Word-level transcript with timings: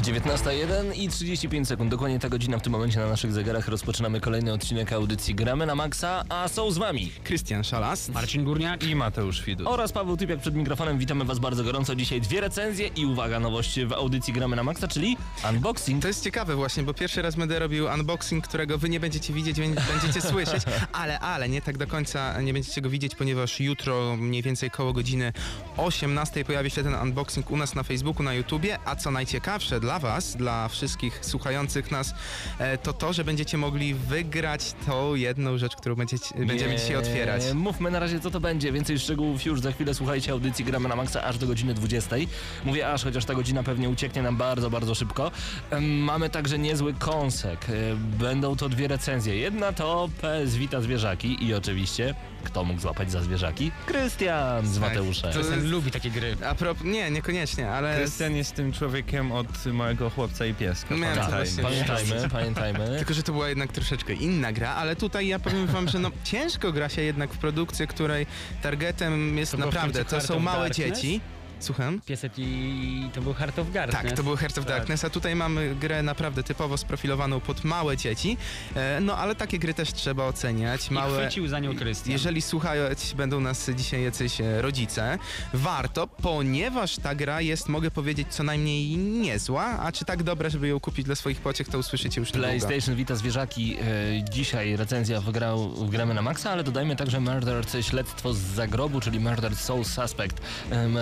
19.01 0.00 0.96
i 0.96 1.08
35 1.08 1.68
sekund. 1.68 1.90
Dokładnie 1.90 2.18
ta 2.18 2.28
godzina 2.28 2.58
w 2.58 2.62
tym 2.62 2.72
momencie 2.72 2.98
na 2.98 3.08
naszych 3.08 3.32
zegarach 3.32 3.68
rozpoczynamy 3.68 4.20
kolejny 4.20 4.52
odcinek 4.52 4.92
audycji 4.92 5.34
Gramy 5.34 5.66
na 5.66 5.74
Maxa, 5.74 6.24
a 6.28 6.48
są 6.48 6.70
z 6.70 6.78
wami 6.78 7.12
Krystian 7.24 7.64
Szalas. 7.64 8.08
Marcin 8.08 8.44
Górniak 8.44 8.82
i 8.82 8.94
Mateusz 8.94 9.44
Widut. 9.44 9.66
oraz 9.66 9.92
Paweł 9.92 10.16
Typiak 10.16 10.40
przed 10.40 10.54
mikrofonem. 10.54 10.98
Witamy 10.98 11.24
was 11.24 11.38
bardzo 11.38 11.64
gorąco. 11.64 11.94
Dzisiaj 11.94 12.20
dwie 12.20 12.40
recenzje 12.40 12.86
i 12.86 13.06
uwaga, 13.06 13.40
nowość 13.40 13.80
w 13.80 13.92
audycji 13.92 14.32
Gramy 14.32 14.56
na 14.56 14.62
Maxa, 14.62 14.88
czyli 14.88 15.16
unboxing. 15.50 16.02
To 16.02 16.08
jest 16.08 16.24
ciekawe 16.24 16.54
właśnie, 16.56 16.82
bo 16.82 16.94
pierwszy 16.94 17.22
raz 17.22 17.36
będę 17.36 17.58
robił 17.58 17.86
unboxing, 17.94 18.48
którego 18.48 18.78
wy 18.78 18.88
nie 18.88 19.00
będziecie 19.00 19.32
widzieć, 19.32 19.60
więc 19.60 19.76
będziecie 19.92 20.20
słyszeć, 20.28 20.62
ale, 20.92 21.20
ale 21.20 21.48
nie 21.48 21.62
tak 21.62 21.78
do 21.78 21.86
końca 21.86 22.40
nie 22.40 22.52
będziecie 22.52 22.80
go 22.80 22.90
widzieć, 22.90 23.14
ponieważ 23.14 23.60
jutro 23.60 24.16
mniej 24.16 24.42
więcej 24.42 24.70
koło 24.70 24.92
godziny 24.92 25.32
18 25.76 26.44
pojawi 26.44 26.70
się 26.70 26.82
ten 26.82 26.94
unboxing 26.94 27.50
u 27.50 27.56
nas 27.56 27.74
na 27.74 27.82
Facebooku, 27.82 28.22
na 28.22 28.34
YouTubie, 28.34 28.78
a 28.84 28.96
co 28.96 29.10
najciekawsze 29.10 29.80
dla 29.80 29.89
was, 29.98 30.36
dla 30.36 30.68
wszystkich 30.68 31.18
słuchających 31.22 31.90
nas, 31.90 32.14
e, 32.58 32.78
to 32.78 32.92
to, 32.92 33.12
że 33.12 33.24
będziecie 33.24 33.58
mogli 33.58 33.94
wygrać 33.94 34.72
tą 34.86 35.14
jedną 35.14 35.58
rzecz, 35.58 35.76
którą 35.76 35.94
będziecie, 35.94 36.26
będziemy 36.46 36.76
dzisiaj 36.76 36.96
otwierać. 36.96 37.42
Mówmy 37.54 37.90
na 37.90 37.98
razie, 37.98 38.20
co 38.20 38.30
to 38.30 38.40
będzie. 38.40 38.72
Więcej 38.72 38.98
szczegółów 38.98 39.44
już 39.44 39.60
za 39.60 39.72
chwilę. 39.72 39.94
Słuchajcie 39.94 40.32
audycji 40.32 40.64
Gramy 40.64 40.88
na 40.88 40.96
Maxa 40.96 41.22
aż 41.24 41.38
do 41.38 41.46
godziny 41.46 41.74
20. 41.74 42.16
Mówię 42.64 42.92
aż, 42.92 43.04
chociaż 43.04 43.24
ta 43.24 43.34
godzina 43.34 43.62
pewnie 43.62 43.88
ucieknie 43.88 44.22
nam 44.22 44.36
bardzo, 44.36 44.70
bardzo 44.70 44.94
szybko. 44.94 45.30
Mamy 45.80 46.30
także 46.30 46.58
niezły 46.58 46.94
kąsek. 46.94 47.66
E, 47.68 47.72
Będą 48.18 48.56
to 48.56 48.68
dwie 48.68 48.88
recenzje. 48.88 49.36
Jedna 49.36 49.72
to 49.72 50.08
PS 50.20 50.56
Vita 50.56 50.80
Zwierzaki 50.80 51.44
i 51.46 51.54
oczywiście, 51.54 52.14
kto 52.44 52.64
mógł 52.64 52.80
złapać 52.80 53.10
za 53.10 53.22
zwierzaki? 53.22 53.70
Krystian 53.86 54.66
z 54.66 54.72
Tak. 54.72 54.82
Mateuszem. 54.88 55.32
To- 55.32 55.38
Krystian 55.38 55.70
lubi 55.70 55.90
takie 55.90 56.10
gry. 56.10 56.36
A 56.46 56.84
nie, 56.84 57.10
niekoniecznie, 57.10 57.70
ale... 57.70 57.96
Krystian 57.96 58.36
jest 58.36 58.54
tym 58.54 58.72
człowiekiem 58.72 59.32
od 59.32 59.46
małego 59.80 60.10
chłopca 60.10 60.46
i 60.46 60.54
pieska. 60.54 60.96
Miałem 60.96 61.18
to 61.18 61.24
Pamiętajmy. 61.30 61.62
właśnie- 61.62 61.84
Pamiętajmy, 61.84 62.28
pamiętajmy. 62.28 62.86
Tylko, 62.98 63.14
że 63.14 63.22
to 63.22 63.32
była 63.32 63.48
jednak 63.48 63.72
troszeczkę 63.72 64.12
inna 64.12 64.52
gra, 64.52 64.74
ale 64.74 64.96
tutaj 64.96 65.26
ja 65.28 65.38
powiem 65.38 65.66
wam, 65.66 65.88
że 65.88 65.98
no 65.98 66.10
ciężko 66.24 66.72
gra 66.72 66.88
się 66.88 67.02
jednak 67.02 67.32
w 67.34 67.38
produkcję, 67.38 67.86
której 67.86 68.26
targetem 68.62 69.38
jest 69.38 69.52
To 69.52 69.58
naprawdę, 69.58 70.04
to 70.04 70.20
są 70.20 70.38
małe 70.38 70.68
Darkness? 70.68 70.88
dzieci. 71.00 71.20
Słucham? 71.60 72.00
Pieset 72.06 72.32
i 72.38 73.10
to 73.14 73.22
był 73.22 73.34
Heart 73.34 73.58
of 73.58 73.72
Darkness. 73.72 74.02
Tak, 74.02 74.16
to 74.16 74.22
był 74.22 74.36
Heart 74.36 74.58
of 74.58 74.64
Tak. 74.64 74.76
Darkness, 74.76 75.04
a 75.04 75.10
tutaj 75.10 75.36
mamy 75.36 75.74
grę 75.74 76.02
naprawdę 76.02 76.42
typowo 76.42 76.76
sprofilowaną 76.78 77.40
pod 77.40 77.64
małe 77.64 77.96
dzieci. 77.96 78.36
E, 78.76 79.00
no 79.00 79.16
ale 79.16 79.34
takie 79.34 79.58
gry 79.58 79.74
też 79.74 79.92
trzeba 79.92 80.24
oceniać. 80.24 80.90
I 80.90 80.94
Małe. 80.94 81.20
chwycił 81.22 81.48
za 81.48 81.58
nią 81.58 81.76
Krystian. 81.76 82.12
Jeżeli 82.12 82.42
słuchać 82.42 83.14
będą 83.16 83.40
nas 83.40 83.70
dzisiaj 83.76 84.02
jacyś 84.04 84.40
e, 84.40 84.62
rodzice, 84.62 85.18
warto, 85.54 86.06
ponieważ 86.06 86.96
ta 86.96 87.14
gra 87.14 87.40
jest, 87.40 87.68
mogę 87.68 87.90
powiedzieć, 87.90 88.28
co 88.30 88.42
najmniej 88.42 88.96
niezła, 88.96 89.64
a 89.64 89.92
czy 89.92 90.04
tak 90.04 90.22
dobra, 90.22 90.48
żeby 90.48 90.68
ją 90.68 90.80
kupić 90.80 91.06
dla 91.06 91.14
swoich 91.14 91.40
pociech, 91.40 91.68
to 91.68 91.78
usłyszycie 91.78 92.20
już 92.20 92.28
niedługo. 92.28 92.48
PlayStation 92.48 92.94
Vita 92.96 93.14
Zwierzaki. 93.16 93.76
E, 93.76 94.24
dzisiaj 94.30 94.76
recenzja 94.76 95.20
wygrał, 95.20 95.68
w 95.70 95.90
gramy 95.90 96.14
na 96.14 96.22
maksa, 96.22 96.50
ale 96.50 96.64
dodajmy 96.64 96.96
także 96.96 97.20
Murdered 97.20 97.72
Śledztwo 97.80 98.34
z 98.34 98.38
zagrobu, 98.38 99.00
czyli 99.00 99.20
Murdered 99.20 99.58
Soul 99.58 99.84
Suspect. 99.84 100.40
Em, 100.70 100.96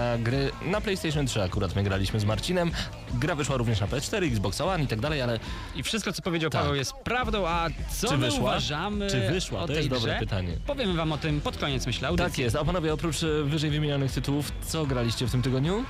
recenzja 0.00 0.18
gry 0.24 0.50
na 0.70 0.80
PlayStation 0.80 1.26
3 1.26 1.42
akurat 1.42 1.76
my 1.76 1.82
graliśmy 1.82 2.20
z 2.20 2.24
Marcinem. 2.24 2.70
Gra 3.14 3.34
wyszła 3.34 3.56
również 3.56 3.80
na 3.80 3.86
PS4, 3.86 4.26
Xbox 4.26 4.60
One 4.60 4.84
i 4.84 4.86
tak 4.86 5.00
dalej, 5.00 5.22
ale 5.22 5.40
I 5.76 5.82
wszystko, 5.82 6.12
co 6.12 6.22
powiedział 6.22 6.50
Tak. 6.50 6.60
Paweł, 6.62 6.74
jest 6.74 6.92
prawdą, 6.92 7.46
a 7.48 7.66
co 7.92 8.08
Czy 8.08 8.16
my 8.18 8.26
wyszła? 8.26 8.40
uważamy 8.40 9.10
Czy 9.10 9.20
wyszła? 9.32 9.58
o 9.58 9.62
To 9.62 9.66
tej 9.66 9.76
jest 9.76 9.88
dobre 9.88 10.10
grze? 10.12 10.20
pytanie. 10.20 10.56
Powiemy 10.66 10.94
wam 10.94 11.12
o 11.12 11.18
tym 11.18 11.40
pod 11.40 11.56
koniec, 11.58 11.86
myślę, 11.86 12.08
audycji. 12.08 12.30
tak 12.30 12.38
jest. 12.38 12.56
A 12.56 12.64
panowie, 12.64 12.92
oprócz 12.92 13.22
e, 13.22 13.42
wyżej 13.44 13.70
wymienionych 13.70 14.12
tytułów, 14.12 14.52
co 14.66 14.86
graliście 14.86 15.26
w 15.26 15.30
tym 15.30 15.42
tygodniu? 15.42 15.84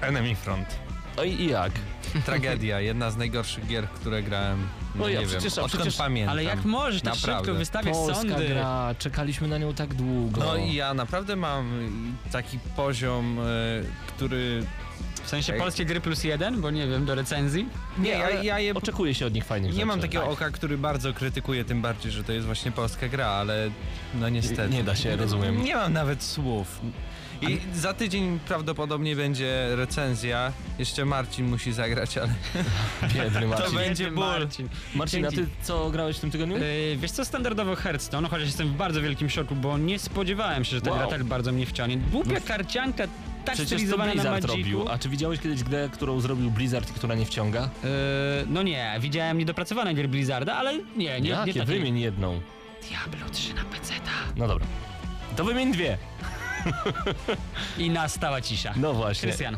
Enemy 0.00 0.34
Front. 0.34 0.66
No 1.16 1.24
i 1.24 1.46
jak? 1.46 1.72
Tragedia, 2.26 2.80
jedna 2.90 3.10
z 3.10 3.16
najgorszych 3.16 3.66
gier, 3.66 3.88
które 3.88 4.22
grałem. 4.22 4.68
No, 4.94 5.08
ja 5.08 5.20
nie 5.20 5.26
przecież- 5.26 5.54
wiem, 5.54 5.62
a 5.62 5.66
odkąd 5.66 5.82
przecież- 5.82 5.96
pamiętam. 5.98 6.32
Ale 6.32 6.44
jak 6.44 6.64
możesz 6.64 7.02
tak 7.02 7.14
Naprawdę. 7.14 7.44
szybko 7.46 7.58
wystawiać 7.58 7.94
Polska 7.94 8.14
sądy? 8.14 8.48
gra, 8.48 8.94
czekaliśmy 8.98 9.48
na 9.48 9.58
nią 9.58 9.74
tak 9.74 9.94
długo. 9.94 10.40
No 10.40 10.56
i 10.56 10.74
ja 10.74 10.94
naprawdę 10.94 11.36
mam 11.36 11.70
taki 12.32 12.58
poziom, 12.76 13.38
e, 13.38 13.44
który... 14.06 14.66
W 15.24 15.28
sensie 15.30 15.52
Ej. 15.52 15.58
polskie 15.58 15.84
gry 15.84 16.00
plus 16.00 16.24
jeden, 16.24 16.60
bo 16.60 16.70
nie 16.70 16.86
wiem, 16.86 17.04
do 17.04 17.14
recenzji. 17.14 17.68
Nie, 17.98 18.10
ja, 18.10 18.24
ale 18.24 18.44
ja 18.44 18.58
je... 18.58 18.74
Oczekuje 18.74 19.14
się 19.14 19.26
od 19.26 19.34
nich 19.34 19.44
fajnych 19.44 19.70
Nie 19.70 19.74
rzeczy. 19.74 19.86
mam 19.86 20.00
takiego 20.00 20.22
Tak. 20.24 20.32
oka, 20.32 20.50
który 20.50 20.78
bardzo 20.78 21.12
krytykuje, 21.14 21.64
tym 21.64 21.82
bardziej, 21.82 22.12
że 22.12 22.24
to 22.24 22.32
jest 22.32 22.46
właśnie 22.46 22.72
polska 22.72 23.08
gra, 23.08 23.26
ale 23.26 23.70
no 24.14 24.28
niestety. 24.28 24.74
Nie 24.74 24.84
da 24.84 24.96
się, 24.96 25.16
rozumiem. 25.16 25.64
Nie 25.64 25.74
mam 25.76 25.92
nawet 25.92 26.22
słów. 26.22 26.80
I 27.42 27.58
za 27.74 27.94
tydzień 27.94 28.38
prawdopodobnie 28.48 29.16
będzie 29.16 29.68
recenzja. 29.76 30.52
Jeszcze 30.78 31.04
Marcin 31.04 31.46
musi 31.48 31.72
zagrać, 31.72 32.18
ale 32.18 32.28
Biedny 33.14 33.46
Marcin. 33.46 33.66
To 33.66 33.72
będzie 33.72 34.10
ból. 34.10 34.14
Marcin. 34.24 34.68
Marcin, 34.94 35.26
a 35.26 35.30
ty 35.30 35.46
co 35.62 35.90
grałeś 35.90 36.16
w 36.16 36.20
tym 36.20 36.30
tygodniu? 36.30 36.56
Yy, 36.58 36.96
wiesz 36.96 37.10
co, 37.10 37.24
standardowo 37.24 37.76
Hearthstone, 37.76 38.28
chociaż 38.28 38.46
jestem 38.46 38.68
w 38.68 38.72
bardzo 38.76 39.02
wielkim 39.02 39.30
szoku, 39.30 39.54
bo 39.56 39.78
nie 39.78 39.98
spodziewałem 39.98 40.64
się, 40.64 40.70
że 40.70 40.80
ta 40.82 40.90
Wow. 40.90 40.98
gra 40.98 41.08
tak 41.08 41.24
bardzo 41.24 41.52
mnie 41.52 41.66
wciągnie. 41.66 41.96
Głupia 41.96 42.34
No, 42.34 42.40
karcianka, 42.46 43.04
tak 43.44 43.54
Przecież 43.54 43.58
to 43.70 43.74
stylizowana 43.76 44.06
na 44.06 44.12
Blizzard 44.12 44.34
Magicu. 44.42 44.56
robił. 44.56 44.88
A 44.88 44.98
czy 44.98 45.08
widziałeś 45.08 45.40
kiedyś 45.40 45.62
grę, 45.64 45.88
którą 45.92 46.20
zrobił 46.20 46.50
Blizzard 46.50 46.90
i 46.90 46.92
która 46.94 47.14
nie 47.14 47.26
wciąga? 47.26 47.60
Yy, 47.62 47.88
no 48.48 48.62
nie, 48.62 48.96
widziałem 49.00 49.38
niedopracowane 49.38 49.94
gry 49.94 50.08
Blizzarda, 50.08 50.54
ale 50.56 50.72
nie, 50.74 50.82
nie, 50.96 51.20
nie 51.20 51.28
Jakie? 51.30 51.54
takie. 51.54 51.66
Wymień 51.66 51.98
jedną. 51.98 52.40
Diablo 52.88 53.30
3 53.32 53.54
na 53.54 53.64
PC-ta. 53.64 54.10
No 54.36 54.48
dobra. 54.48 54.66
To 55.36 55.44
wymień 55.44 55.72
dwie. 55.72 55.98
I 57.78 57.90
nastała 57.90 58.40
cisza. 58.40 58.72
No 58.76 58.92
właśnie. 58.94 59.28
Krystian, 59.28 59.56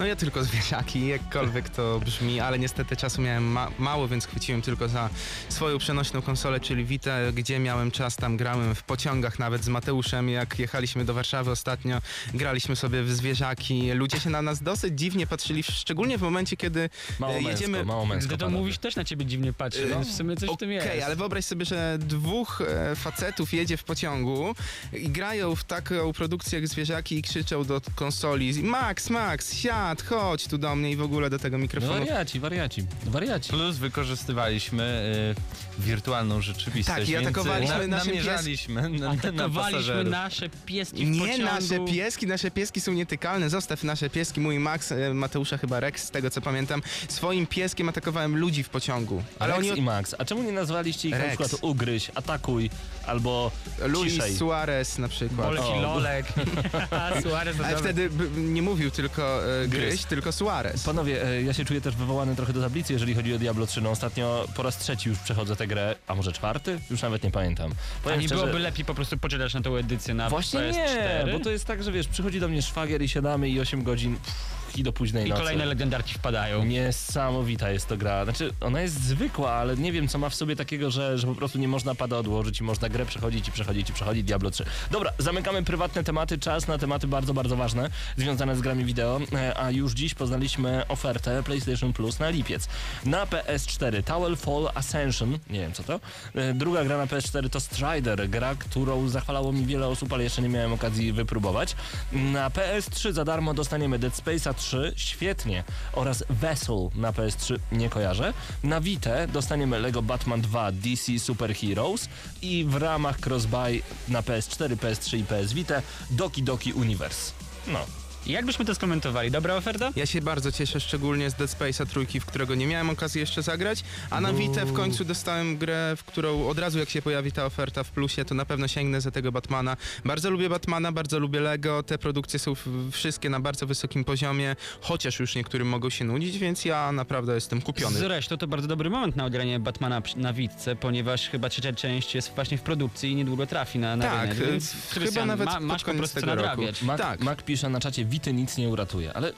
No 0.00 0.06
ja 0.06 0.16
tylko 0.16 0.44
zwierzaki, 0.44 1.06
jakkolwiek 1.06 1.68
to 1.68 2.00
brzmi, 2.04 2.40
ale 2.40 2.58
niestety 2.58 2.96
czasu 2.96 3.22
miałem 3.22 3.44
ma 3.44 3.68
mało, 3.78 4.08
więc 4.08 4.26
chwyciłem 4.26 4.62
tylko 4.62 4.88
za 4.88 5.10
swoją 5.48 5.78
przenośną 5.78 6.22
konsolę, 6.22 6.60
czyli 6.60 6.84
Vita, 6.84 7.32
gdzie 7.32 7.58
miałem 7.58 7.90
czas, 7.90 8.16
tam 8.16 8.36
grałem 8.36 8.74
w 8.74 8.82
pociągach 8.82 9.38
nawet 9.38 9.64
z 9.64 9.68
Mateuszem, 9.68 10.28
jak 10.28 10.58
jechaliśmy 10.58 11.04
do 11.04 11.14
Warszawy 11.14 11.50
ostatnio, 11.50 11.98
graliśmy 12.34 12.76
sobie 12.76 13.02
w 13.02 13.10
zwierzaki. 13.10 13.92
Ludzie 13.92 14.20
się 14.20 14.30
na 14.30 14.42
nas 14.42 14.62
dosyć 14.62 14.98
dziwnie 14.98 15.26
patrzyli, 15.26 15.62
szczególnie 15.62 16.18
w 16.18 16.22
momencie, 16.22 16.56
kiedy 16.56 16.90
Mało 17.18 17.32
e, 17.32 17.36
męsko, 17.36 17.50
jedziemy... 17.50 17.84
mało 17.84 18.06
męsko. 18.06 18.28
gdy 18.28 18.36
to 18.38 18.44
panowie. 18.44 18.60
mówisz, 18.60 18.78
też 18.78 18.96
na 18.96 19.04
ciebie 19.04 19.26
dziwnie 19.26 19.52
patrzy, 19.52 19.80
Yy, 19.80 19.88
więc 19.88 20.08
w 20.08 20.16
sumie 20.16 20.36
coś 20.36 20.50
w 20.50 20.56
tym 20.56 20.72
jest. 20.72 20.86
Okej, 20.86 21.02
ale 21.02 21.16
wyobraź 21.16 21.44
sobie, 21.44 21.64
że 21.64 21.98
dwóch 21.98 22.60
e, 22.60 22.96
facetów 22.96 23.52
jedzie 23.52 23.76
w 23.76 23.84
pociągu 23.84 24.54
i 24.92 25.08
grają 25.08 25.56
w 25.56 25.64
taką 25.64 26.12
produkcję 26.12 26.58
jak 26.58 26.68
zwierzaki 26.68 27.18
i 27.18 27.22
krzyczą 27.22 27.64
do 27.64 27.80
konsoli 27.94 28.62
Max, 28.62 29.10
Max, 29.10 29.54
siad, 29.54 29.89
chodź 29.96 30.46
tu 30.46 30.58
do 30.58 30.76
mnie 30.76 30.90
i 30.90 30.96
w 30.96 31.02
ogóle 31.02 31.30
do 31.30 31.38
tego 31.38 31.58
No 31.58 31.62
mikrofonu. 31.62 31.92
wariaci, 31.98 32.40
wariaci, 32.40 32.84
wariaci. 33.04 33.50
plus 33.50 33.76
wykorzystywaliśmy 33.76 35.34
y, 35.78 35.82
wirtualną 35.82 36.40
rzeczywistość. 36.40 36.98
Tak, 37.00 37.08
i 37.08 37.14
y, 37.14 37.18
atakowaliśmy 37.18 37.88
na, 37.88 37.96
naszym 37.96 38.08
namierzaliśmy 38.10 38.82
na, 38.82 38.88
na 38.88 39.10
Atakowaliśmy 39.10 39.72
pasażerów. 39.72 40.10
nasze 40.10 40.48
pieski 40.66 41.06
w 41.06 41.10
Nie 41.10 41.20
pociągu. 41.20 41.42
nasze 41.44 41.80
pieski, 41.92 42.26
nasze 42.26 42.50
pieski 42.50 42.80
są 42.80 42.92
nietykalne. 42.92 43.50
Zostaw 43.50 43.84
nasze 43.84 44.10
pieski. 44.10 44.40
Mój 44.40 44.58
Max, 44.58 44.92
e, 44.92 45.14
Mateusza 45.14 45.58
chyba 45.58 45.80
Rex, 45.80 46.02
z 46.04 46.10
tego 46.10 46.30
co 46.30 46.40
pamiętam, 46.40 46.82
swoim 47.08 47.46
pieskiem 47.46 47.88
atakowałem 47.88 48.36
ludzi 48.36 48.62
w 48.62 48.68
pociągu. 48.68 49.22
Ale 49.38 49.56
Rex 49.56 49.68
oni 49.70 49.78
i 49.78 49.82
Max. 49.82 50.14
A 50.18 50.24
czemu 50.24 50.42
nie 50.42 50.52
nazwaliście 50.52 51.08
ich 51.08 51.14
na 51.14 51.18
Rex. 51.24 51.36
przykład 51.38 51.62
ugryź, 51.64 52.10
atakuj 52.14 52.70
albo 53.06 53.50
Luis 53.86 54.12
ciszej? 54.14 54.36
Suarez 54.36 54.98
na 54.98 55.08
przykład. 55.08 55.46
Bolek 55.48 55.64
i 55.78 55.80
Lolek. 55.82 56.26
Suarez 57.22 57.56
Ale 57.64 57.76
wtedy 57.76 58.10
b- 58.10 58.24
nie 58.40 58.62
mówił 58.62 58.90
tylko 58.90 59.40
e, 59.62 59.68
Gryz. 59.70 59.88
gryź, 59.88 60.04
tylko 60.04 60.32
Suarez. 60.32 60.82
Panowie, 60.84 61.24
e, 61.28 61.42
ja 61.42 61.52
się 61.52 61.64
czuję 61.64 61.80
też 61.80 61.94
wywołany 61.96 62.36
trochę 62.36 62.52
do 62.52 62.60
tablicy, 62.60 62.92
jeżeli 62.92 63.14
chodzi 63.14 63.34
o 63.34 63.38
Diablo 63.38 63.66
3. 63.66 63.80
No 63.80 63.90
ostatnio 63.90 64.48
po 64.56 64.62
raz 64.62 64.78
trzeci 64.78 65.08
już 65.08 65.18
przechodzę 65.18 65.56
tę 65.56 65.66
grę, 65.66 65.96
a 66.06 66.14
może 66.14 66.32
czwarty? 66.32 66.78
Już 66.90 67.02
nawet 67.02 67.22
nie 67.24 67.30
pamiętam. 67.30 67.70
A 68.00 68.04
Powiem 68.04 68.20
nie 68.20 68.26
szczerze, 68.26 68.40
byłoby 68.42 68.58
lepiej 68.58 68.84
po 68.84 68.94
prostu 68.94 69.18
poczekać 69.18 69.54
na 69.54 69.60
tą 69.60 69.76
edycję 69.76 70.14
na 70.14 70.30
Właśnie 70.30 70.60
PS4? 70.60 71.26
nie, 71.26 71.32
bo 71.32 71.40
to 71.44 71.50
jest 71.50 71.64
tak, 71.64 71.82
że 71.82 71.92
wiesz, 71.92 72.08
przychodzi 72.08 72.40
do 72.40 72.48
mnie 72.48 72.62
szwagier 72.62 73.02
i 73.02 73.08
siadamy 73.08 73.48
i 73.48 73.60
8 73.60 73.82
godzin. 73.82 74.16
Pff, 74.16 74.34
i 74.78 74.82
do 74.82 74.92
późnej 74.92 75.26
I 75.26 75.28
nocy. 75.30 75.40
kolejne 75.42 75.64
legendarki 75.66 76.14
wpadają. 76.14 76.64
Niesamowita 76.64 77.70
jest 77.70 77.88
to 77.88 77.96
gra. 77.96 78.24
Znaczy, 78.24 78.50
ona 78.60 78.80
jest 78.80 79.02
zwykła, 79.04 79.52
ale 79.52 79.76
nie 79.76 79.92
wiem, 79.92 80.08
co 80.08 80.18
ma 80.18 80.28
w 80.28 80.34
sobie 80.34 80.56
takiego, 80.56 80.90
że, 80.90 81.18
że 81.18 81.26
po 81.26 81.34
prostu 81.34 81.58
nie 81.58 81.68
można 81.68 81.94
pada 81.94 82.18
odłożyć 82.18 82.60
i 82.60 82.62
można 82.64 82.88
grę 82.88 83.06
przechodzić 83.06 83.48
i 83.48 83.52
przechodzić 83.52 83.90
i 83.90 83.92
przechodzić 83.92 84.24
Diablo 84.24 84.50
3. 84.50 84.64
Dobra, 84.90 85.12
zamykamy 85.18 85.62
prywatne 85.62 86.04
tematy, 86.04 86.38
czas 86.38 86.68
na 86.68 86.78
tematy 86.78 87.06
bardzo, 87.06 87.34
bardzo 87.34 87.56
ważne, 87.56 87.90
związane 88.16 88.56
z 88.56 88.60
grami 88.60 88.84
wideo, 88.84 89.20
E, 89.32 89.58
a 89.58 89.70
już 89.70 89.92
dziś 89.92 90.14
poznaliśmy 90.14 90.86
ofertę 90.88 91.42
PlayStation 91.42 91.92
Plus 91.92 92.18
na 92.18 92.30
lipiec. 92.30 92.68
Na 93.04 93.26
PS4 93.26 94.02
Towerfall 94.02 94.68
Ascension, 94.74 95.38
nie 95.50 95.60
wiem 95.60 95.72
co 95.72 95.82
to, 95.82 96.00
E, 96.34 96.54
druga 96.54 96.84
gra 96.84 96.96
na 96.98 97.06
PS4 97.06 97.50
to 97.50 97.60
Strider, 97.60 98.28
gra, 98.28 98.54
którą 98.54 99.08
zachwalało 99.08 99.52
mi 99.52 99.66
wiele 99.66 99.86
osób, 99.86 100.12
ale 100.12 100.24
jeszcze 100.24 100.42
nie 100.42 100.48
miałem 100.48 100.72
okazji 100.72 101.12
wypróbować. 101.12 101.76
Na 102.12 102.50
PS3 102.50 103.12
za 103.12 103.24
darmo 103.24 103.54
dostaniemy 103.54 103.98
Dead 103.98 104.14
Space'a 104.14 104.54
3, 104.60 104.92
świetnie, 104.96 105.64
oraz 105.92 106.24
Vessel 106.30 106.88
na 106.94 107.12
PS3, 107.12 107.58
nie 107.72 107.88
kojarzę. 107.88 108.34
Na 108.62 108.80
Vita 108.80 109.26
dostaniemy 109.26 109.78
Lego 109.78 110.02
Batman 110.02 110.40
2 110.40 110.72
DC 110.72 111.18
Super 111.18 111.54
Heroes 111.54 112.08
i 112.42 112.64
w 112.64 112.74
ramach 112.74 113.16
crossbuy 113.26 113.82
na 114.08 114.22
PS4, 114.22 114.76
PS3 114.76 115.18
i 115.18 115.24
PS 115.24 115.52
Vita 115.52 115.82
Doki 116.10 116.42
Doki 116.42 116.72
Universe. 116.72 117.32
No, 117.66 117.78
Jak 118.26 118.46
byśmy 118.46 118.64
to 118.64 118.74
skomentowali? 118.74 119.30
Dobra 119.30 119.54
oferta? 119.54 119.90
Ja 119.96 120.06
się 120.06 120.20
bardzo 120.22 120.52
cieszę, 120.52 120.80
szczególnie 120.80 121.30
z 121.30 121.34
Dead 121.34 121.50
Space'a 121.50 121.86
trójki, 121.86 122.20
w 122.20 122.26
którego 122.26 122.54
nie 122.54 122.66
miałem 122.66 122.90
okazji 122.90 123.20
jeszcze 123.20 123.42
zagrać, 123.42 123.84
a 124.10 124.20
na 124.20 124.32
Vita 124.32 124.64
w 124.64 124.72
końcu 124.72 125.04
dostałem 125.04 125.56
grę, 125.56 125.94
w 125.96 126.04
którą 126.04 126.48
od 126.48 126.58
razu 126.58 126.78
jak 126.78 126.90
się 126.90 127.02
pojawi 127.02 127.32
ta 127.32 127.44
oferta 127.46 127.84
w 127.84 127.90
plusie, 127.90 128.24
to 128.24 128.34
na 128.34 128.44
pewno 128.44 128.68
sięgnę 128.68 129.00
za 129.00 129.10
tego 129.10 129.32
Batmana. 129.32 129.76
Bardzo 130.04 130.30
lubię 130.30 130.48
Batmana, 130.48 130.92
bardzo 130.92 131.18
lubię 131.18 131.40
Lego, 131.40 131.82
te 131.82 131.98
produkcje 131.98 132.38
są 132.38 132.54
wszystkie 132.92 133.30
na 133.30 133.40
bardzo 133.40 133.66
wysokim 133.66 134.04
poziomie, 134.04 134.56
chociaż 134.80 135.20
już 135.20 135.34
niektórym 135.34 135.68
mogą 135.68 135.90
się 135.90 136.04
nudzić, 136.04 136.38
więc 136.38 136.64
ja 136.64 136.92
naprawdę 136.92 137.34
jestem 137.34 137.62
kupiony. 137.62 137.98
Zresztą 137.98 138.36
to 138.36 138.46
bardzo 138.46 138.68
dobry 138.68 138.90
moment 138.90 139.16
na 139.16 139.24
odgranie 139.24 139.60
Batmana 139.60 140.02
na 140.16 140.32
Witce, 140.32 140.76
ponieważ 140.76 141.28
chyba 141.28 141.48
trzecia 141.48 141.72
część 141.72 142.14
jest 142.14 142.32
właśnie 142.34 142.58
w 142.58 142.62
produkcji 142.62 143.10
i 143.10 143.14
niedługo 143.14 143.46
trafi 143.46 143.78
na, 143.78 143.96
na 143.96 144.04
Tak, 144.04 144.30
rynek. 144.30 144.50
Więc 144.50 144.72
chyba 144.72 144.94
Krystian, 144.94 145.28
nawet 145.28 145.46
ma, 145.46 145.60
masz 145.60 145.82
po 145.82 145.86
koniec 145.86 145.98
prostu 145.98 146.14
co 146.14 146.20
tego 146.20 146.34
roku. 146.34 146.48
nadrabiać. 146.48 146.82
Mac, 146.82 146.98
Tak. 147.00 147.20
Mac 147.20 147.42
pisze 147.42 147.68
na 147.68 147.80
czacie, 147.80 148.04
Wity 148.10 148.32
nic 148.32 148.56
nie 148.56 148.68
uratuje, 148.68 149.12
ale... 149.14 149.32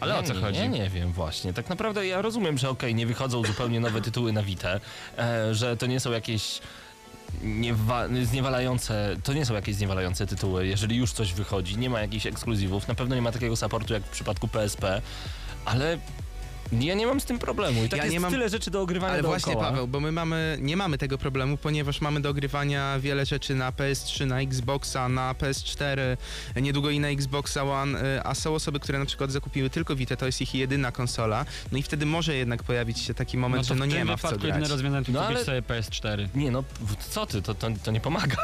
Ale 0.00 0.14
ja 0.14 0.20
o 0.20 0.22
co 0.22 0.34
nie, 0.34 0.40
chodzi? 0.40 0.58
Ja 0.58 0.66
nie 0.66 0.90
wiem 0.90 1.12
właśnie. 1.12 1.52
Tak 1.52 1.68
naprawdę 1.68 2.06
ja 2.06 2.22
rozumiem, 2.22 2.58
że 2.58 2.70
okej, 2.70 2.94
nie 2.94 3.06
wychodzą 3.06 3.44
zupełnie 3.44 3.80
nowe 3.80 4.00
tytuły 4.00 4.32
na 4.32 4.42
Vita, 4.42 4.80
e, 5.18 5.54
że 5.54 5.76
to 5.76 5.86
nie 5.86 6.00
są 6.00 6.10
jakieś 6.12 6.60
niewa- 7.42 8.08
zniewalające, 8.24 9.16
to 9.24 9.32
nie 9.32 9.46
są 9.46 9.54
jakieś 9.54 9.74
zniewalające 9.74 10.26
tytuły, 10.26 10.66
jeżeli 10.66 10.96
już 10.96 11.12
coś 11.12 11.32
wychodzi, 11.32 11.78
nie 11.78 11.90
ma 11.90 12.00
jakichś 12.00 12.26
ekskluzywów, 12.26 12.88
na 12.88 12.94
pewno 12.94 13.14
nie 13.14 13.22
ma 13.22 13.32
takiego 13.32 13.56
supportu 13.56 13.92
jak 13.94 14.02
w 14.02 14.08
przypadku 14.10 14.48
PSP, 14.48 15.02
ale 15.64 15.98
ja 16.72 16.94
nie 16.94 17.06
mam 17.06 17.20
z 17.20 17.24
tym 17.24 17.38
problemu 17.38 17.84
i 17.84 17.88
tak 17.88 17.98
Ja 17.98 18.04
jest 18.04 18.12
nie 18.14 18.20
mam- 18.20 18.30
tyle 18.32 18.48
rzeczy 18.48 18.70
do 18.70 18.80
ogrywania 18.80 19.12
Ale 19.12 19.22
dookoła. 19.22 19.38
właśnie 19.38 19.62
Paweł, 19.62 19.88
bo 19.88 20.00
my 20.00 20.12
mamy, 20.12 20.58
nie 20.60 20.76
mamy 20.76 20.98
tego 20.98 21.18
problemu, 21.18 21.56
ponieważ 21.56 22.00
mamy 22.00 22.20
do 22.20 22.30
ogrywania 22.30 22.98
wiele 22.98 23.26
rzeczy 23.26 23.54
na 23.54 23.72
PS3, 23.72 24.26
na 24.26 24.40
Xboxa, 24.40 25.08
na 25.08 25.34
PS4, 25.34 26.00
niedługo 26.56 26.90
i 26.90 27.00
na 27.00 27.08
Xboxa 27.08 27.62
One, 27.64 28.16
y, 28.16 28.22
a 28.24 28.34
są 28.34 28.54
osoby, 28.54 28.80
które 28.80 28.98
na 28.98 29.04
przykład 29.06 29.30
zakupiły 29.32 29.70
tylko 29.70 29.96
Vita, 29.96 30.16
to 30.16 30.26
jest 30.26 30.40
ich 30.40 30.54
jedyna 30.54 30.92
konsola, 30.92 31.44
no 31.72 31.78
i 31.78 31.82
wtedy 31.82 32.06
może 32.06 32.34
jednak 32.34 32.62
pojawić 32.62 32.98
się 32.98 33.14
taki 33.14 33.38
moment, 33.38 33.62
No 33.62 33.74
że 33.74 33.74
no 33.80 33.86
nie 33.86 34.04
ma 34.04 34.16
w 34.16 34.22
co 34.22 34.28
grać. 34.28 34.42
jedyne 34.44 34.68
rozwiązanie 34.68 35.06
to 35.06 35.12
No 35.12 35.26
ale- 35.26 35.44
sobie 35.44 35.62
PS4. 35.62 36.28
Nie 36.34 36.50
no, 36.50 36.64
co 37.10 37.26
ty, 37.26 37.42
to, 37.42 37.54
to, 37.54 37.68
to 37.84 37.90
nie 37.90 38.00
pomaga. 38.00 38.36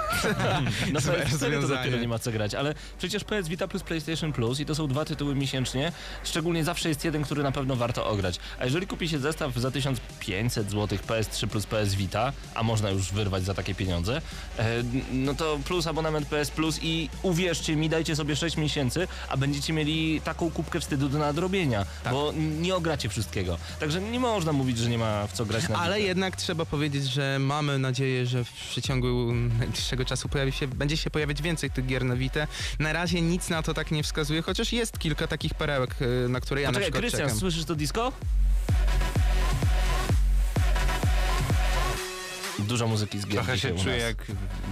Na 0.93 1.01
Złe 1.01 1.25
PS4 1.27 1.61
to 1.63 1.69
dopiero 1.69 1.97
nie 1.99 2.09
ma 2.09 2.19
co 2.19 2.33
grać, 2.33 2.55
ale 2.55 2.75
przecież 2.99 3.25
PS 3.25 3.49
Vita 3.49 3.69
plus 3.69 3.83
PlayStation 3.83 4.33
Plus 4.33 4.61
i 4.61 4.67
to 4.67 4.75
są 4.75 4.89
dwa 4.89 5.05
tytuły 5.05 5.35
miesięcznie, 5.35 5.93
szczególnie 6.25 6.65
zawsze 6.65 6.89
jest 6.89 7.05
jeden, 7.05 7.23
który 7.25 7.43
na 7.43 7.53
pewno 7.53 7.77
warto 7.77 8.07
ograć. 8.11 8.39
A 8.59 8.65
jeżeli 8.65 8.87
kupi 8.87 9.09
się 9.09 9.19
zestaw 9.19 9.55
za 9.57 9.71
1500 9.71 10.71
zł 10.71 10.99
PS3 11.09 11.47
plus 11.49 11.67
PS 11.67 11.95
Vita, 11.95 12.33
a 12.55 12.63
można 12.63 12.91
już 12.91 13.13
wyrwać 13.13 13.45
za 13.45 13.55
takie 13.55 13.75
pieniądze, 13.75 14.21
e, 14.59 14.83
no 15.13 15.35
to 15.35 15.59
plus 15.65 15.87
abonament 15.87 16.27
PS 16.29 16.51
Plus 16.51 16.79
i 16.83 17.09
uwierzcie 17.23 17.77
mi, 17.77 17.89
dajcie 17.89 18.17
sobie 18.17 18.37
6 18.37 18.57
miesięcy, 18.57 19.09
a 19.29 19.37
będziecie 19.37 19.73
mieli 19.73 20.21
taką 20.21 20.51
kubkę 20.51 20.81
wstydu 20.81 21.09
do 21.09 21.19
nadrobienia, 21.19 21.87
Tak. 22.05 22.13
bo 22.13 22.33
nie 22.61 22.75
ogracie 22.75 23.09
wszystkiego. 23.09 23.59
Także 23.81 24.01
nie 24.01 24.21
można 24.21 24.53
mówić, 24.53 24.79
że 24.79 24.89
nie 24.91 24.99
ma 24.99 25.27
w 25.27 25.33
co 25.33 25.45
grać 25.47 25.69
na 25.69 25.79
Ale 25.79 25.97
Vita. 25.97 26.09
jednak 26.09 26.37
trzeba 26.37 26.65
powiedzieć, 26.67 27.05
że 27.05 27.39
mamy 27.41 27.79
nadzieję, 27.79 28.27
że 28.27 28.45
w 28.45 28.53
przeciągu 28.53 29.33
najbliższego 29.59 30.05
czasu 30.05 30.29
pojawi 30.29 30.53
się, 30.53 30.69
będzie 30.69 30.97
się 30.97 31.11
pojawiać 31.11 31.43
więcej 31.43 31.71
tych 31.71 31.87
gier 31.87 32.05
na 32.05 32.17
Vita. 32.17 32.47
Na 32.79 32.93
razie 32.93 33.21
nic 33.23 33.49
na 33.49 33.63
to 33.63 33.75
tak 33.75 33.91
nie 33.91 34.03
wskazuje, 34.03 34.43
chociaż 34.43 34.73
jest 34.73 34.99
kilka 34.99 35.27
takich 35.27 35.55
perełek, 35.55 35.95
y, 36.03 36.29
na 36.29 36.41
które 36.41 36.61
ja 36.61 36.69
na 36.69 36.73
Poczekaj, 36.79 37.03
przykład 37.03 37.21
Krystian, 37.21 37.39
słyszysz 37.41 37.65
to 37.65 37.75
disco? 37.75 38.00
Gostou? 38.01 38.15
Dużo 42.65 42.87
muzyki 42.87 43.21
z 43.21 43.27
gier 43.27 43.35
Trochę 43.35 43.59
się 43.59 43.75
czuję 43.75 43.97
jak 43.97 44.27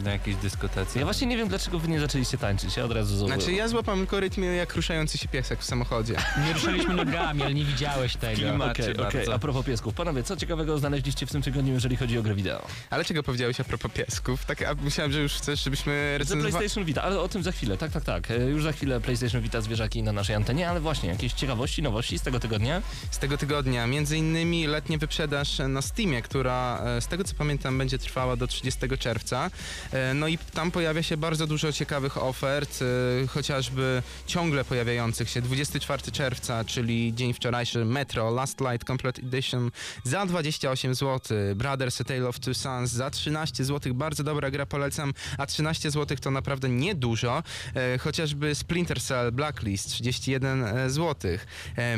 na 0.05 0.11
jakiejś 0.11 0.37
dyskotece. 0.37 0.99
Ja 0.99 1.05
właśnie 1.05 1.27
nie 1.27 1.37
wiem, 1.37 1.49
dlaczego 1.49 1.79
wy 1.79 1.89
nie 1.89 2.01
zaczęliście 2.01 2.39
tańczyć. 2.39 2.77
Ja 2.77 2.85
od 2.85 2.93
razu 2.93 3.17
z... 3.17 3.29
Znaczy 3.29 3.53
ja 3.53 3.69
złapam 3.69 3.99
tylko 3.99 4.21
rytm 4.21 4.43
jak 4.43 4.75
ruszający 4.75 5.19
się 5.19 5.29
piesek 5.29 5.61
w 5.61 5.65
samochodzie. 5.65 6.17
Nie 6.47 6.53
ruszaliśmy 6.53 6.95
nogami, 6.95 7.43
ale 7.43 7.55
nie 7.55 7.65
widziałeś 7.65 8.17
tego. 8.17 8.55
Okej, 8.55 8.71
okej. 8.71 8.95
bardzo. 8.95 9.35
A 9.35 9.39
propos 9.39 9.67
piesków. 9.67 9.95
Panowie, 9.95 10.23
co 10.23 10.37
ciekawego 10.37 10.79
znaleźliście 10.79 11.27
w 11.27 11.33
tym 11.33 11.43
tygodniu, 11.43 11.75
jeżeli 11.75 11.97
chodzi 11.97 12.19
o 12.19 12.23
grę 12.23 12.35
wideo? 12.35 12.67
Ale 12.91 13.05
czego 13.05 13.23
powiedziałeś 13.23 13.61
a 13.61 13.65
propos 13.65 13.93
piesków? 13.93 14.45
Tak, 14.45 14.63
a 14.63 14.75
myślałem, 14.75 15.13
że 15.13 15.21
już 15.21 15.33
chcesz, 15.33 15.65
żebyśmy 15.65 16.19
recenzowali... 16.19 16.53
PlayStation 16.53 16.85
Vita, 16.85 17.03
ale 17.03 17.21
o 17.21 17.29
tym 17.29 17.43
za 17.43 17.53
chwilę. 17.53 17.77
Tak, 17.77 17.93
tak, 17.93 18.05
tak. 18.05 18.31
E, 18.31 18.37
Już 18.37 18.63
za 18.63 18.73
chwilę 18.73 19.01
PlayStation 19.01 19.43
Vita 19.43 19.61
zwierzaki 19.61 20.03
na 20.03 20.13
naszej 20.13 20.37
antenie, 20.37 20.71
ale 20.71 20.81
właśnie, 20.81 21.09
jakieś 21.09 21.33
ciekawości, 21.33 21.83
nowości 21.83 22.19
z 22.19 22.23
tego 22.23 22.41
tygodnia? 22.41 22.83
z 23.11 23.19
tego 23.19 23.39
tygodnia. 23.39 23.87
Między 23.87 24.17
innymi 24.17 24.67
letnie 24.67 24.99
wyprzedaż 24.99 25.59
na 25.69 25.83
Steamie, 25.83 26.23
która 26.23 26.81
e, 26.85 27.01
z 27.01 27.07
tego 27.07 27.25
co 27.25 27.35
pamiętam 27.35 27.78
będzie 27.79 27.99
trwała 27.99 28.37
do 28.37 28.47
30 28.47 28.81
czerwca. 28.99 29.51
E, 29.93 30.15
No 30.15 30.29
i 30.29 30.39
tam 30.39 30.71
pojawia 30.71 31.03
się 31.03 31.17
bardzo 31.17 31.47
dużo 31.47 31.73
ciekawych 31.73 32.17
ofert, 32.23 32.79
e, 33.23 33.27
chociażby 33.27 34.03
ciągle 34.27 34.65
pojawiających 34.65 35.31
się 35.31 35.43
24 35.43 36.13
czerwca, 36.13 36.65
czyli 36.65 37.15
dzień 37.15 37.35
wczorajszy 37.35 37.85
Metro 37.85 38.31
Last 38.31 38.61
Light 38.61 38.87
Complete 38.87 39.23
Edition 39.23 39.71
za 40.05 40.27
28 40.27 40.95
zł, 40.95 41.37
Brothers 41.57 42.01
A 42.01 42.05
Tale 42.05 42.29
of 42.29 42.41
Two 42.41 42.55
Sons 42.55 42.91
za 42.91 43.11
13 43.11 43.65
zł, 43.65 43.95
bardzo 43.95 44.25
dobra 44.25 44.51
gra, 44.51 44.67
polecam, 44.67 45.13
a 45.39 45.47
13 45.47 45.91
zł 45.91 46.19
to 46.21 46.31
naprawdę 46.31 46.69
niedużo, 46.69 47.43
e, 47.75 47.99
chociażby 47.99 48.55
Splinter 48.55 49.01
Cell 49.03 49.33
Blacklist 49.33 49.89
31 49.91 50.91
zł, 50.91 51.31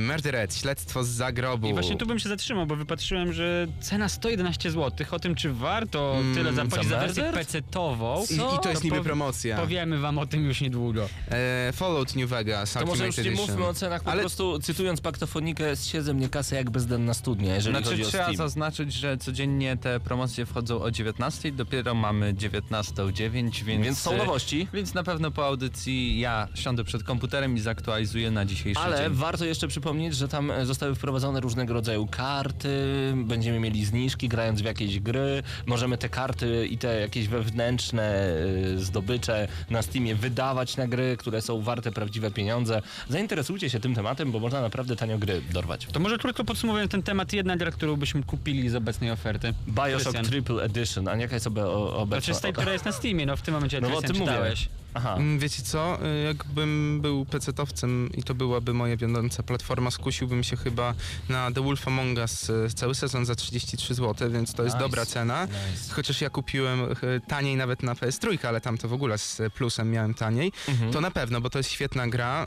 Murdered, 0.00 0.56
Śledztwo 0.56 1.04
z 1.04 1.08
zagrobu. 1.08 1.68
I 1.68 1.72
właśnie 1.72 1.96
tu 1.96 2.06
bym 2.06 2.18
się 2.18 2.28
zatrzymał, 2.28 2.66
bo 2.66 2.76
wypatrzyłem, 2.76 3.32
że 3.32 3.66
cena 3.80 4.08
111 4.08 4.70
zł. 4.70 5.06
O 5.10 5.18
tym, 5.18 5.34
czy 5.34 5.52
warto 5.52 5.69
Mm, 5.74 6.34
tyle 6.34 6.52
zapłacić 6.52 6.88
za 6.88 6.98
wersję? 6.98 7.32
PC-tową, 7.34 8.24
I, 8.30 8.34
I 8.34 8.58
to 8.62 8.70
jest 8.70 8.84
niby 8.84 9.00
promocja. 9.02 9.56
Powiemy 9.56 9.98
wam 9.98 10.18
o 10.18 10.26
tym 10.26 10.44
już 10.44 10.60
niedługo. 10.60 11.08
E, 11.30 11.72
Fallout 11.72 12.16
New 12.16 12.28
Vegas 12.30 12.72
To 12.72 12.86
może 12.86 13.06
już 13.06 13.16
nie 13.16 13.22
Edition. 13.24 13.46
mówmy 13.46 13.66
o 13.66 13.74
cenach, 13.74 14.02
po 14.02 14.10
Ale- 14.10 14.20
prostu 14.20 14.58
cytując 14.58 15.00
paktofonikę, 15.00 15.76
zsiedzę 15.76 16.14
mnie 16.14 16.28
kasę 16.28 16.56
jak 16.56 16.70
bezdenna 16.70 17.14
studnia, 17.14 17.54
jeżeli 17.54 17.76
Znaczy 17.76 17.90
chodzi 17.90 18.02
o 18.04 18.06
trzeba 18.08 18.24
Steam. 18.24 18.36
zaznaczyć, 18.36 18.92
że 18.92 19.18
codziennie 19.18 19.76
te 19.76 20.00
promocje 20.00 20.46
wchodzą 20.46 20.82
o 20.82 20.90
19, 20.90 21.52
dopiero 21.52 21.94
mamy 21.94 22.34
19.09, 22.34 23.64
więc... 23.64 23.84
Więc 23.84 23.98
są 23.98 24.10
e, 24.12 24.16
nowości. 24.16 24.68
Więc 24.72 24.94
na 24.94 25.02
pewno 25.02 25.30
po 25.30 25.46
audycji 25.46 26.20
ja 26.20 26.48
siądę 26.54 26.84
przed 26.84 27.02
komputerem 27.04 27.56
i 27.56 27.60
zaktualizuję 27.60 28.30
na 28.30 28.44
dzisiejszy 28.44 28.80
Ale 28.80 28.98
dzień. 28.98 29.12
warto 29.14 29.44
jeszcze 29.44 29.68
przypomnieć, 29.68 30.16
że 30.16 30.28
tam 30.28 30.50
e, 30.50 30.66
zostały 30.66 30.94
wprowadzone 30.94 31.40
różnego 31.40 31.74
rodzaju 31.74 32.06
karty, 32.06 32.68
będziemy 33.16 33.60
mieli 33.60 33.84
zniżki 33.84 34.28
grając 34.28 34.62
w 34.62 34.64
jakieś 34.64 35.00
gry, 35.00 35.42
możemy 35.66 35.98
te 35.98 36.08
karty 36.08 36.66
i 36.66 36.78
te 36.78 37.00
jakieś 37.00 37.28
wewnętrzne 37.28 38.02
e, 38.02 38.78
zdobycze 38.78 39.48
na 39.70 39.82
Steamie 39.82 40.14
wydawać 40.14 40.76
na 40.76 40.88
gry, 40.88 41.16
które 41.16 41.42
są 41.42 41.60
warte 41.60 41.92
prawdziwe 41.92 42.30
pieniądze. 42.30 42.82
Zainteresujcie 43.08 43.70
się 43.70 43.80
tym 43.80 43.94
tematem, 43.94 44.32
bo 44.32 44.40
można 44.40 44.60
naprawdę 44.60 44.96
tanio 44.96 45.18
gry 45.18 45.42
dorwać. 45.52 45.86
To 45.92 46.00
może 46.00 46.18
krótko 46.18 46.44
podsumowując 46.44 46.90
ten 46.90 47.02
temat, 47.02 47.32
jedna 47.32 47.56
gra, 47.56 47.70
którą 47.70 47.96
byśmy 47.96 48.22
kupili 48.22 48.68
z 48.68 48.74
obecnej 48.74 49.10
oferty. 49.10 49.54
Bioshock 49.68 50.02
Krystian. 50.02 50.24
Triple 50.24 50.62
Edition, 50.62 51.08
a 51.08 51.16
jaka 51.16 51.34
jest 51.34 51.46
obe, 51.46 51.68
obecna? 51.70 52.20
Znaczy 52.20 52.38
z 52.38 52.40
tej, 52.40 52.52
która 52.52 52.72
jest 52.72 52.84
na 52.84 52.92
Steamie, 52.92 53.26
no 53.26 53.36
w 53.36 53.42
tym 53.42 53.54
momencie 53.54 53.80
No 53.80 53.96
o 53.96 54.02
tym 54.02 54.16
mówię. 54.16 54.54
Aha. 54.94 55.14
Mm, 55.16 55.38
Wiecie 55.38 55.62
co, 55.62 55.98
E, 56.04 56.22
jakbym 56.22 56.98
był 57.02 57.24
pecetowcem 57.24 58.10
i 58.16 58.22
to 58.22 58.34
byłaby 58.34 58.74
moja 58.74 58.96
wiodąca 58.96 59.42
platforma, 59.42 59.90
skusiłbym 59.90 60.42
się 60.44 60.56
chyba 60.56 60.94
na 61.28 61.50
The 61.52 61.60
Wolf 61.62 61.88
Among 61.88 62.18
Us 62.18 62.50
e, 62.50 62.68
cały 62.74 62.94
sezon 62.94 63.24
za 63.26 63.34
33 63.34 63.94
zł, 63.94 64.30
więc 64.30 64.54
to 64.54 64.62
jest 64.64 64.74
Nice. 64.76 64.84
dobra 64.84 65.06
cena. 65.06 65.44
Nice. 65.46 65.94
Chociaż 65.94 66.20
ja 66.20 66.30
kupiłem 66.30 66.80
e, 66.82 66.96
taniej 67.28 67.56
nawet 67.56 67.82
na 67.82 67.94
PS3, 67.94 68.46
ale 68.46 68.60
tam 68.60 68.78
to 68.78 68.88
w 68.88 68.92
ogóle 68.92 69.18
z 69.18 69.40
plusem 69.54 69.90
miałem 69.90 70.14
taniej. 70.14 70.52
Mhm. 70.68 70.92
To 70.92 71.00
na 71.00 71.10
pewno, 71.10 71.40
bo 71.40 71.50
to 71.50 71.58
jest 71.58 71.70
świetna 71.70 72.08
gra. 72.08 72.46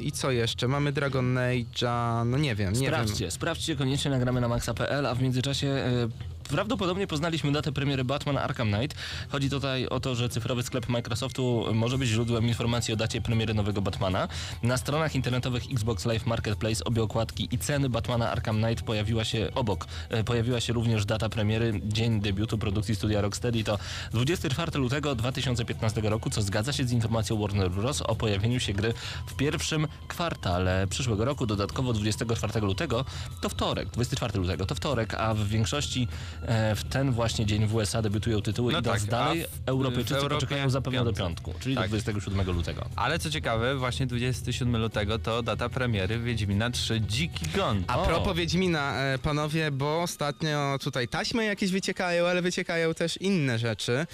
I 0.00 0.12
co 0.12 0.30
jeszcze? 0.30 0.68
Mamy 0.68 0.92
Dragon 0.92 1.34
Age'a, 1.34 2.26
no 2.26 2.38
nie 2.38 2.54
wiem, 2.54 2.72
nie 2.72 2.80
wiem. 2.80 2.88
Sprawdźcie, 2.90 3.30
sprawdźcie 3.30 3.76
koniecznie, 3.76 4.10
nagramy 4.10 4.40
na 4.40 4.48
maxa.pl, 4.48 5.06
a 5.06 5.14
w 5.14 5.22
międzyczasie 5.22 5.84
Prawdopodobnie 6.52 7.06
poznaliśmy 7.06 7.52
datę 7.52 7.72
premiery 7.72 8.04
Batman 8.04 8.36
Arkham 8.38 8.72
Knight. 8.72 8.96
Chodzi 9.28 9.50
tutaj 9.50 9.86
o 9.86 10.00
to, 10.00 10.14
że 10.14 10.28
cyfrowy 10.28 10.62
sklep 10.62 10.88
Microsoftu 10.88 11.64
może 11.74 11.98
być 11.98 12.08
źródłem 12.08 12.48
informacji 12.48 12.94
o 12.94 12.96
dacie 12.96 13.20
premiery 13.20 13.54
nowego 13.54 13.82
Batmana. 13.82 14.28
Na 14.62 14.76
stronach 14.76 15.14
internetowych 15.14 15.62
Xbox 15.72 16.06
Live 16.06 16.26
Marketplace 16.26 16.84
obie 16.84 17.02
okładki 17.02 17.48
i 17.52 17.58
ceny 17.58 17.88
Batmana 17.88 18.30
Arkham 18.30 18.62
Knight 18.62 18.84
pojawiła 18.84 19.24
się 19.24 19.48
obok. 19.54 19.86
E, 20.08 20.24
Pojawiła 20.24 20.60
się 20.60 20.72
również 20.72 21.04
data 21.04 21.28
premiery, 21.28 21.80
dzień 21.84 22.20
debiutu 22.20 22.58
produkcji 22.58 22.96
studia 22.96 23.20
Rocksteady 23.20 23.64
to 23.64 23.78
24 24.10 24.78
lutego 24.78 25.14
2015 25.14 26.00
roku, 26.00 26.30
co 26.30 26.42
zgadza 26.42 26.72
się 26.72 26.84
z 26.84 26.92
informacją 26.92 27.40
Warner 27.40 27.70
Bros. 27.70 28.02
o 28.02 28.16
pojawieniu 28.16 28.60
się 28.60 28.72
gry 28.72 28.94
w 29.26 29.34
pierwszym 29.34 29.88
kwartale 30.08 30.86
przyszłego 30.86 31.24
roku. 31.24 31.46
Dodatkowo 31.46 31.92
24 31.92 32.60
lutego 32.66 33.04
to 33.40 33.48
wtorek, 33.48 33.90
24 33.90 34.38
lutego 34.38 34.66
to 34.66 34.74
wtorek, 34.74 35.14
a 35.14 35.34
w 35.34 35.48
większości 35.48 36.08
w 36.76 36.80
ten 36.90 37.12
właśnie 37.12 37.46
dzień 37.46 37.66
w 37.66 37.74
USA 37.74 38.02
debiutują 38.02 38.42
tytuły 38.42 38.72
No 38.72 38.78
idąc 38.78 39.00
tak, 39.00 39.10
dalej, 39.10 39.42
w- 39.44 39.68
Europejczycy 39.68 40.14
w 40.14 40.16
Europie 40.16 40.34
poczekają 40.34 40.70
zapewne 40.70 41.04
do 41.04 41.12
piątku, 41.12 41.54
czyli 41.60 41.74
Tak. 41.74 41.84
do 41.84 41.88
27 41.88 42.50
lutego. 42.56 42.88
Ale 42.96 43.18
co 43.18 43.30
ciekawe, 43.30 43.76
właśnie 43.76 44.06
27 44.06 44.76
lutego 44.76 45.18
to 45.18 45.42
data 45.42 45.68
premiery 45.68 46.18
Wiedźmina 46.18 46.70
3 46.70 47.00
Dziki 47.00 47.46
Gon. 47.56 47.84
A 47.86 47.98
O. 48.02 48.06
propos 48.06 48.36
Wiedźmina, 48.36 48.94
e, 49.02 49.18
panowie, 49.18 49.70
bo 49.70 50.02
ostatnio 50.02 50.78
tutaj 50.80 51.08
taśmy 51.08 51.44
jakieś 51.44 51.70
wyciekają, 51.70 52.26
ale 52.26 52.42
wyciekają 52.42 52.94
też 52.94 53.16
inne 53.16 53.58
rzeczy, 53.58 53.92
e, 53.92 54.06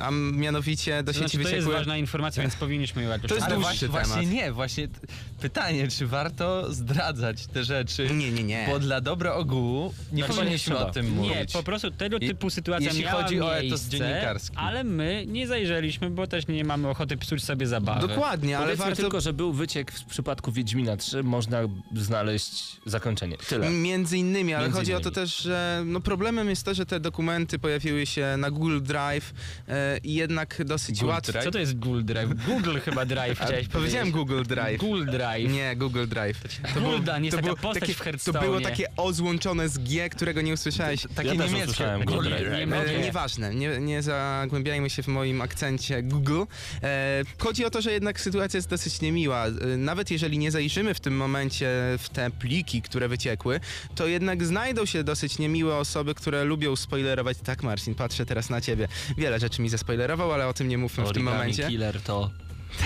a 0.00 0.10
mianowicie 0.32 1.02
do 1.02 1.12
To 1.12 1.18
sieci 1.18 1.18
znaczy, 1.18 1.32
to 1.36 1.38
jest 1.42 1.50
wyciekły... 1.54 1.74
ważna 1.74 1.96
informacja, 1.96 2.42
więc 2.42 2.54
powinniśmy 2.56 3.02
ją 3.02 3.08
jakoś 3.10 3.28
To 3.28 3.34
jest 3.34 3.46
Ale 3.46 3.54
dłuższy 3.56 3.88
właśnie, 3.88 4.04
temat. 4.04 4.06
właśnie 4.22 4.36
nie, 4.42 4.52
właśnie 4.52 4.88
t- 4.88 5.00
pytanie, 5.40 5.88
czy 5.88 6.06
warto 6.06 6.72
zdradzać 6.74 7.46
te 7.46 7.64
rzeczy, 7.64 8.08
Nie, 8.14 8.32
nie, 8.32 8.44
nie. 8.44 8.66
bo 8.70 8.78
dla 8.78 9.00
dobra 9.00 9.34
ogółu 9.34 9.94
nie 10.12 10.24
Znaczy, 10.24 10.38
powinniśmy 10.40 10.74
nie 10.74 10.76
o 10.80 10.90
trzeba. 10.90 10.92
Mówić. 11.08 11.32
Nie, 11.36 11.46
po 11.52 11.62
prostu 11.62 11.90
tego 11.90 12.16
I- 12.18 12.28
typu 12.28 12.50
sytuacja 12.50 12.86
jeśli 12.88 13.04
miała 13.04 13.22
chodzi 13.22 13.40
o 13.40 13.58
etos 13.58 13.82
dziennikarski. 13.88 14.56
ale 14.56 14.84
my 14.84 15.24
nie 15.26 15.46
zajrzeliśmy, 15.46 16.10
bo 16.10 16.26
też 16.26 16.46
nie 16.46 16.64
mamy 16.64 16.88
ochoty 16.88 17.16
psuć 17.16 17.44
sobie 17.44 17.66
zabawy. 17.66 18.08
Dokładnie, 18.08 18.56
ale 18.56 18.66
Powiedzmy 18.66 18.84
warto... 18.84 19.02
tylko, 19.02 19.20
że 19.20 19.32
był 19.32 19.52
wyciek 19.52 19.92
w 19.92 20.04
przypadku 20.04 20.52
Wiedźmina 20.52 20.96
3, 20.96 21.22
można 21.22 21.58
znaleźć 21.94 22.76
zakończenie. 22.86 23.36
Tyle. 23.48 23.70
Między 23.70 24.18
innymi, 24.18 24.54
ale 24.54 24.64
Między 24.64 24.78
chodzi 24.78 24.92
o 24.92 24.98
innymi. 24.98 25.14
to 25.14 25.20
też, 25.20 25.36
że 25.38 25.82
no 25.86 26.00
problemem 26.00 26.48
jest 26.50 26.64
to, 26.64 26.74
że 26.74 26.86
te 26.86 27.00
dokumenty 27.00 27.58
pojawiły 27.58 28.06
się 28.06 28.34
na 28.38 28.50
Google 28.50 28.80
Drive 28.82 29.34
e, 29.68 29.98
i 29.98 30.14
jednak 30.14 30.64
dosyć 30.64 31.00
Google 31.00 31.12
łatwo... 31.14 31.32
Drive? 31.32 31.44
Co 31.44 31.50
to 31.50 31.58
jest 31.58 31.78
Google 31.78 32.04
Drive? 32.04 32.46
Google 32.46 32.78
chyba 32.78 33.04
Drive 33.06 33.42
A, 33.42 33.44
chciałeś 33.44 33.68
Powiedziałem. 33.68 34.10
Google 34.10 34.42
Drive. 34.42 34.80
Google 34.80 35.04
Drive. 35.06 35.52
Nie, 35.52 35.76
Google 35.76 36.06
Drive. 36.06 36.42
To, 36.74 36.80
Guldan 36.80 37.24
jest 37.24 37.36
taka 37.36 37.46
było 37.46 37.56
postać 37.56 37.96
takie, 37.96 38.18
w 38.18 38.24
to 38.24 38.32
było 38.32 38.60
takie 38.60 38.96
O 38.96 39.12
złączone 39.12 39.68
z 39.68 39.78
G, 39.78 40.08
którego 40.10 40.40
nie 40.40 40.52
usłyszałeś. 40.54 40.97
Takie 41.14 41.28
Ja 41.28 41.34
niemieckie. 41.34 41.84
Google. 42.04 42.28
Nie 42.28 42.62
E, 42.62 42.66
mogę. 42.66 42.98
nieważne, 42.98 43.54
nie, 43.54 43.78
nie 43.80 44.02
zagłębiajmy 44.02 44.90
się 44.90 45.02
w 45.02 45.06
moim 45.08 45.40
akcencie 45.40 46.02
Google. 46.02 46.42
E, 46.82 47.22
chodzi 47.38 47.64
o 47.64 47.70
to, 47.70 47.82
że 47.82 47.92
jednak 47.92 48.20
sytuacja 48.20 48.58
jest 48.58 48.68
dosyć 48.68 49.00
niemiła. 49.00 49.46
E, 49.46 49.50
nawet 49.76 50.10
jeżeli 50.10 50.38
nie 50.38 50.50
zajrzymy 50.50 50.94
w 50.94 51.00
tym 51.00 51.16
momencie 51.16 51.66
w 51.98 52.08
te 52.08 52.30
pliki, 52.30 52.82
które 52.82 53.08
wyciekły, 53.08 53.60
to 53.94 54.06
jednak 54.06 54.44
znajdą 54.44 54.84
się 54.86 55.04
dosyć 55.04 55.38
niemiłe 55.38 55.76
osoby, 55.76 56.14
które 56.14 56.44
lubią 56.44 56.76
spoilerować. 56.76 57.38
Tak, 57.44 57.62
Marcin, 57.62 57.94
patrzę 57.94 58.26
teraz 58.26 58.50
na 58.50 58.60
ciebie. 58.60 58.88
Wiele 59.18 59.40
rzeczy 59.40 59.62
mi 59.62 59.68
zaspoilerował, 59.68 60.32
ale 60.32 60.48
o 60.48 60.52
tym 60.54 60.68
nie 60.68 60.78
mówmy 60.78 61.04
w 61.06 61.12
tym 61.12 61.22
momencie. 61.22 61.68
Killer 61.68 62.00
to... 62.02 62.30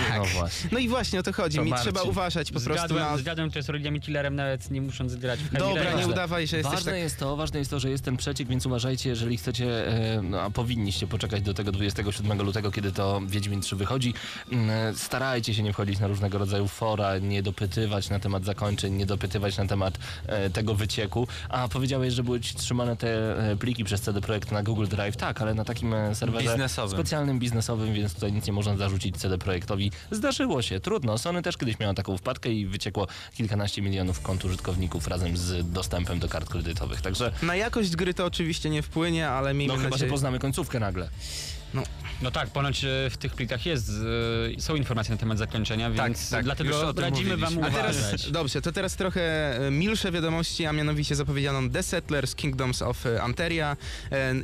Tak. 0.09 0.17
No 0.17 0.25
właśnie. 0.25 0.69
No 0.71 0.79
i 0.79 0.89
właśnie 0.89 1.19
o 1.19 1.23
to 1.23 1.33
chodzi. 1.33 1.57
To 1.57 1.63
Mi 1.63 1.69
Marcin. 1.69 1.83
trzeba 1.93 2.01
uważać 2.09 2.51
po 2.51 2.59
prostu 2.59 2.73
Zgadłem, 2.73 3.03
na... 3.03 3.17
zgadłem, 3.17 3.51
to 3.51 3.59
jest 3.59 3.69
origami 3.69 4.01
killerem, 4.01 4.35
nawet 4.35 4.71
nie 4.71 4.81
musząc 4.81 5.15
grać 5.15 5.39
w 5.39 5.57
Dobra, 5.57 5.93
nie 5.93 6.07
udawaj, 6.07 6.47
że 6.47 6.57
jesteś 6.57 6.75
Ważne 6.75 6.91
tak... 6.91 7.01
jest 7.01 7.19
to, 7.19 7.35
ważne 7.35 7.59
jest 7.59 7.71
to, 7.71 7.79
że 7.79 7.89
jest 7.89 8.03
ten 8.03 8.17
przeciek, 8.17 8.47
więc 8.47 8.65
uważajcie, 8.65 9.09
jeżeli 9.09 9.37
chcecie, 9.37 9.87
e, 9.87 10.21
no, 10.21 10.41
a 10.41 10.49
powinniście 10.49 11.07
poczekać 11.07 11.41
do 11.41 11.53
tego 11.53 11.71
27 11.71 12.41
lutego, 12.41 12.71
kiedy 12.71 12.91
to 12.91 13.21
Wiedźmin 13.27 13.61
3 13.61 13.75
wychodzi. 13.75 14.13
Mm, 14.51 14.69
e, 14.69 14.93
Starajcie 14.95 15.53
się 15.53 15.63
nie 15.63 15.73
wchodzić 15.73 15.99
na 15.99 16.07
różnego 16.07 16.37
rodzaju 16.37 16.67
fora, 16.67 17.17
nie 17.17 17.43
dopytywać 17.43 18.09
na 18.09 18.19
temat 18.19 18.45
zakończeń, 18.45 18.93
nie 18.93 19.05
dopytywać 19.05 19.57
na 19.57 19.65
temat 19.67 19.97
e, 20.27 20.49
tego 20.49 20.75
wycieku. 20.75 21.27
A 21.49 21.67
powiedziałeś, 21.67 22.13
że 22.13 22.23
były 22.23 22.39
trzymane 22.39 22.97
te 22.97 23.35
pliki 23.59 23.83
przez 23.83 24.01
CD 24.01 24.21
Projekt 24.21 24.51
na 24.51 24.63
Google 24.63 24.87
Drive. 24.87 25.17
Tak, 25.17 25.41
ale 25.41 25.53
na 25.53 25.65
takim 25.65 25.95
serwerze 26.13 26.49
Biznesowym. 26.49 26.91
specjalnym, 26.99 27.39
biznesowym, 27.39 27.93
więc 27.93 28.13
tutaj 28.13 28.33
nic 28.33 28.47
nie 28.47 28.53
można 28.53 28.77
zarzucić 28.77 29.17
CD 29.17 29.37
Projektowi. 29.73 29.91
Zdarzyło 30.11 30.61
się, 30.61 30.79
trudno. 30.79 31.17
Sony 31.17 31.41
też 31.41 31.57
kiedyś 31.57 31.79
miała 31.79 31.93
taką 31.93 32.17
wpadkę 32.17 32.49
i 32.49 32.65
wyciekło 32.65 33.07
kilkanaście 33.35 33.81
milionów 33.81 34.21
kont 34.21 34.45
użytkowników 34.45 35.07
razem 35.07 35.37
z 35.37 35.71
dostępem 35.71 36.19
do 36.19 36.29
kart 36.29 36.49
kredytowych. 36.49 37.01
Także 37.01 37.31
Na 37.43 37.55
jakość 37.55 37.95
gry 37.95 38.13
to 38.13 38.25
oczywiście 38.25 38.69
nie 38.69 38.81
wpłynie, 38.81 39.29
ale 39.29 39.53
miejmy 39.53 39.73
no 39.73 39.77
chyba, 39.77 39.89
że 39.89 39.91
nadzieję... 39.91 40.11
poznamy 40.11 40.39
końcówkę 40.39 40.79
nagle. 40.79 41.09
No 42.21 42.31
tak, 42.31 42.49
ponoć 42.49 42.83
e, 42.83 43.09
w 43.09 43.17
tych 43.17 43.33
plikach 43.33 43.65
jest, 43.65 43.91
e, 44.57 44.61
są 44.61 44.75
informacje 44.75 45.15
na 45.15 45.19
temat 45.19 45.37
zakończenia, 45.37 45.91
Tak, 45.91 46.07
więc 46.07 46.29
tak, 46.29 46.39
już 46.39 46.45
dlatego 46.45 46.93
radzimy 47.01 47.37
wam 47.37 47.53
mówiliśmy. 47.53 47.79
A 47.79 47.81
teraz, 47.83 47.97
uważać. 47.99 48.31
dobrze, 48.31 48.61
to 48.61 48.71
teraz 48.71 48.95
trochę 48.95 49.21
e, 49.67 49.71
milsze 49.71 50.11
wiadomości, 50.11 50.65
a 50.65 50.73
mianowicie 50.73 51.15
zapowiedziano 51.15 51.69
The 51.69 51.83
Settlers 51.83 52.35
Kingdoms 52.35 52.81
of 52.81 53.03
Anteria 53.21 53.77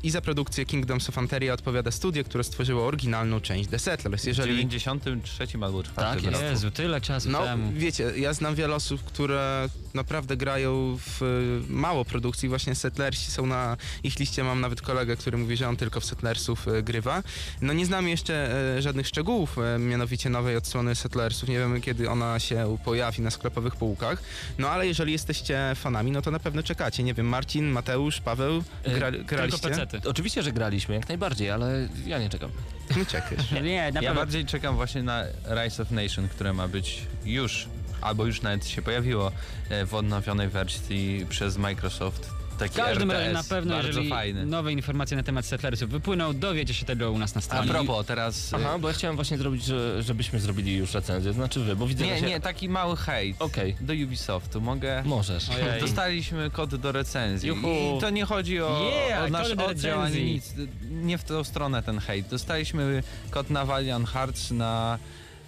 i 0.03 0.09
za 0.09 0.21
produkcję 0.21 0.65
Kingdoms 0.65 1.09
of 1.09 1.17
Anteria 1.17 1.53
odpowiada 1.53 1.91
studio, 1.91 2.23
które 2.23 2.43
stworzyło 2.43 2.85
oryginalną 2.85 3.41
część 3.41 3.69
The 3.69 3.79
Settlers. 3.79 4.23
W 4.23 4.27
Jeżeli 4.27 4.67
93 4.67 5.47
albo 5.61 5.83
4 5.83 5.95
Tak 5.95 6.23
jest. 6.23 6.25
roku. 6.35 6.45
Jezu, 6.45 6.71
tyle 6.71 7.01
czasu 7.01 7.29
no, 7.29 7.43
temu. 7.43 7.71
wiecie, 7.75 8.11
ja 8.15 8.33
znam 8.33 8.55
wiele 8.55 8.75
osób, 8.75 9.03
które 9.03 9.69
naprawdę 9.95 10.37
grają 10.37 10.97
w 10.97 11.21
e, 11.23 11.25
mało 11.73 12.05
produkcji. 12.05 12.49
Właśnie 12.49 12.75
Settlersi 12.75 13.31
są 13.31 13.45
na 13.45 13.77
ich 14.03 14.19
liście. 14.19 14.43
Mam 14.43 14.61
nawet 14.61 14.81
kolegę, 14.81 15.15
który 15.15 15.37
mówi, 15.37 15.57
że 15.57 15.69
on 15.69 15.75
tylko 15.77 15.99
w 15.99 16.05
Settlersów 16.05 16.67
e, 16.67 16.83
grywa. 16.83 17.23
No 17.61 17.73
nie 17.73 17.85
znamy 17.85 18.09
jeszcze 18.09 18.51
e, 18.77 18.81
żadnych 18.81 19.07
szczegółów, 19.07 19.55
mianowicie 19.79 20.29
nowej 20.29 20.55
odsłony 20.55 20.95
Settlersów. 20.95 21.49
Nie 21.49 21.59
wiemy, 21.59 21.81
kiedy 21.81 22.09
ona 22.09 22.39
się 22.39 22.77
pojawi 22.85 23.21
na 23.21 23.31
sklepowych 23.31 23.75
półkach. 23.75 24.23
No 24.57 24.69
ale 24.69 24.87
jeżeli 24.87 25.11
jesteście 25.11 25.71
fanami, 25.75 26.11
no 26.11 26.21
to 26.21 26.31
na 26.31 26.39
pewno 26.39 26.63
czekacie. 26.63 27.03
Nie 27.03 27.13
wiem, 27.13 27.25
Marcin, 27.25 27.65
Mateusz, 27.71 28.21
Paweł, 28.21 28.63
gra, 28.83 29.11
Tylko 29.11 29.25
graliście? 29.27 29.69
pecety. 29.69 30.01
Oczywiście, 30.09 30.43
że 30.43 30.51
graliśmy, 30.51 30.95
jak 30.95 31.09
najbardziej, 31.09 31.51
ale 31.51 31.89
ja 32.05 32.19
nie 32.19 32.29
czekam. 32.29 32.51
Nie 32.97 33.05
czekasz. 33.05 33.51
Nie, 33.63 33.91
na 33.91 34.01
Ja 34.01 34.13
bardziej 34.13 34.45
czekam 34.45 34.75
właśnie 34.75 35.03
na 35.03 35.23
Rise 35.63 35.83
of 35.83 35.91
Nation, 35.91 36.27
które 36.29 36.53
ma 36.53 36.67
być 36.67 37.01
już, 37.25 37.67
albo 38.01 38.25
już 38.25 38.41
nawet 38.41 38.67
się 38.67 38.81
pojawiło 38.81 39.31
e, 39.69 39.85
w 39.85 39.93
odnowionej 39.93 40.47
wersji 40.49 41.25
przez 41.29 41.57
Microsoft. 41.57 42.29
Taki 42.59 42.73
W 42.73 42.77
każdym 42.77 43.11
RTS, 43.11 43.19
razie 43.23 43.33
na 43.33 43.43
pewno, 43.55 43.73
bardzo 43.73 43.87
jeżeli 43.87 44.09
fajny. 44.09 44.45
nowe 44.45 44.71
informacje 44.73 45.17
na 45.17 45.23
temat 45.23 45.45
Settlersów 45.45 45.89
wypłyną, 45.89 46.39
dowiecie 46.39 46.73
się 46.73 46.85
tego 46.85 47.11
u 47.11 47.17
nas 47.17 47.35
na 47.35 47.39
A 47.39 47.41
stronie. 47.41 47.69
propos, 47.71 48.05
teraz... 48.05 48.53
e, 48.53 48.57
Aha, 48.59 48.77
bo 48.79 48.87
ja 48.87 48.93
chciałem 48.93 49.15
właśnie 49.15 49.37
zrobić, 49.37 49.63
że, 49.65 50.03
żebyśmy 50.03 50.39
zrobili 50.39 50.75
już 50.77 50.93
recenzję, 50.93 51.33
znaczy 51.33 51.59
wy, 51.59 51.75
bo 51.75 51.87
widzę, 51.87 52.05
Nie, 52.05 52.13
że 52.15 52.19
się... 52.19 52.25
nie, 52.27 52.39
taki 52.39 52.69
mały 52.69 52.97
hejt 52.97 53.35
Okej, 53.41 53.75
do 53.81 53.93
Ubisoftu. 53.93 54.61
Mogę... 54.61 55.03
możesz. 55.05 55.49
Ojej. 55.49 55.81
Dostaliśmy 55.81 56.49
kod 56.49 56.75
do 56.75 56.91
recenzji 56.91 57.49
Juhu. 57.49 57.67
i 57.97 58.01
to 58.01 58.09
nie 58.09 58.25
chodzi 58.25 58.61
o, 58.61 58.89
Yeah, 59.07 59.23
o 59.23 59.27
nasz 59.27 59.51
oddział 59.51 60.01
ani 60.01 60.23
nic. 60.23 60.53
Nie 60.91 61.17
w 61.17 61.23
tą 61.23 61.43
stronę 61.43 61.83
ten 61.83 61.99
hejt. 61.99 62.27
Dostaliśmy 62.27 63.03
kod 63.31 63.49
na 63.49 63.65
Valiant 63.65 64.09
Hearts 64.09 64.51
na, 64.51 64.97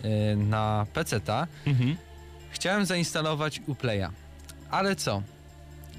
y, 0.06 0.36
na 0.36 0.86
PC-ta. 0.94 1.48
Mhm. 1.66 1.96
Chciałem 2.52 2.86
zainstalować 2.86 3.62
Uplaya. 3.68 4.10
Ale 4.72 4.96
co? 4.96 5.22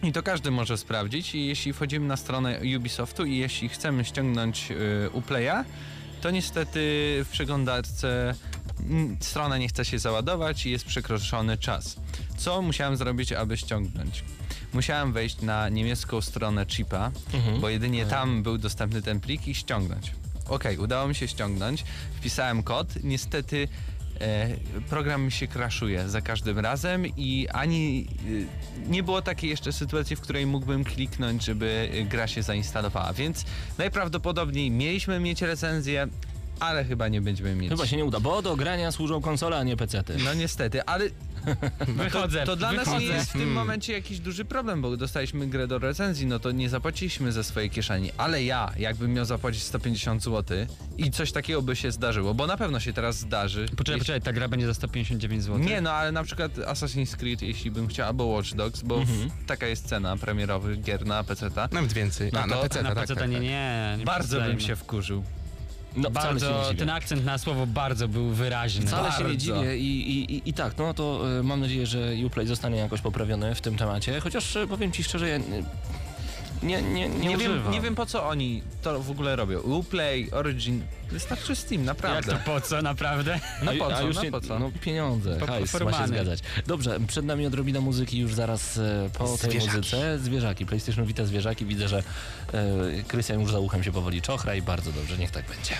I 0.02 0.12
to 0.12 0.22
każdy 0.22 0.50
może 0.50 0.78
sprawdzić 0.78 1.34
i 1.34 1.46
jeśli 1.46 1.72
wchodzimy 1.72 2.06
na 2.06 2.16
stronę 2.16 2.60
Ubisoftu 2.78 3.24
i 3.24 3.36
jeśli 3.36 3.68
chcemy 3.68 4.04
ściągnąć 4.04 4.70
y, 4.70 5.10
Uplaya, 5.12 5.64
to 6.20 6.30
niestety 6.30 6.80
w 7.24 7.28
przeglądarce 7.32 8.34
mm, 8.80 9.16
strona 9.20 9.58
nie 9.58 9.68
chce 9.68 9.84
się 9.84 9.98
załadować 9.98 10.66
i 10.66 10.70
jest 10.70 10.84
przekroczony 10.84 11.58
czas. 11.58 11.96
Co 12.36 12.62
musiałem 12.62 12.96
zrobić, 12.96 13.32
aby 13.32 13.56
ściągnąć? 13.56 14.24
Musiałem 14.72 15.12
wejść 15.12 15.40
na 15.40 15.68
niemiecką 15.68 16.20
stronę 16.20 16.66
chipa, 16.66 17.10
Mhm. 17.34 17.60
bo 17.60 17.68
jedynie 17.68 18.06
tam 18.06 18.42
był 18.42 18.58
dostępny 18.58 19.02
ten 19.02 19.20
plik 19.20 19.48
i 19.48 19.54
ściągnąć. 19.54 20.12
Okej, 20.48 20.78
udało 20.78 21.08
mi 21.08 21.14
się 21.14 21.28
ściągnąć, 21.28 21.84
wpisałem 22.16 22.62
kod, 22.62 22.88
niestety 23.04 23.68
program 24.88 25.24
mi 25.24 25.32
się 25.32 25.46
crashuje 25.48 26.08
za 26.08 26.20
każdym 26.20 26.58
razem 26.58 27.06
i 27.06 27.48
ani 27.52 28.06
e, 28.86 28.90
nie 28.90 29.02
było 29.02 29.22
takiej 29.22 29.50
jeszcze 29.50 29.72
sytuacji, 29.72 30.16
w 30.16 30.20
której 30.20 30.46
mógłbym 30.46 30.84
kliknąć, 30.84 31.44
żeby 31.44 31.90
e, 31.92 32.02
gra 32.02 32.26
się 32.26 32.42
zainstalowała, 32.42 33.12
więc 33.12 33.44
najprawdopodobniej 33.78 34.70
mieliśmy 34.70 35.20
mieć 35.20 35.42
recenzję, 35.42 36.08
ale 36.60 36.84
chyba 36.84 37.08
nie 37.08 37.20
będziemy 37.20 37.54
mieć. 37.54 37.70
Chyba 37.70 37.86
się 37.86 37.96
nie 37.96 38.04
uda, 38.04 38.20
bo 38.20 38.42
do 38.42 38.56
grania 38.56 38.92
służą 38.92 39.20
konsole, 39.20 39.58
a 39.58 39.62
nie 39.62 39.76
pecety. 39.76 40.16
No 40.24 40.34
niestety, 40.34 40.84
ale 40.84 41.04
Wychodzę, 41.88 42.40
To, 42.40 42.46
to 42.46 42.56
dla 42.56 42.72
nas 42.72 42.84
wychodzę. 42.84 43.04
nie 43.06 43.12
jest 43.12 43.28
w 43.28 43.32
tym 43.32 43.40
Hmm. 43.40 43.54
momencie 43.58 43.92
jakiś 43.92 44.18
duży 44.20 44.44
problem, 44.44 44.82
bo 44.82 44.96
dostaliśmy 44.96 45.46
grę 45.46 45.66
do 45.66 45.78
recenzji, 45.78 46.26
no 46.26 46.38
to 46.38 46.50
nie 46.50 46.68
zapłaciliśmy 46.68 47.32
ze 47.32 47.44
swojej 47.44 47.70
kieszeni. 47.70 48.10
Ale 48.18 48.44
ja, 48.44 48.72
jakbym 48.78 49.12
miał 49.14 49.24
zapłacić 49.24 49.62
150 49.62 50.22
zł 50.22 50.56
i 50.98 51.10
coś 51.10 51.32
takiego 51.32 51.62
by 51.62 51.76
się 51.76 51.92
zdarzyło, 51.92 52.34
bo 52.34 52.46
na 52.46 52.56
pewno 52.56 52.80
się 52.80 52.92
teraz 52.92 53.18
zdarzy. 53.18 53.66
Poczekaj, 53.76 53.98
poczekaj, 54.00 54.20
ta 54.22 54.32
gra 54.32 54.48
będzie 54.48 54.66
za 54.66 54.74
159 54.74 55.42
zł. 55.42 55.58
Nie, 55.58 55.80
no 55.80 55.90
ale 55.92 56.12
na 56.12 56.22
przykład 56.24 56.52
Assassin's 56.54 57.16
Creed, 57.16 57.42
jeśli 57.42 57.70
bym 57.70 57.86
chciał, 57.88 58.06
albo 58.08 58.24
Watch 58.24 58.54
Dogs, 58.54 58.82
bo 58.82 58.96
Mhm. 59.00 59.30
taka 59.46 59.66
jest 59.66 59.86
cena 59.88 60.16
premierowych 60.16 60.82
gier 60.82 61.06
na 61.06 61.24
PC-ta. 61.24 61.68
Nawet 61.72 61.92
więcej. 61.92 62.30
No 62.32 62.40
A, 62.40 62.46
na 62.46 62.56
PC, 62.56 62.82
na 62.82 62.88
tak, 62.94 62.98
PC 62.98 63.14
tak, 63.16 63.28
nie, 63.30 63.36
tak. 63.36 63.42
nie, 63.44 63.94
nie 63.98 64.04
Bardzo 64.04 64.40
bym 64.40 64.60
się 64.60 64.76
wkurzył. 64.76 65.24
No, 65.96 66.10
Bardzo, 66.10 66.70
ten 66.78 66.90
akcent 66.90 67.24
na 67.24 67.38
słowo 67.38 67.66
bardzo 67.66 68.08
był 68.08 68.28
wyraźny. 68.30 68.86
Wcale 68.86 69.12
się 69.12 69.18
nie 69.18 69.24
Bardzo. 69.24 69.38
dziwię 69.38 69.78
i, 69.78 70.10
i, 70.10 70.34
i, 70.34 70.42
i 70.50 70.52
tak, 70.52 70.78
no 70.78 70.94
to 70.94 71.20
y, 71.38 71.42
mam 71.42 71.60
nadzieję, 71.60 71.86
że 71.86 72.12
Uplay 72.26 72.46
zostanie 72.46 72.76
jakoś 72.76 73.00
poprawiony 73.00 73.54
w 73.54 73.60
tym 73.60 73.76
temacie, 73.76 74.20
chociaż 74.20 74.56
y, 74.56 74.66
powiem 74.66 74.92
ci 74.92 75.04
szczerze, 75.04 75.28
ja 75.28 75.36
y, 75.36 75.40
nie, 76.62 76.82
nie, 76.82 77.08
nie, 77.08 77.28
Nie 77.28 77.36
wiem, 77.36 77.70
nie 77.70 77.80
wiem 77.80 77.94
po 77.94 78.06
co 78.06 78.28
oni 78.28 78.62
to 78.82 79.00
w 79.00 79.10
ogóle 79.10 79.36
robią. 79.36 79.60
Uplay, 79.60 80.30
Origin, 80.30 80.82
wystarczy 81.10 81.56
Steam, 81.56 81.80
Jak 81.80 81.86
naprawdę. 81.86 82.32
to 82.32 82.38
po 82.44 82.60
co, 82.60 82.82
naprawdę? 82.82 83.40
No 83.62 83.72
po 83.78 83.86
a 83.94 83.96
co, 83.96 84.06
już 84.06 84.16
no 84.16 84.22
nie, 84.22 84.30
po 84.30 84.40
co? 84.40 84.58
No 84.58 84.70
pieniądze, 84.80 85.36
Po- 85.40 85.46
hajs, 85.46 85.80
ma 85.80 85.92
się 85.92 86.06
zgadzać. 86.08 86.40
Dobrze, 86.66 87.00
przed 87.06 87.24
nami 87.24 87.46
odrobina 87.46 87.80
muzyki 87.80 88.18
już 88.18 88.34
zaraz 88.34 88.78
e, 88.78 89.10
po 89.18 89.24
tej 89.24 89.50
Zwierzaki. 89.50 89.76
muzyce. 89.76 90.18
Zwierzaki, 90.18 90.66
PlayStation 90.66 91.04
Vita 91.06 91.24
zwierzaki. 91.24 91.64
Widzę, 91.66 91.88
że 91.88 92.02
e, 92.52 93.02
Krystian 93.08 93.40
już 93.40 93.52
za 93.52 93.58
uchem 93.58 93.82
się 93.84 93.92
powoli 93.92 94.22
czochra 94.22 94.54
i 94.54 94.62
bardzo 94.62 94.92
dobrze, 94.92 95.18
niech 95.18 95.30
tak 95.30 95.44
będzie. 95.48 95.74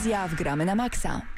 Recenzja 0.00 0.28
w 0.28 0.34
Gramy 0.34 0.64
na 0.64 0.74
Maxa. 0.74 1.29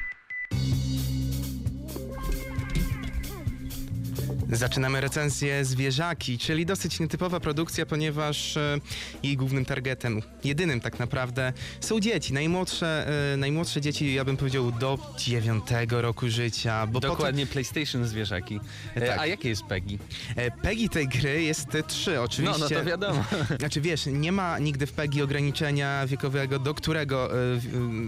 Zaczynamy 4.63 5.01
recenzję 5.01 5.65
Zwierzaki, 5.65 6.37
czyli 6.37 6.65
dosyć 6.65 6.99
nietypowa 6.99 7.39
produkcja, 7.39 7.85
ponieważ 7.85 8.57
e, 8.57 8.79
jej 9.23 9.37
głównym 9.37 9.65
targetem, 9.65 10.21
jedynym 10.43 10.81
tak 10.81 10.99
naprawdę, 10.99 11.53
są 11.79 11.99
dzieci. 11.99 12.33
Najmłodsze, 12.33 13.07
e, 13.33 13.37
najmłodsze 13.37 13.81
dzieci, 13.81 14.13
ja 14.13 14.25
bym 14.25 14.37
powiedział, 14.37 14.71
do 14.71 14.97
9 15.17 15.63
roku 15.89 16.29
życia. 16.29 16.87
Dokładnie 16.87 17.45
PlayStation 17.45 18.05
zwierzaki. 18.05 18.59
E, 18.95 19.07
Tak. 19.07 19.19
A 19.19 19.25
jakie 19.25 19.49
jest 19.49 19.63
PEGI? 19.63 19.99
Potem, 20.35 20.51
PEGI 20.61 20.89
tej 20.89 21.07
gry 21.07 21.43
jest 21.43 21.67
3, 21.87 22.21
oczywiście. 22.21 22.59
No, 22.59 22.69
no 22.69 22.75
to 22.75 22.85
wiadomo. 22.85 23.23
Znaczy 23.59 23.81
wiesz, 23.81 24.05
nie 24.05 24.31
ma 24.31 24.59
nigdy 24.59 24.87
w 24.87 24.91
PEGI 24.91 25.21
ograniczenia 25.21 26.07
wiekowego, 26.07 26.59
do 26.59 26.73
którego 26.73 27.29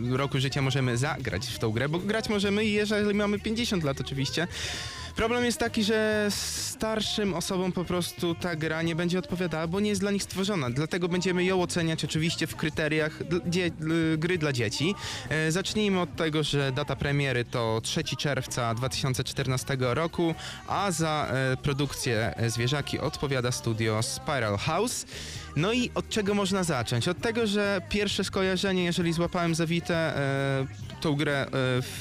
roku 0.09 0.39
życia 0.39 0.61
możemy 0.61 0.97
zagrać 0.97 1.47
w 1.47 1.59
tą 1.59 1.71
grę, 1.71 1.89
bo 1.89 1.99
grać 1.99 2.29
możemy, 2.29 2.65
jeżeli 2.65 3.13
mamy 3.13 3.39
50 3.39 3.83
lat 3.83 4.01
oczywiście. 4.01 4.47
Problem 5.15 5.45
jest 5.45 5.57
taki, 5.57 5.83
że 5.83 6.27
starszym 6.29 7.33
osobom 7.33 7.71
po 7.71 7.85
prostu 7.85 8.35
ta 8.35 8.55
gra 8.55 8.81
nie 8.81 8.95
będzie 8.95 9.19
odpowiadała, 9.19 9.67
bo 9.67 9.79
nie 9.79 9.89
jest 9.89 10.01
dla 10.01 10.11
nich 10.11 10.23
stworzona. 10.23 10.69
Dlatego 10.69 11.07
będziemy 11.07 11.43
ją 11.43 11.61
oceniać 11.61 12.05
oczywiście 12.05 12.47
w 12.47 12.55
kryteriach 12.55 13.19
gry 14.17 14.37
dla 14.37 14.53
dzieci. 14.53 14.95
E, 15.29 15.51
zacznijmy 15.51 15.99
od 15.99 16.15
tego, 16.15 16.43
że 16.43 16.71
data 16.71 16.95
premiery 16.95 17.45
to 17.45 17.81
3 17.83 18.03
czerwca 18.03 18.73
2014 18.73 19.77
roku, 19.79 20.35
a 20.67 20.91
za 20.91 21.27
e, 21.31 21.57
produkcję 21.57 22.33
e, 22.37 22.49
Zwierzaki 22.49 22.99
odpowiada 22.99 23.51
studio 23.51 24.03
Spiral 24.03 24.57
House. 24.57 25.05
No 25.55 25.73
i 25.73 25.91
od 25.95 26.09
czego 26.09 26.33
można 26.33 26.63
zacząć? 26.63 27.07
Od 27.07 27.21
tego, 27.21 27.47
że 27.47 27.81
pierwsze 27.89 28.23
skojarzenie, 28.23 28.83
jeżeli 28.83 29.13
złapałem 29.13 29.55
zawite, 29.55 30.13
tą 31.01 31.15
grę 31.15 31.47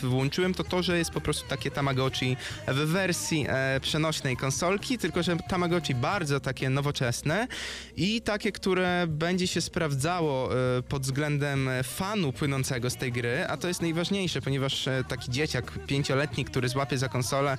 e, 0.03 0.07
włączyłem, 0.07 0.55
to 0.55 0.65
to, 0.65 0.83
że 0.83 0.99
jest 0.99 1.11
po 1.11 1.21
prostu 1.21 1.49
takie 1.49 1.71
Tamagotchi 1.71 2.37
w 2.69 2.75
wersji 2.75 3.47
e, 3.49 3.81
przenośnej 3.81 4.37
konsolki, 4.37 4.99
tylko 4.99 5.23
że 5.23 5.37
Tamagotchi 5.37 5.95
bardzo 5.95 6.41
takie 6.41 6.71
nowoczesne 6.71 7.49
i 7.97 8.23
takie, 8.23 8.53
które 8.53 9.07
będzie 9.09 9.47
się 9.47 9.61
sprawdzało 9.61 10.51
e, 10.53 10.83
pod 10.83 11.03
względem 11.03 11.69
fanu 11.83 12.33
płynącego 12.33 12.91
z 12.91 12.97
tej 12.97 13.13
gry, 13.13 13.47
a 13.49 13.57
to 13.57 13.69
jest 13.69 13.83
najważniejsze, 13.83 14.41
ponieważ 14.43 14.89
taki 15.09 15.31
dzieciak 15.31 15.73
pięcioletni, 15.87 16.45
który 16.45 16.69
złapie 16.69 16.99
za 16.99 17.09
konsolę, 17.09 17.59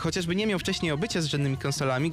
chociażby 0.00 0.36
nie 0.36 0.46
miał 0.46 0.58
wcześniej 0.58 0.92
obycia 0.92 1.20
z 1.20 1.26
żadnymi 1.26 1.56
konsolami, 1.56 2.12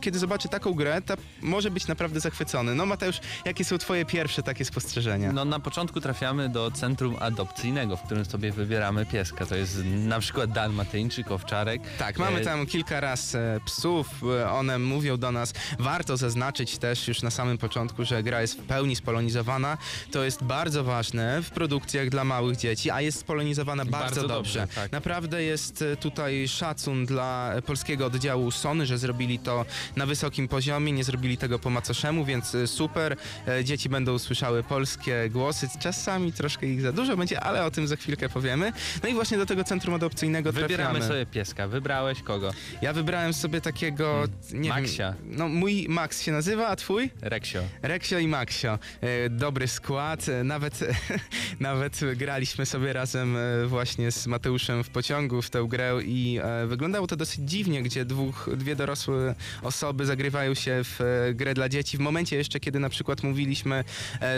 kiedy 0.00 0.18
zobaczy 0.18 0.48
taką 0.48 0.74
grę, 0.74 1.02
to 1.02 1.14
może 1.42 1.70
być 1.70 1.86
naprawdę 1.86 2.20
zachwycony. 2.20 2.74
No 2.74 2.86
Mateusz, 2.86 3.20
jakie 3.44 3.64
są 3.64 3.78
twoje 3.78 4.04
pierwsze 4.04 4.42
takie 4.42 4.64
spostrzeżenia? 4.64 5.32
No 5.32 5.44
na 5.44 5.60
początku 5.60 6.00
trafiamy 6.00 6.48
do 6.48 6.70
centrum 6.70 7.16
adopcyjnego, 7.20 7.96
w 7.96 8.02
którym 8.08 8.24
sobie 8.24 8.52
wybieramy 8.52 9.06
pieska. 9.06 9.46
To 9.46 9.54
jest 9.54 9.78
na 9.84 10.20
przykład 10.20 10.52
dalmatyńczyk, 10.52 11.30
owczarek. 11.30 11.82
Tak, 11.98 12.18
mamy 12.18 12.38
E, 12.40 12.44
tam 12.44 12.66
kilka 12.66 13.00
raz 13.00 13.34
e, 13.34 13.60
psów, 13.64 14.06
e, 14.40 14.50
one 14.50 14.78
mówią 14.78 15.16
do 15.16 15.32
nas. 15.32 15.52
Warto 15.78 16.16
zaznaczyć 16.16 16.78
też 16.78 17.08
już 17.08 17.22
na 17.22 17.30
samym 17.30 17.58
początku, 17.58 18.04
że 18.04 18.22
gra 18.22 18.40
jest 18.40 18.54
w 18.60 18.62
pełni 18.62 18.96
spolonizowana. 18.96 19.78
To 20.10 20.24
jest 20.24 20.44
bardzo 20.44 20.84
ważne 20.84 21.42
w 21.42 21.50
produkcjach 21.50 22.08
dla 22.08 22.24
małych 22.24 22.56
dzieci, 22.56 22.90
a 22.90 23.00
jest 23.00 23.18
spolonizowana 23.18 23.84
bardzo, 23.84 23.98
Bardzo 24.14 24.28
dobrze. 24.28 24.60
dobrze, 24.60 24.74
tak. 24.74 24.92
Naprawdę 24.92 25.42
jest 25.42 25.84
tutaj 26.00 26.48
szacun 26.48 27.06
dla 27.06 27.52
polskiego 27.66 28.06
oddziału 28.06 28.50
Sony, 28.50 28.86
że 28.86 28.98
zrobili 28.98 29.38
to 29.38 29.64
na 29.96 30.06
wysokim 30.06 30.48
poziomie, 30.48 30.92
nie 30.92 31.04
zrobili 31.04 31.36
tego 31.36 31.58
po 31.58 31.70
macoszemu, 31.70 32.24
więc 32.24 32.56
super. 32.66 33.16
Dzieci 33.64 33.88
będą 33.88 34.18
słyszały 34.18 34.62
polskie 34.62 35.30
głosy, 35.30 35.68
czasami 35.80 36.32
troszkę 36.32 36.66
ich 36.66 36.80
za 36.80 36.92
dużo 36.92 37.16
będzie, 37.16 37.40
ale 37.40 37.64
o 37.64 37.70
tym 37.70 37.87
za 37.88 37.96
chwilkę 37.96 38.28
powiemy. 38.28 38.72
No 39.02 39.08
i 39.08 39.14
właśnie 39.14 39.38
do 39.38 39.46
tego 39.46 39.64
centrum 39.64 39.94
adopcyjnego 39.94 40.52
Wybieramy 40.52 40.76
trafiamy. 40.98 41.08
sobie 41.14 41.26
pieska. 41.26 41.68
Wybrałeś 41.68 42.22
kogo? 42.22 42.50
Ja 42.82 42.92
wybrałem 42.92 43.32
sobie 43.32 43.60
takiego, 43.60 44.24
nie 44.52 44.68
Maxia. 44.68 45.12
wiem, 45.12 45.36
no 45.36 45.48
mój 45.48 45.86
Max 45.88 46.22
się 46.22 46.32
nazywa, 46.32 46.66
a 46.68 46.76
twój? 46.76 47.10
Reksio. 47.22 47.60
Reksio 47.82 48.18
i 48.18 48.28
Maxio. 48.28 48.78
E, 49.00 49.30
Dobry 49.30 49.68
skład, 49.68 50.28
e, 50.28 50.44
nawet, 50.44 50.80
nawet 51.60 52.00
graliśmy 52.16 52.66
sobie 52.66 52.92
razem 52.92 53.36
e, 53.36 53.66
właśnie 53.66 54.12
z 54.12 54.26
Mateuszem 54.26 54.84
w 54.84 54.90
pociągu 54.90 55.42
w 55.42 55.50
tę 55.50 55.66
grę 55.68 55.98
i 56.04 56.40
wyglądało 56.66 57.06
to 57.06 57.16
dosyć 57.16 57.40
dziwnie, 57.50 57.82
gdzie 57.82 58.04
dwóch, 58.04 58.48
dwie 58.56 58.76
dorosłe 58.76 59.34
osoby 59.62 60.06
zagrywają 60.06 60.54
się 60.54 60.80
w 60.84 61.30
grę 61.34 61.54
dla 61.54 61.68
dzieci. 61.68 61.96
W 61.96 62.00
momencie 62.00 62.36
jeszcze, 62.36 62.60
kiedy 62.60 62.78
na 62.80 62.88
przykład 62.88 63.22
mówiliśmy 63.22 63.84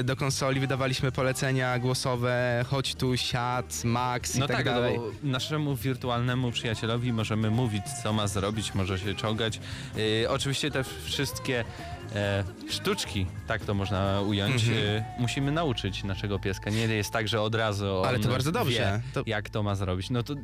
do 0.05 0.17
konsoli, 0.17 0.61
wydawaliśmy 0.61 1.13
polecenia 1.13 1.79
głosowe, 1.79 2.65
chodź 2.69 2.95
tu, 2.95 3.17
siad, 3.41 3.85
Max 3.85 4.37
i 4.37 4.41
No 4.41 4.47
tak, 4.49 4.57
tak, 4.57 4.67
no 4.67 4.73
dalej. 4.73 4.97
bo 4.99 5.11
naszemu 5.23 5.77
wirtualnemu 5.77 6.53
przyjacielowi 6.53 7.13
możemy 7.13 7.51
mówić, 7.51 7.83
co 8.03 8.13
ma 8.13 8.27
zrobić, 8.27 8.75
może 8.75 8.99
się 8.99 9.15
czołgać. 9.15 9.61
Yy, 9.97 10.31
oczywiście 10.31 10.71
te 10.71 10.85
wszystkie 10.85 11.65
e, 12.15 12.45
sztuczki, 12.71 13.27
tak 13.47 13.65
to 13.65 13.75
można 13.75 14.21
ująć, 14.21 14.63
Mhm. 14.69 14.87
e, 14.97 15.05
musimy 15.19 15.53
nauczyć 15.53 16.05
naszego 16.05 16.39
pieska. 16.39 16.71
Nie 16.71 16.79
jest 16.81 17.11
tak, 17.11 17.29
że 17.29 17.41
od 17.43 17.55
razu 17.55 18.03
Ale 18.05 18.19
to 18.19 18.29
bardzo 18.29 18.53
dobrze. 18.53 19.01
To- 19.13 19.23
jak 19.27 19.51
to 19.51 19.63
ma 19.63 19.75
zrobić. 19.75 20.11
No 20.11 20.23
to 20.23 20.35
Tak, 20.35 20.43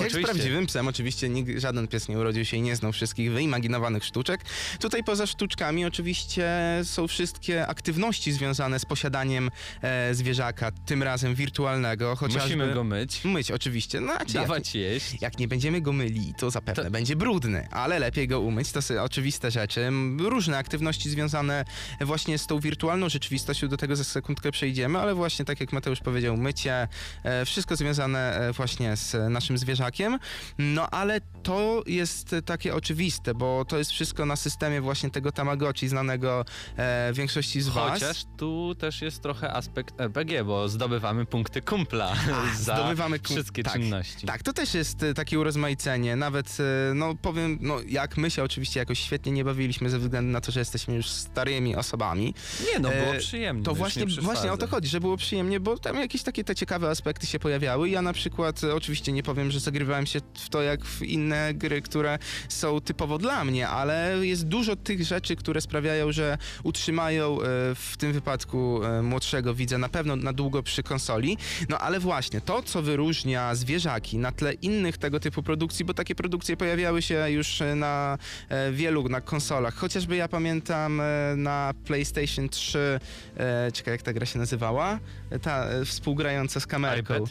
jak 0.00 0.10
z 0.10 0.12
oczywiście. 0.12 0.20
prawdziwym 0.24 0.66
psem. 0.66 0.88
Oczywiście 0.88 1.28
nikt, 1.28 1.60
żaden 1.60 1.88
pies 1.88 2.08
nie 2.08 2.18
urodził 2.18 2.44
się 2.44 2.56
i 2.56 2.62
nie 2.62 2.76
znał 2.76 2.92
wszystkich 2.92 3.32
wyimaginowanych 3.32 4.04
sztuczek. 4.04 4.40
Tutaj 4.80 5.04
poza 5.04 5.26
sztuczkami 5.26 5.84
oczywiście 5.84 6.48
są 6.84 7.08
wszystkie 7.08 7.66
aktywności 7.66 8.32
związane 8.32 8.78
z 8.78 8.84
posiadaniem 8.84 9.50
e, 9.82 10.14
zwierzaka, 10.14 10.70
tym 10.86 11.02
razem 11.02 11.34
wirtualnego, 11.34 12.16
chociażby... 12.16 12.56
Musimy 12.56 12.74
go 12.74 12.84
myć, 12.84 13.24
Myć 13.24 13.50
oczywiście. 13.50 14.00
No, 14.00 14.06
znaczy, 14.16 14.36
jak, 14.36 14.42
dawać 14.46 14.74
jeść. 14.74 15.22
jak 15.22 15.38
nie 15.38 15.48
będziemy 15.48 15.80
go 15.80 15.92
myli, 15.92 16.34
to 16.38 16.50
zapewne 16.50 16.84
To- 16.84 16.90
będzie 16.90 17.16
brudny, 17.16 17.68
ale 17.70 17.98
lepiej 17.98 18.28
go 18.28 18.40
umyć, 18.40 18.72
to 18.72 18.82
są 18.82 19.02
oczywiste 19.02 19.50
rzeczy. 19.50 19.90
Różne 20.18 20.58
aktywności 20.58 20.97
związane 21.06 21.64
właśnie 22.00 22.38
z 22.38 22.46
tą 22.46 22.60
wirtualną 22.60 23.08
rzeczywistością, 23.08 23.68
do 23.68 23.76
tego 23.76 23.96
za 23.96 24.04
sekundkę 24.04 24.50
przejdziemy, 24.52 24.98
ale 24.98 25.14
właśnie 25.14 25.44
tak 25.44 25.60
jak 25.60 25.72
Mateusz 25.72 26.00
powiedział, 26.00 26.36
mycie, 26.36 26.88
e, 27.24 27.44
wszystko 27.44 27.76
związane 27.76 28.34
e, 28.34 28.52
właśnie 28.52 28.96
z 28.96 29.32
naszym 29.32 29.58
zwierzakiem. 29.58 30.18
No 30.58 30.90
ale 30.90 31.20
to 31.42 31.82
jest 31.86 32.34
takie 32.44 32.74
oczywiste, 32.74 33.34
bo 33.34 33.64
to 33.64 33.78
jest 33.78 33.90
wszystko 33.90 34.26
na 34.26 34.36
systemie 34.36 34.80
właśnie 34.80 35.10
tego 35.10 35.32
Tamagotchi, 35.32 35.88
znanego 35.88 36.44
e, 36.76 37.12
większości 37.12 37.60
z 37.60 37.68
was. 37.68 37.92
Chociaż 37.92 38.24
tu 38.36 38.74
też 38.74 39.02
jest 39.02 39.22
trochę 39.22 39.52
aspekt 39.52 40.00
RPG, 40.00 40.44
bo 40.44 40.68
zdobywamy 40.68 41.26
punkty 41.26 41.62
kumpla 41.62 42.14
za 42.60 42.76
zdobywamy 42.76 43.18
kum- 43.18 43.36
wszystkie 43.36 43.62
tak, 43.62 43.72
czynności. 43.72 44.26
Tak, 44.26 44.42
to 44.42 44.52
też 44.52 44.74
jest 44.74 45.04
takie 45.14 45.38
urozmaicenie. 45.38 46.16
Nawet, 46.16 46.56
no 46.94 47.14
powiem, 47.14 47.58
no 47.60 47.76
jak 47.88 48.16
my 48.16 48.30
się 48.30 48.42
oczywiście 48.42 48.80
jakoś 48.80 48.98
świetnie 48.98 49.32
nie 49.32 49.44
bawiliśmy 49.44 49.90
ze 49.90 49.98
względu 49.98 50.32
na 50.32 50.40
to, 50.40 50.52
że 50.52 50.60
jesteśmy 50.60 50.87
już 50.94 51.06
starymi 51.06 51.76
osobami. 51.76 52.34
Nie 52.72 52.78
no, 52.78 52.90
było 52.90 53.14
E, 53.14 53.18
przyjemnie. 53.18 53.64
To 53.64 53.74
właśnie, 53.74 54.04
nie 54.04 54.22
właśnie 54.22 54.52
o 54.52 54.56
to 54.56 54.66
chodzi, 54.66 54.88
że 54.88 55.00
było 55.00 55.16
przyjemnie, 55.16 55.60
bo 55.60 55.78
tam 55.78 55.96
jakieś 55.96 56.22
takie 56.22 56.44
te 56.44 56.54
ciekawe 56.54 56.88
aspekty 56.90 57.26
się 57.26 57.38
pojawiały. 57.38 57.90
Ja 57.90 58.02
na 58.02 58.12
przykład, 58.12 58.64
e, 58.64 58.74
oczywiście 58.74 59.12
nie 59.12 59.22
powiem, 59.22 59.50
że 59.50 59.60
zagrywałem 59.60 60.06
się 60.06 60.20
w 60.34 60.48
to 60.48 60.62
jak 60.62 60.84
w 60.84 61.02
inne 61.02 61.54
gry, 61.54 61.82
które 61.82 62.18
są 62.48 62.80
typowo 62.80 63.18
dla 63.18 63.44
mnie, 63.44 63.68
ale 63.68 64.26
jest 64.26 64.46
dużo 64.46 64.76
tych 64.76 65.04
rzeczy, 65.04 65.36
które 65.36 65.60
sprawiają, 65.60 66.12
że 66.12 66.38
utrzymają 66.62 67.42
e, 67.42 67.44
w 67.74 67.94
tym 67.98 68.12
wypadku 68.12 68.80
młodszego 69.02 69.54
widza 69.54 69.78
na 69.78 69.88
pewno 69.88 70.16
na 70.16 70.32
długo 70.32 70.62
przy 70.62 70.82
konsoli. 70.82 71.38
No 71.68 71.78
ale 71.78 72.00
właśnie 72.00 72.40
to, 72.40 72.62
co 72.62 72.82
wyróżnia 72.82 73.54
zwierzaki 73.54 74.18
na 74.18 74.32
tle 74.32 74.52
innych 74.52 74.98
tego 74.98 75.20
typu 75.20 75.42
produkcji, 75.42 75.84
bo 75.84 75.94
takie 75.94 76.14
produkcje 76.14 76.56
pojawiały 76.56 77.02
się 77.02 77.30
już 77.30 77.62
na 77.76 78.18
wielu 78.72 79.08
na 79.08 79.20
konsolach. 79.20 79.74
Chociażby 79.74 80.16
ja 80.16 80.28
pamiętam 80.28 80.77
e, 80.86 81.36
na 81.36 81.74
PlayStation 81.84 82.48
3, 82.48 83.00
e, 83.36 83.72
czekaj 83.72 83.94
jak 83.94 84.02
ta 84.02 84.12
gra 84.12 84.26
się 84.26 84.38
nazywała, 84.38 84.98
ta 85.42 85.64
e, 85.64 85.84
współgrająca 85.84 86.60
z 86.60 86.66
kamerką. 86.66 87.14
iPad? 87.14 87.30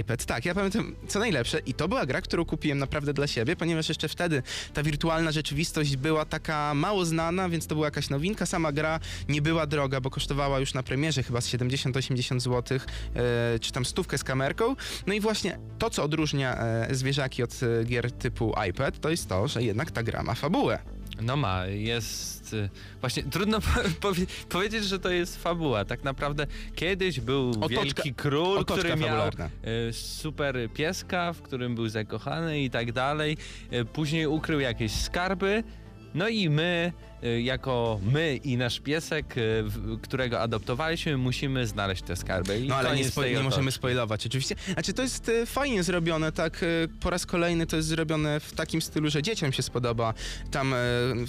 iPad, 0.00 0.24
tak, 0.24 0.44
ja 0.44 0.54
pamiętam 0.54 0.94
co 1.08 1.18
najlepsze 1.18 1.58
i 1.58 1.74
to 1.74 1.88
była 1.88 2.06
gra, 2.06 2.20
którą 2.20 2.44
kupiłem 2.44 2.78
naprawdę 2.78 3.12
dla 3.12 3.26
siebie, 3.26 3.56
ponieważ 3.56 3.88
jeszcze 3.88 4.08
wtedy 4.08 4.42
ta 4.74 4.82
wirtualna 4.82 5.32
rzeczywistość 5.32 5.96
była 5.96 6.24
taka 6.24 6.74
mało 6.74 7.04
znana, 7.04 7.48
więc 7.48 7.66
to 7.66 7.74
była 7.74 7.86
jakaś 7.86 8.10
nowinka. 8.10 8.46
Sama 8.46 8.72
gra 8.72 9.00
nie 9.28 9.42
była 9.42 9.66
droga, 9.66 10.00
bo 10.00 10.10
kosztowała 10.10 10.60
już 10.60 10.74
na 10.74 10.82
premierze 10.82 11.22
chyba 11.22 11.40
z 11.40 11.48
70-80 11.48 12.40
zł, 12.40 12.78
e, 13.14 13.58
czy 13.58 13.72
tam 13.72 13.84
stówkę 13.84 14.18
z 14.18 14.24
kamerką. 14.24 14.76
No 15.06 15.14
i 15.14 15.20
właśnie 15.20 15.58
to, 15.78 15.90
co 15.90 16.04
odróżnia 16.04 16.64
zwierzaki 16.90 17.42
od 17.42 17.60
gier 17.84 18.12
typu 18.12 18.54
iPad, 18.70 19.00
to 19.00 19.10
jest 19.10 19.28
to, 19.28 19.48
że 19.48 19.62
jednak 19.62 19.90
ta 19.90 20.02
gra 20.02 20.22
ma 20.22 20.34
fabułę. 20.34 20.95
No 21.22 21.36
ma, 21.36 21.66
jest... 21.66 22.52
y, 22.52 22.68
Właśnie 23.00 23.22
trudno 23.22 23.60
po- 23.74 24.00
powie, 24.00 24.26
powiedzieć, 24.48 24.84
że 24.84 24.98
to 24.98 25.10
jest 25.10 25.42
fabuła. 25.42 25.84
Tak 25.84 26.04
naprawdę 26.04 26.46
kiedyś 26.74 27.20
był 27.20 27.50
Otoczka- 27.52 27.68
wielki 27.68 28.14
król, 28.14 28.64
który 28.64 28.96
miał 28.96 29.28
y, 29.88 29.92
super 29.92 30.56
pieska, 30.74 31.32
w 31.32 31.42
którym 31.42 31.74
był 31.74 31.88
zakochany 31.88 32.60
i 32.62 32.70
tak 32.70 32.92
dalej. 32.92 33.36
Y, 33.72 33.84
Później 33.84 34.26
ukrył 34.26 34.60
jakieś 34.60 34.92
skarby. 34.92 35.62
No 36.14 36.28
i 36.28 36.50
my, 36.50 36.92
jako 37.42 38.00
my 38.12 38.36
i 38.36 38.56
nasz 38.56 38.80
piesek, 38.80 39.38
y, 39.38 39.64
którego 40.02 40.40
adoptowaliśmy, 40.40 41.16
musimy 41.16 41.66
znaleźć 41.66 42.02
te 42.02 42.16
skarby. 42.16 42.60
I 42.60 42.68
No 42.68 42.76
ale 42.76 42.96
nie, 42.96 43.04
spo, 43.04 43.24
nie 43.24 43.42
możemy 43.42 43.72
spoilować 43.72 44.26
oczywiście. 44.26 44.54
Znaczy 44.72 44.92
to 44.92 45.02
jest 45.02 45.28
e, 45.28 45.46
fajnie 45.46 45.82
zrobione, 45.82 46.32
tak 46.32 46.64
po 47.00 47.10
raz 47.10 47.26
kolejny 47.26 47.66
to 47.66 47.76
jest 47.76 47.88
zrobione 47.88 48.40
w 48.40 48.52
takim 48.52 48.82
stylu, 48.82 49.10
że 49.10 49.22
dzieciom 49.22 49.52
się 49.52 49.62
spodoba. 49.62 50.14
Tam 50.50 50.74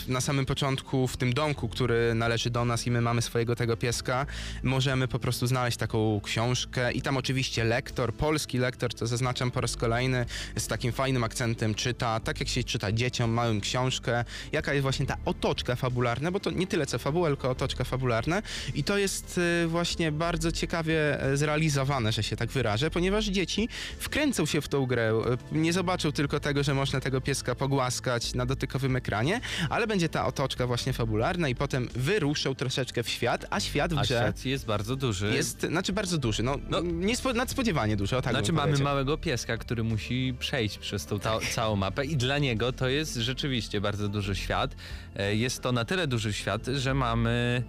na 0.07 0.21
samym 0.21 0.45
początku 0.45 1.07
w 1.07 1.17
tym 1.17 1.33
domku, 1.33 1.69
który 1.69 2.13
należy 2.15 2.49
do 2.49 2.65
nas 2.65 2.87
i 2.87 2.91
my 2.91 3.01
mamy 3.01 3.21
swojego 3.21 3.55
tego 3.55 3.77
pieska, 3.77 4.25
możemy 4.63 5.07
po 5.07 5.19
prostu 5.19 5.47
znaleźć 5.47 5.77
taką 5.77 6.21
książkę 6.23 6.91
i 6.91 7.01
tam 7.01 7.17
oczywiście 7.17 7.63
lektor, 7.63 8.13
polski 8.13 8.57
lektor, 8.57 8.93
co 8.93 9.07
zaznaczam 9.07 9.51
po 9.51 9.61
raz 9.61 9.75
kolejny, 9.75 10.25
z 10.57 10.67
takim 10.67 10.91
fajnym 10.91 11.23
akcentem 11.23 11.75
czyta, 11.75 12.19
tak 12.19 12.39
jak 12.39 12.49
się 12.49 12.63
czyta 12.63 12.91
dzieciom 12.91 13.31
małym 13.31 13.61
książkę, 13.61 14.25
jaka 14.51 14.73
jest 14.73 14.81
właśnie 14.81 15.05
ta 15.05 15.17
otoczka 15.25 15.75
fabularna, 15.77 16.31
bo 16.31 16.39
to 16.39 16.51
nie 16.51 16.67
tyle 16.67 16.85
co 16.85 16.99
fabuła, 16.99 17.27
tylko 17.27 17.49
otoczka 17.49 17.83
fabularna 17.83 18.41
i 18.75 18.83
to 18.83 18.97
jest 18.97 19.39
e, 19.63 19.67
właśnie 19.67 20.11
bardzo 20.11 20.51
ciekawie 20.51 21.21
e, 21.23 21.37
zrealizowane, 21.37 22.11
że 22.11 22.23
się 22.23 22.35
tak 22.35 22.49
wyrażę, 22.49 22.91
ponieważ 22.91 23.25
dzieci 23.25 23.69
wkręcą 23.99 24.45
się 24.45 24.61
w 24.61 24.67
tą 24.67 24.85
grę, 24.85 25.13
e, 25.53 25.57
nie 25.57 25.73
zobaczą 25.73 26.11
tylko 26.11 26.39
tego, 26.39 26.63
że 26.63 26.73
można 26.73 26.99
tego 26.99 27.21
pieska 27.21 27.55
pogłaskać 27.55 28.33
na 28.33 28.45
dotykowym 28.45 28.95
ekranie, 28.95 29.41
ale 29.69 29.87
będzie 29.87 30.09
ta 30.09 30.25
otoczka 30.25 30.67
właśnie 30.67 30.93
fabularna 30.93 31.49
i 31.49 31.55
potem 31.55 31.89
wyruszą 31.95 32.55
troszeczkę 32.55 33.03
w 33.03 33.09
świat, 33.09 33.45
a 33.49 33.59
świat 33.59 33.93
w 33.93 33.97
A 33.97 34.01
grze 34.01 34.15
świat 34.15 34.45
jest 34.45 34.65
bardzo 34.65 34.95
duży. 34.95 35.33
jest, 35.35 35.61
znaczy 35.61 35.93
bardzo 35.93 36.17
duży, 36.17 36.43
no, 36.43 36.57
No. 36.69 36.81
niespo, 36.81 37.33
nadspodziewanie 37.33 37.97
duży, 37.97 38.17
o 38.17 38.21
tak 38.21 38.33
Znaczy 38.33 38.53
mamy 38.53 38.77
małego 38.77 39.17
pieska, 39.17 39.57
który 39.57 39.83
musi 39.83 40.33
przejść 40.39 40.77
przez 40.77 41.05
tą 41.05 41.19
ta 41.19 41.39
całą 41.51 41.75
mapę 41.75 42.05
i 42.05 42.17
dla 42.17 42.37
niego 42.37 42.71
to 42.73 42.87
jest 42.89 43.15
rzeczywiście 43.15 43.81
bardzo 43.81 44.09
duży 44.09 44.35
świat. 44.35 44.75
E, 45.15 45.35
Jest 45.35 45.61
to 45.61 45.66
na 45.71 45.85
tyle 45.85 46.07
duży 46.07 46.33
świat, 46.33 46.65
że 46.65 46.93
mamy 46.93 47.63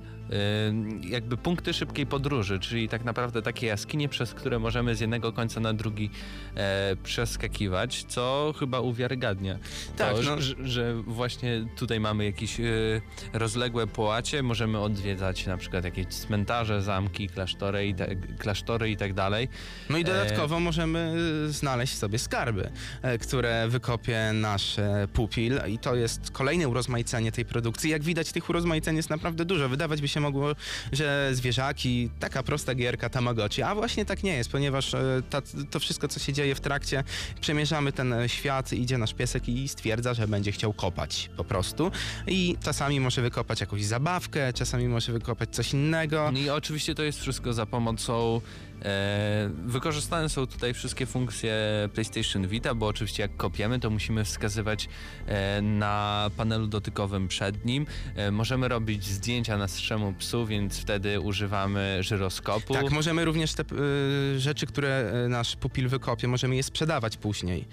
jakby 1.02 1.36
punkty 1.36 1.74
szybkiej 1.74 2.06
podróży, 2.06 2.58
czyli 2.58 2.88
tak 2.88 3.04
naprawdę 3.04 3.42
takie 3.42 3.66
jaskinie, 3.66 4.08
przez 4.08 4.34
które 4.34 4.58
możemy 4.58 4.96
z 4.96 5.00
jednego 5.00 5.32
końca 5.32 5.60
na 5.60 5.72
drugi 5.72 6.10
e, 6.54 6.96
przeskakiwać, 7.02 8.04
co 8.08 8.54
chyba 8.58 8.80
uwiarygadnia 8.80 9.58
Tak, 9.96 10.16
to, 10.16 10.22
no. 10.22 10.40
że, 10.40 10.54
że 10.64 10.94
właśnie 10.94 11.66
tutaj 11.76 12.00
mamy 12.00 12.24
jakieś 12.24 12.60
y, 12.60 13.00
rozległe 13.32 13.86
połacie, 13.86 14.42
możemy 14.42 14.80
odwiedzać 14.80 15.46
na 15.46 15.56
przykład 15.56 15.84
jakieś 15.84 16.06
cmentarze, 16.06 16.82
zamki, 16.82 17.28
klasztory 17.28 17.86
i, 17.86 17.94
te, 17.94 18.16
klasztory 18.38 18.90
i 18.90 18.96
tak 18.96 19.14
dalej. 19.14 19.48
No 19.90 19.98
i 19.98 20.00
E, 20.00 20.04
dodatkowo 20.04 20.60
możemy 20.60 21.14
y, 21.48 21.52
znaleźć 21.52 21.96
sobie 21.96 22.18
skarby, 22.18 22.70
e, 23.02 23.18
które 23.18 23.68
wykopie 23.68 24.30
nasz 24.34 24.78
e, 24.78 25.08
pupil 25.12 25.60
i 25.68 25.78
to 25.78 25.94
jest 25.94 26.30
kolejne 26.30 26.68
urozmaicenie 26.68 27.32
tej 27.32 27.44
produkcji. 27.44 27.90
Jak 27.90 28.02
widać 28.02 28.32
tych 28.32 28.50
urozmaiceń 28.50 28.96
jest 28.96 29.10
naprawdę 29.10 29.44
dużo. 29.44 29.68
Wydawać 29.68 30.00
by 30.00 30.08
się 30.08 30.17
mogło, 30.20 30.52
że 30.92 31.30
zwierzaki, 31.32 32.10
taka 32.20 32.42
prosta 32.42 32.74
gierka 32.74 33.08
Tamagotchi, 33.08 33.62
a 33.62 33.74
właśnie 33.74 34.04
tak 34.04 34.22
nie 34.22 34.36
jest, 34.36 34.50
ponieważ 34.50 34.94
e, 34.94 35.22
ta, 35.30 35.42
to 35.70 35.80
wszystko 35.80 36.08
co 36.08 36.20
się 36.20 36.32
dzieje 36.32 36.54
w 36.54 36.60
trakcie, 36.60 37.04
przemierzamy 37.40 37.92
ten 37.92 38.12
e, 38.12 38.28
świat, 38.28 38.72
idzie 38.72 38.98
nasz 38.98 39.14
piesek 39.14 39.48
i 39.48 39.68
stwierdza, 39.68 40.14
że 40.14 40.28
będzie 40.28 40.52
chciał 40.52 40.72
kopać 40.72 41.30
po 41.36 41.44
prostu 41.44 41.90
i 42.26 42.56
czasami 42.62 43.00
może 43.00 43.22
wykopać 43.22 43.60
jakąś 43.60 43.84
zabawkę, 43.84 44.52
czasami 44.52 44.88
może 44.88 45.12
wykopać 45.12 45.48
coś 45.50 45.72
innego. 45.72 46.32
I 46.34 46.50
oczywiście 46.50 46.94
to 46.94 47.02
jest 47.02 47.20
wszystko 47.20 47.52
za 47.52 47.66
pomocą. 47.66 48.40
E, 48.84 49.50
wykorzystane 49.66 50.28
są 50.28 50.46
tutaj 50.46 50.74
wszystkie 50.74 51.06
funkcje 51.06 51.54
PlayStation 51.94 52.48
Vita, 52.48 52.74
bo 52.74 52.86
oczywiście 52.86 53.22
jak 53.22 53.36
kopiemy, 53.36 53.80
to 53.80 53.90
musimy 53.90 54.24
wskazywać 54.24 54.88
e, 55.26 55.62
na 55.62 56.30
panelu 56.36 56.66
dotykowym 56.66 57.28
przed 57.28 57.64
nim. 57.64 57.86
E, 58.14 58.30
możemy 58.30 58.68
robić 58.68 59.04
zdjęcia 59.04 59.58
naszemu 59.58 60.12
psu, 60.12 60.46
więc 60.46 60.78
wtedy 60.78 61.20
używamy 61.20 62.02
żyroskopu. 62.02 62.74
Tak, 62.74 62.90
możemy 62.90 63.24
również 63.24 63.54
te 63.54 63.62
y, 63.62 64.40
rzeczy, 64.40 64.66
które 64.66 65.12
nasz 65.28 65.56
pupil 65.56 65.88
wykopie, 65.88 66.28
możemy 66.28 66.56
je 66.56 66.62
sprzedawać 66.62 67.16
później, 67.16 67.64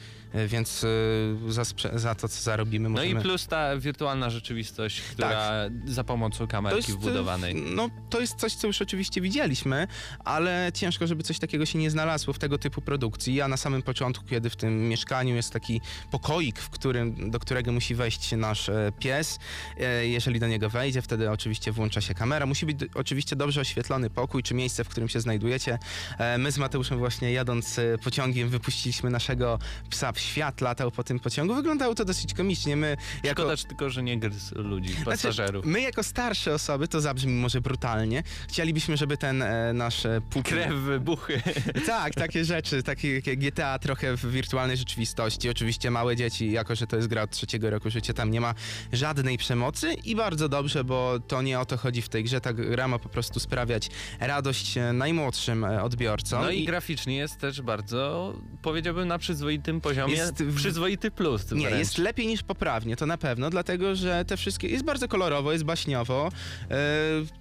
więc 0.48 0.84
y, 0.84 1.38
za, 1.48 1.64
za 1.94 2.16
to, 2.16 2.28
co 2.28 2.42
zarobimy, 2.42 2.90
no 2.90 2.96
możemy... 2.96 3.20
i 3.20 3.24
plus 3.24 3.48
ta 3.48 3.78
wirtualna 3.78 4.30
rzeczywistość, 4.30 5.02
która 5.02 5.52
za 5.86 6.04
pomocą 6.04 6.48
kamerki 6.48 6.92
y, 6.92 6.96
wbudowanej. 6.96 7.56
No, 7.56 7.90
to 8.10 8.20
jest 8.20 8.36
coś, 8.36 8.54
co 8.54 8.68
już 8.68 8.82
oczywiście 8.82 9.22
widzieliśmy, 9.22 9.88
ale 10.26 10.72
ciężko, 10.74 11.08
żeby 11.08 11.24
coś 11.24 11.40
takiego 11.40 11.66
się 11.66 11.80
nie 11.80 11.92
znalazło 11.92 12.34
w 12.34 12.40
tego 12.40 12.58
typu 12.58 12.82
produkcji. 12.82 13.36
Ja 13.36 13.48
na 13.48 13.58
samym 13.58 13.82
początku, 13.82 14.26
kiedy 14.26 14.50
w 14.50 14.56
tym 14.56 14.90
mieszkaniu 14.90 15.36
jest 15.36 15.54
taki 15.54 15.82
pokoik, 16.12 16.60
w 16.60 16.70
którym, 16.70 17.32
do 17.32 17.40
którego 17.40 17.72
musi 17.72 17.96
wejść 17.96 18.32
nasz 18.32 18.70
e, 18.70 18.92
pies, 19.00 19.40
e, 19.80 20.08
jeżeli 20.08 20.40
do 20.40 20.48
niego 20.48 20.70
wejdzie, 20.70 21.02
wtedy 21.02 21.32
oczywiście 21.32 21.72
włącza 21.72 22.02
się 22.02 22.14
kamera. 22.14 22.46
Musi 22.46 22.66
być 22.66 22.78
oczywiście 22.94 23.36
dobrze 23.36 23.62
oświetlony 23.62 24.10
pokój, 24.10 24.44
czy 24.44 24.54
miejsce, 24.54 24.84
w 24.84 24.90
którym 24.90 25.10
się 25.10 25.20
znajdujecie. 25.20 25.80
E, 26.18 26.38
my 26.38 26.52
z 26.52 26.58
Mateuszem 26.58 26.98
właśnie 26.98 27.32
jadąc 27.32 27.80
e, 27.80 27.98
pociągiem 27.98 28.50
wypuściliśmy 28.50 29.10
naszego 29.10 29.60
psa 29.90 30.12
w 30.12 30.25
świat, 30.26 30.62
latał 30.62 30.92
po 30.92 31.04
tym 31.04 31.20
pociągu. 31.20 31.56
Wyglądało 31.56 31.96
to 31.96 32.06
dosyć 32.06 32.34
komicznie. 32.34 32.76
My 32.76 32.98
jako... 33.24 33.42
Szkoda 33.42 33.68
tylko, 33.68 33.90
że 33.90 34.04
nie 34.04 34.20
gryzł 34.20 34.56
ludzi, 34.56 34.96
pasażerów. 35.06 35.64
Znaczy, 35.64 35.74
my 35.74 35.82
jako 35.82 36.04
starsze 36.04 36.54
osoby, 36.54 36.88
to 36.88 37.02
zabrzmi 37.02 37.34
może 37.34 37.62
brutalnie, 37.62 38.24
chcielibyśmy, 38.50 38.98
żeby 38.98 39.18
ten 39.18 39.42
e, 39.42 39.74
nasz 39.74 40.06
e, 40.06 40.22
pupil... 40.30 40.44
Krew, 40.44 40.74
wybuchy. 40.74 41.42
Tak, 41.86 42.14
takie 42.14 42.46
rzeczy, 42.46 42.84
takie 42.84 43.22
GTA 43.22 43.80
trochę 43.80 44.18
w 44.18 44.32
wirtualnej 44.32 44.78
rzeczywistości. 44.78 45.50
Oczywiście 45.50 45.92
małe 45.92 46.16
dzieci, 46.16 46.52
jako 46.52 46.76
że 46.76 46.88
to 46.88 46.96
jest 46.96 47.08
gra 47.08 47.22
od 47.22 47.32
trzeciego 47.32 47.70
roku 47.70 47.90
życia, 47.90 48.14
tam 48.14 48.32
nie 48.32 48.42
ma 48.42 48.54
żadnej 48.94 49.38
przemocy 49.38 49.94
i 49.94 50.16
bardzo 50.16 50.50
dobrze, 50.50 50.84
bo 50.84 51.20
to 51.28 51.42
nie 51.42 51.60
o 51.60 51.66
to 51.66 51.78
chodzi 51.78 52.02
w 52.02 52.10
tej 52.10 52.24
grze. 52.24 52.42
Ta 52.42 52.54
gra 52.54 52.88
ma 52.88 53.00
po 53.00 53.10
prostu 53.10 53.40
sprawiać 53.40 53.90
radość 54.20 54.78
e, 54.78 54.94
najmłodszym 54.94 55.64
e, 55.64 55.84
odbiorcom. 55.84 56.42
No 56.42 56.52
i 56.52 56.66
graficznie 56.66 57.18
jest 57.18 57.38
też 57.38 57.62
bardzo, 57.62 58.34
powiedziałbym, 58.62 59.08
na 59.08 59.18
przyzwoitym 59.18 59.82
poziomie. 59.82 60.15
Jest 60.18 60.44
Przyzwoity 60.56 61.12
plus. 61.12 61.52
Nie, 61.52 61.62
wręcz. 61.68 61.80
jest 61.80 61.98
lepiej 61.98 62.28
niż 62.28 62.44
poprawnie, 62.44 62.96
to 62.96 63.06
na 63.06 63.18
pewno, 63.18 63.50
dlatego 63.50 63.96
że 63.96 64.26
te 64.26 64.38
wszystkie. 64.38 64.68
Jest 64.68 64.84
bardzo 64.86 65.08
kolorowo, 65.08 65.52
jest 65.52 65.64
baśniowo. 65.64 66.30
E, 66.72 66.76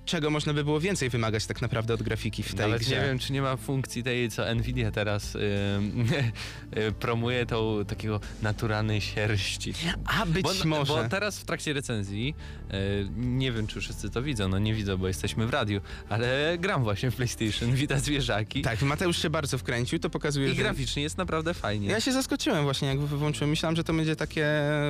czego 0.04 0.30
można 0.30 0.54
by 0.54 0.64
było 0.64 0.80
więcej 0.80 1.10
wymagać 1.10 1.46
tak 1.46 1.62
naprawdę 1.62 1.94
od 1.94 2.02
grafiki 2.02 2.42
w 2.42 2.54
tej 2.54 2.66
Nawet 2.66 2.82
grze? 2.82 2.96
nie 2.96 3.06
wiem, 3.06 3.18
czy 3.18 3.32
nie 3.32 3.42
ma 3.42 3.56
funkcji 3.56 4.02
tej, 4.02 4.30
co 4.30 4.54
Nvidia 4.54 4.90
teraz 4.90 5.36
promuje, 7.00 7.46
tą 7.46 7.84
takiego 7.84 8.20
naturalnej 8.42 9.00
sierści. 9.00 9.72
A 10.04 10.26
być 10.26 10.42
Bo, 10.42 10.52
może. 10.64 10.92
bo 10.92 11.08
teraz 11.08 11.38
w 11.38 11.44
trakcie 11.44 11.72
recenzji, 11.72 12.34
y, 12.74 13.08
nie 13.16 13.52
wiem, 13.52 13.66
czy 13.66 13.80
wszyscy 13.80 14.10
to 14.10 14.22
widzą, 14.22 14.48
no 14.48 14.58
nie 14.58 14.74
widzą, 14.74 14.96
bo 14.96 15.08
jesteśmy 15.08 15.46
w 15.46 15.50
radiu, 15.50 15.80
ale 16.08 16.56
gram 16.58 16.82
właśnie 16.84 17.10
w 17.10 17.16
PlayStation, 17.16 17.74
widać 17.84 18.04
zwierzaki 18.04 18.62
Tak, 18.62 18.82
Mateusz 18.82 19.22
się 19.22 19.30
bardzo 19.30 19.58
wkręcił, 19.58 19.98
to 19.98 20.10
pokazuje, 20.10 20.46
i 20.52 20.54
że... 20.54 20.62
graficznie 20.62 21.02
jest 21.02 21.18
naprawdę 21.18 21.54
fajnie. 21.54 21.88
Ja 21.88 22.00
się 22.00 22.12
zaskoczyłem 22.12 22.53
właśnie, 22.62 22.88
jak 22.88 23.00
wyłączyłem. 23.00 23.50
Myślałem, 23.50 23.76
że 23.76 23.84
to 23.84 23.92
będzie 23.92 24.16
takie 24.16 24.46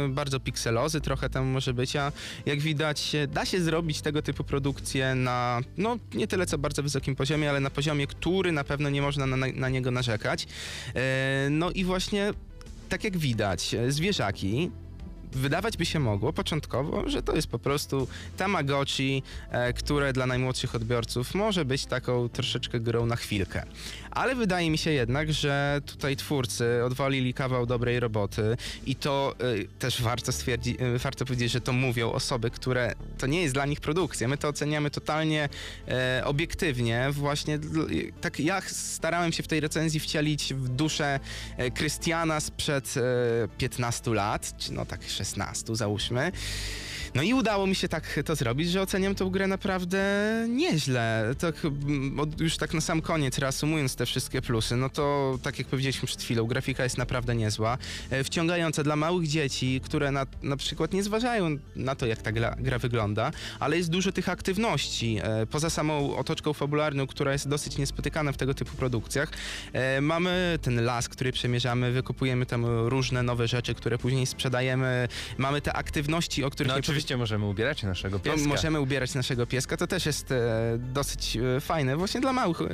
bardzo 0.08 0.40
pikselozy, 0.40 1.00
trochę 1.00 1.30
tam 1.30 1.46
może 1.46 1.74
być, 1.74 1.96
a 1.96 2.12
jak 2.46 2.60
widać, 2.60 3.12
da 3.28 3.44
się 3.44 3.60
zrobić 3.60 4.00
tego 4.00 4.22
typu 4.22 4.44
produkcje 4.44 5.14
na, 5.14 5.60
no 5.76 5.96
nie 6.14 6.26
tyle 6.26 6.46
co 6.46 6.58
bardzo 6.58 6.82
wysokim 6.82 7.16
poziomie, 7.16 7.50
ale 7.50 7.60
na 7.60 7.70
poziomie, 7.70 8.06
który 8.06 8.52
na 8.52 8.64
pewno 8.64 8.90
nie 8.90 9.02
można 9.02 9.26
na, 9.26 9.46
na 9.54 9.68
niego 9.68 9.90
narzekać. 9.90 10.46
E, 10.94 11.48
no 11.50 11.70
i 11.70 11.84
właśnie, 11.84 12.32
tak 12.88 13.04
jak 13.04 13.16
widać, 13.16 13.76
zwierzaki 13.88 14.70
wydawać 15.34 15.76
by 15.76 15.86
się 15.86 16.00
mogło 16.00 16.32
początkowo, 16.32 17.08
że 17.08 17.22
to 17.22 17.36
jest 17.36 17.48
po 17.48 17.58
prostu 17.58 18.08
Tamagotchi, 18.36 19.22
e, 19.50 19.72
które 19.72 20.12
dla 20.12 20.26
najmłodszych 20.26 20.74
odbiorców 20.74 21.34
może 21.34 21.64
być 21.64 21.86
taką 21.86 22.28
troszeczkę 22.28 22.80
grą 22.80 23.06
na 23.06 23.16
chwilkę. 23.16 23.62
Ale 24.14 24.34
wydaje 24.34 24.70
mi 24.70 24.78
się 24.78 24.90
jednak, 24.90 25.32
że 25.32 25.80
tutaj 25.86 26.16
twórcy 26.16 26.84
odwalili 26.84 27.34
kawał 27.34 27.66
dobrej 27.66 28.00
roboty 28.00 28.56
i 28.86 28.96
to 28.96 29.34
e, 29.38 29.78
też 29.78 30.02
warto 30.02 30.32
stwierdzić, 30.32 30.76
e, 30.80 30.98
warto 30.98 31.24
powiedzieć, 31.24 31.52
że 31.52 31.60
to 31.60 31.72
mówią 31.72 32.12
osoby, 32.12 32.50
które 32.50 32.94
to 33.18 33.26
nie 33.26 33.42
jest 33.42 33.54
dla 33.54 33.66
nich 33.66 33.80
produkcja. 33.80 34.28
My 34.28 34.36
to 34.38 34.48
oceniamy 34.48 34.90
totalnie 34.90 35.48
e, 35.88 36.22
obiektywnie. 36.24 37.08
Właśnie 37.12 37.58
dl- 37.58 38.12
tak 38.20 38.40
ja 38.40 38.60
starałem 38.66 39.32
się 39.32 39.42
w 39.42 39.48
tej 39.48 39.60
recenzji 39.60 40.00
wcielić 40.00 40.54
w 40.54 40.68
duszę 40.68 41.20
e, 41.56 41.70
Krystiana 41.70 42.40
sprzed 42.40 42.94
e, 42.96 43.48
15 43.58 44.10
lat, 44.14 44.54
czy 44.58 44.72
no 44.72 44.86
tak 44.86 45.00
16 45.08 45.76
załóżmy. 45.76 46.32
No 47.14 47.22
i 47.22 47.34
udało 47.34 47.66
mi 47.66 47.74
się 47.74 47.88
tak 47.88 48.20
to 48.24 48.34
zrobić, 48.36 48.70
że 48.70 48.82
oceniam 48.82 49.14
tę 49.14 49.28
grę 49.30 49.46
naprawdę 49.46 50.04
nieźle. 50.48 51.34
Tak, 51.38 51.64
mm, 51.64 52.32
już 52.40 52.56
tak 52.56 52.74
na 52.74 52.80
sam 52.80 53.02
koniec, 53.02 53.38
reasumując 53.38 53.96
te 53.96 54.06
wszystkie 54.06 54.42
plusy, 54.42 54.76
no 54.76 54.90
to 54.90 55.38
tak 55.42 55.58
jak 55.58 55.68
powiedzieliśmy 55.68 56.06
przed 56.06 56.22
chwilą, 56.22 56.46
grafika 56.46 56.84
jest 56.84 56.98
naprawdę 56.98 57.34
niezła. 57.34 57.78
E, 58.10 58.24
Wciągająca 58.24 58.82
dla 58.82 58.96
małych 58.96 59.28
dzieci, 59.28 59.80
które 59.84 60.10
na, 60.10 60.26
na 60.42 60.56
przykład 60.56 60.92
nie 60.92 61.02
zważają 61.02 61.58
na 61.76 61.94
to, 61.94 62.06
jak 62.06 62.22
ta 62.22 62.32
gra, 62.32 62.56
gra 62.58 62.78
wygląda, 62.78 63.30
ale 63.60 63.76
jest 63.76 63.90
dużo 63.90 64.12
tych 64.12 64.28
aktywności. 64.28 65.18
E, 65.22 65.46
Poza 65.46 65.70
samą 65.70 66.16
otoczką 66.16 66.52
fabularną, 66.52 67.06
która 67.06 67.32
jest 67.32 67.48
dosyć 67.48 67.78
niespotykana 67.78 68.32
w 68.32 68.36
tego 68.36 68.54
typu 68.54 68.76
produkcjach, 68.76 69.28
e, 69.72 70.00
mamy 70.00 70.58
ten 70.62 70.84
las, 70.84 71.08
który 71.08 71.32
przemierzamy, 71.32 71.92
wykupujemy 71.92 72.46
tam 72.46 72.66
różne 72.66 73.22
nowe 73.22 73.48
rzeczy, 73.48 73.74
które 73.74 73.98
później 73.98 74.26
sprzedajemy. 74.26 75.08
Mamy 75.38 75.60
te 75.60 75.72
aktywności, 75.72 76.44
o 76.44 76.50
których 76.50 76.68
No 76.68 76.74
nie 76.74 76.80
oczywiście 76.80 77.03
możemy 77.16 77.46
ubierać 77.46 77.82
naszego 77.82 78.16
no, 78.16 78.22
pieska. 78.24 78.48
możemy 78.48 78.80
ubierać 78.80 79.14
naszego 79.14 79.46
pieska, 79.46 79.76
to 79.76 79.86
też 79.86 80.06
jest 80.06 80.32
e, 80.32 80.40
dosyć 80.78 81.36
e, 81.56 81.60
fajne, 81.60 81.96
właśnie 81.96 82.20
dla 82.20 82.32
małych, 82.32 82.60
e, 82.60 82.66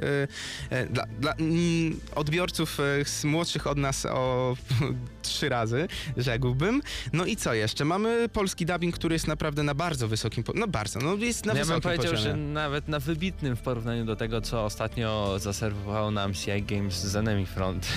e, 0.71 0.87
dla, 0.87 1.05
dla 1.21 1.33
mm, 1.33 2.01
odbiorców 2.14 2.81
e, 2.81 2.83
s- 3.01 3.25
młodszych 3.25 3.66
od 3.66 3.79
nas 3.79 4.07
o 4.07 4.57
trzy 5.23 5.49
razy, 5.49 5.88
rzekłbym. 6.16 6.83
No 7.12 7.25
i 7.25 7.37
co 7.37 7.55
jeszcze? 7.55 7.85
Mamy 7.85 8.29
polski 8.29 8.66
dubbing, 8.66 8.95
który 8.95 9.14
jest 9.14 9.27
naprawdę 9.27 9.62
na 9.62 9.75
bardzo 9.75 10.09
wysokim, 10.09 10.45
po- 10.45 10.53
no 10.53 10.66
bardzo, 10.69 11.01
no 11.01 11.14
jest 11.14 11.47
na 11.47 11.53
ja 11.53 11.59
bym 11.59 11.66
wysokim 11.66 11.83
powiedział, 11.83 12.12
poziomie. 12.12 12.31
że 12.31 12.37
nawet 12.37 12.88
na 12.88 12.99
wybitnym 13.01 13.57
w 13.57 13.61
porównaniu 13.61 14.05
do 14.05 14.16
tego, 14.16 14.40
co 14.40 14.64
ostatnio 14.64 15.38
zaserwowało 15.38 16.11
nam 16.11 16.35
CI 16.35 16.62
Games 16.62 16.95
z 16.95 17.16
Enemy 17.16 17.47
Front. 17.47 17.87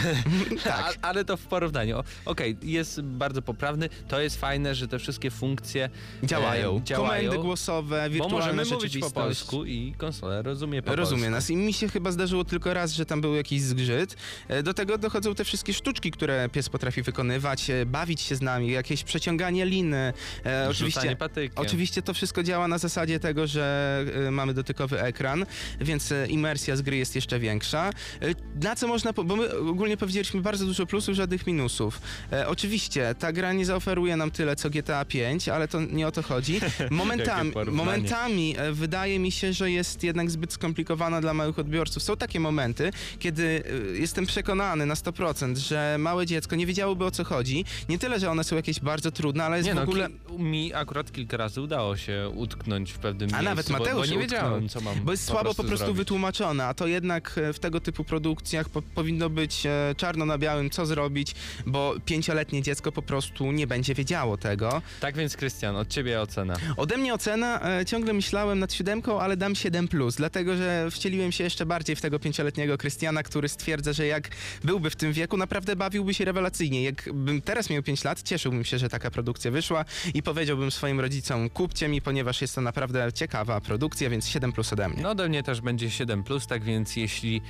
Tak. 0.63 0.97
A, 1.01 1.07
ale 1.07 1.25
to 1.25 1.37
w 1.37 1.45
porównaniu. 1.45 2.03
Okej, 2.25 2.57
jest 2.63 3.01
bardzo 3.01 3.41
poprawny. 3.41 3.89
To 4.07 4.21
jest 4.21 4.39
fajne, 4.39 4.75
że 4.75 4.87
te 4.87 4.99
wszystkie 4.99 5.31
funkcje 5.31 5.89
Działają. 6.23 6.77
e, 6.77 6.83
działają. 6.83 7.21
Komendy 7.23 7.43
głosowe, 7.47 8.03
Bo 8.03 8.09
wirtualna 8.13 8.37
możemy 8.37 8.65
mówić 8.75 8.97
po 8.97 9.11
polsku 9.11 9.65
i 9.65 9.93
konsola 9.97 10.41
rozumie 10.41 10.81
po 10.81 10.95
Rozumie 10.95 11.21
polsku. 11.21 11.31
nas 11.35 11.49
i 11.49 11.55
mi 11.55 11.73
się 11.73 11.87
chyba 11.89 12.11
zdarzyło 12.11 12.43
tylko 12.45 12.73
raz, 12.73 12.91
że 12.93 13.05
tam 13.05 13.21
był 13.21 13.35
jakiś 13.35 13.61
zgrzyt. 13.61 14.15
E, 14.47 14.63
Do 14.63 14.73
tego 14.73 14.97
dochodzą 14.97 15.35
te 15.35 15.45
wszystkie 15.45 15.73
sztuczki, 15.73 16.11
które 16.11 16.49
pies 16.49 16.69
potrafi 16.69 17.01
wykonywać, 17.01 17.69
e, 17.69 17.85
bawić 17.85 18.21
się 18.21 18.35
z 18.35 18.41
nami, 18.41 18.71
jakieś 18.71 19.03
przeciąganie 19.03 19.65
liny. 19.65 20.13
E, 20.45 20.67
oczywiście, 20.69 21.15
patykiem. 21.15 21.65
oczywiście 21.65 22.01
to 22.01 22.13
wszystko 22.13 22.43
działa 22.43 22.67
na 22.67 22.77
zasadzie 22.77 23.19
tego, 23.19 23.47
że 23.47 24.05
e, 24.27 24.31
mamy 24.31 24.53
dotykowy 24.53 25.01
ekran, 25.01 25.45
więc 25.81 26.13
imersja 26.29 26.75
z 26.75 26.81
gry 26.81 26.97
jest 26.97 27.15
jeszcze 27.15 27.39
większa. 27.39 27.89
Na 28.63 28.75
co 28.75 28.87
można, 28.87 29.13
bo 29.13 29.35
my 29.35 29.57
ogólnie 29.57 29.97
powiedzieliśmy 29.97 30.41
bardzo 30.41 30.65
dużo 30.65 30.85
plusów, 30.85 31.15
żadnych 31.15 31.47
minusów. 31.47 32.01
E, 32.31 32.47
oczywiście 32.47 33.15
ta 33.19 33.31
gra 33.31 33.53
nie 33.53 33.65
zaoferuje 33.65 34.17
nam 34.17 34.31
tyle 34.31 34.55
co 34.55 34.69
GTA 34.69 35.05
5, 35.05 35.49
ale 35.49 35.67
to 35.67 35.81
nie 35.81 36.03
nie 36.03 36.07
o 36.07 36.11
to 36.13 36.23
chodzi. 36.23 36.59
Momentami, 36.91 37.51
momentami 37.71 38.55
e, 38.57 38.71
wydaje 38.71 39.19
mi 39.19 39.31
się, 39.31 39.53
że 39.53 39.71
jest 39.71 40.03
jednak 40.03 40.31
zbyt 40.31 40.53
skomplikowana 40.53 41.21
dla 41.21 41.33
małych 41.33 41.59
odbiorców. 41.59 42.03
Są 42.03 42.17
takie 42.17 42.39
momenty, 42.39 42.91
kiedy 43.19 43.63
e, 43.93 43.97
jestem 43.97 44.25
przekonany 44.25 44.85
na 44.85 44.93
100%, 44.93 45.55
że 45.57 45.95
małe 45.99 46.25
dziecko 46.25 46.55
nie 46.55 46.65
wiedziałoby 46.65 47.05
o 47.05 47.11
co 47.11 47.23
chodzi. 47.23 47.65
Nie 47.89 47.99
tyle, 47.99 48.19
że 48.19 48.31
one 48.31 48.43
są 48.43 48.55
jakieś 48.55 48.79
bardzo 48.79 49.11
trudne, 49.11 49.43
ale 49.43 49.57
jest 49.57 49.67
Nie 49.67 49.73
w 49.73 49.75
no, 49.75 49.81
ogóle... 49.81 50.09
ki- 50.09 50.43
mi 50.43 50.73
akurat 50.73 51.11
kilka 51.11 51.37
razy 51.37 51.61
udało 51.61 51.97
się 51.97 52.31
utknąć 52.35 52.91
w 52.91 52.97
pewnym 52.99 53.29
A 53.29 53.31
miejscu, 53.31 53.49
nawet 53.49 53.67
bo, 53.71 53.73
Mateusz 53.73 53.95
bo 53.95 54.05
nie 54.05 54.13
się 54.13 54.19
wiedziałem, 54.19 54.69
co 54.69 54.81
mam 54.81 54.95
Bo 55.03 55.11
jest 55.11 55.25
słabo 55.25 55.53
po 55.53 55.63
prostu 55.63 55.77
zrobić. 55.85 55.97
wytłumaczone, 55.97 56.65
a 56.65 56.73
to 56.73 56.87
jednak 56.87 57.37
e, 57.37 57.53
w 57.53 57.59
tego 57.59 57.79
typu 57.79 58.03
produkcjach 58.03 58.69
po, 58.69 58.81
powinno 58.81 59.29
być 59.29 59.63
czarno 59.97 60.25
na 60.25 60.37
białym, 60.37 60.69
co 60.69 60.85
zrobić, 60.85 61.35
bo 61.65 61.95
pięcioletnie 62.05 62.61
dziecko 62.61 62.91
po 62.91 63.01
prostu 63.01 63.51
nie 63.51 63.67
będzie 63.67 63.93
wiedziało 63.93 64.37
tego. 64.37 64.81
Tak 64.99 65.17
więc, 65.17 65.37
Krystian, 65.37 65.75
od 65.75 65.87
ciebie 65.87 66.02
ocena. 66.21 66.53
Ode 66.77 66.97
mnie 66.97 67.13
ocena, 67.13 67.79
e, 67.79 67.85
ciągle 67.85 68.13
myślałem 68.13 68.59
nad 68.59 68.73
siódemką, 68.73 69.21
ale 69.21 69.37
dam 69.37 69.53
7+, 69.53 69.87
plus, 69.87 70.15
dlatego 70.15 70.57
że 70.57 70.91
wcieliłem 70.91 71.31
się 71.31 71.43
jeszcze 71.43 71.65
bardziej 71.65 71.95
w 71.95 72.01
tego 72.01 72.19
pięcioletniego 72.19 72.77
Krystiana, 72.77 73.23
który 73.23 73.49
stwierdza, 73.49 73.93
że 73.93 74.05
jak 74.05 74.29
byłby 74.63 74.89
w 74.89 74.95
tym 74.95 75.13
wieku, 75.13 75.37
naprawdę 75.37 75.75
bawiłby 75.75 76.13
się 76.13 76.25
rewelacyjnie. 76.25 76.83
Jakbym 76.83 77.41
teraz 77.41 77.69
miał 77.69 77.83
5 77.83 78.03
lat, 78.03 78.21
cieszyłbym 78.21 78.63
się, 78.63 78.77
że 78.77 78.89
taka 78.89 79.11
produkcja 79.11 79.51
wyszła 79.51 79.85
i 80.13 80.23
powiedziałbym 80.23 80.71
swoim 80.71 80.99
rodzicom, 80.99 81.49
kupcie 81.49 81.87
mi, 81.87 82.01
ponieważ 82.01 82.41
jest 82.41 82.55
to 82.55 82.61
naprawdę 82.61 83.13
ciekawa 83.13 83.61
produkcja, 83.61 84.09
więc 84.09 84.27
7 84.27 84.51
plus 84.51 84.73
ode 84.73 84.89
mnie. 84.89 85.03
No 85.03 85.09
ode 85.09 85.29
mnie 85.29 85.43
też 85.43 85.61
będzie 85.61 85.91
7, 85.91 86.23
tak 86.47 86.63
więc 86.63 86.95
jeśli 86.95 87.41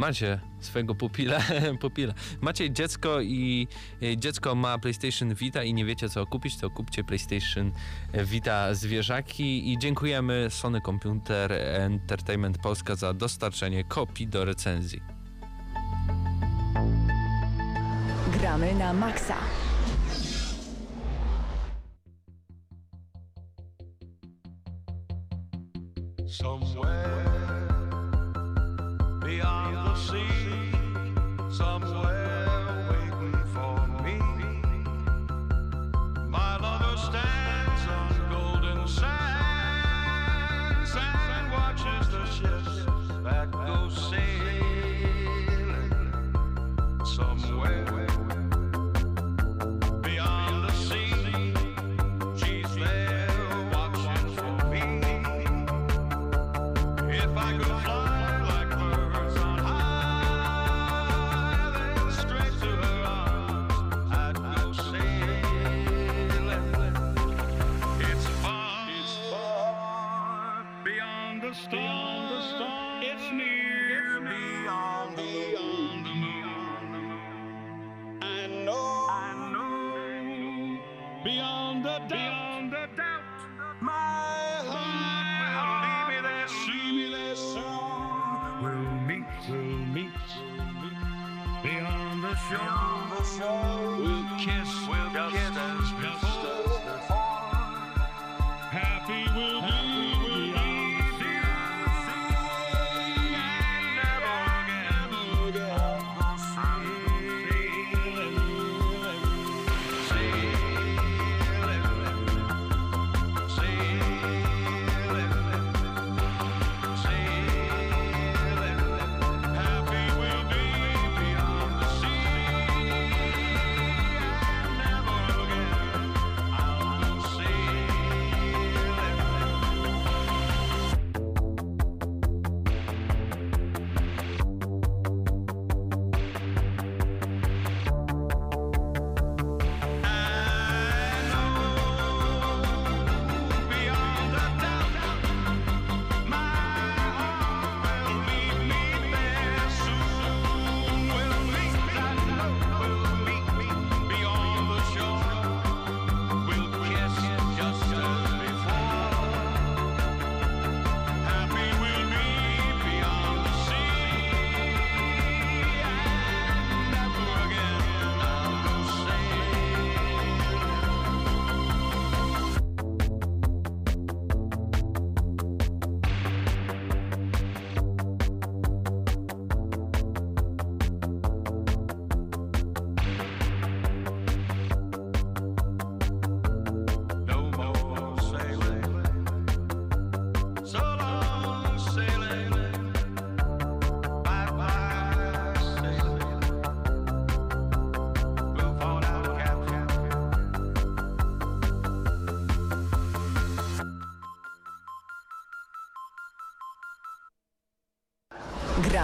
macie 0.00 0.40
swojego 0.60 0.94
pupila, 0.94 1.38
pupila, 1.80 2.14
macie 2.40 2.70
dziecko 2.70 3.20
i 3.20 3.68
e, 4.02 4.16
dziecko 4.16 4.54
ma 4.54 4.78
PlayStation 4.78 5.34
Vita 5.34 5.62
i 5.62 5.74
nie 5.74 5.84
wiecie 5.84 6.08
co 6.08 6.26
kupić, 6.26 6.56
to 6.56 6.70
kupcie 6.70 7.04
PlayStation 7.04 7.72
Vita 8.14 8.74
zwierzaki 8.74 9.72
i 9.72 9.78
dziękujemy 9.78 10.46
Sony 10.50 10.80
Computer 10.80 11.52
Entertainment 11.52 12.58
Polska 12.58 12.94
za 12.94 13.14
dostarczenie 13.14 13.84
kopii 13.84 14.26
do 14.26 14.44
recenzji. 14.44 15.00
Gramy 18.40 18.74
na 18.74 18.92
maksa. 18.92 19.36
Somewhere 26.26 27.49
beyond 29.40 29.74
the 29.74 29.94
sea, 29.94 30.72
somewhere 31.50 32.19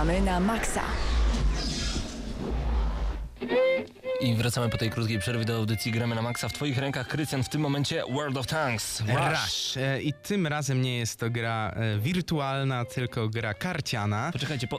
Gramy 0.07 0.21
na 0.21 0.41
maksa. 0.41 0.83
I 4.21 4.35
wracamy 4.35 4.69
po 4.69 4.79
tej 4.79 4.91
krótkiej 4.91 5.19
przerwie 5.19 5.45
do 5.45 5.57
audycji 5.57 5.93
Gramy 5.93 6.15
na 6.15 6.23
Maxa. 6.23 6.49
W 6.49 6.53
twoich 6.53 6.79
rękach, 6.79 7.09
Krystian, 7.09 7.45
w 7.45 7.49
tym 7.49 7.61
momencie 7.61 8.03
World 8.11 8.37
of 8.37 8.47
Tanks. 8.47 9.01
Rush. 9.01 9.77
E, 9.77 10.03
I 10.03 10.13
tym 10.13 10.47
razem 10.47 10.83
nie 10.83 10.99
jest 10.99 11.21
to 11.21 11.31
gra 11.31 11.75
e, 11.77 11.99
wirtualna, 11.99 12.85
tylko 12.85 13.29
gra 13.29 13.55
karciana. 13.55 14.31
Poczekajcie, 14.33 14.67
po... 14.67 14.79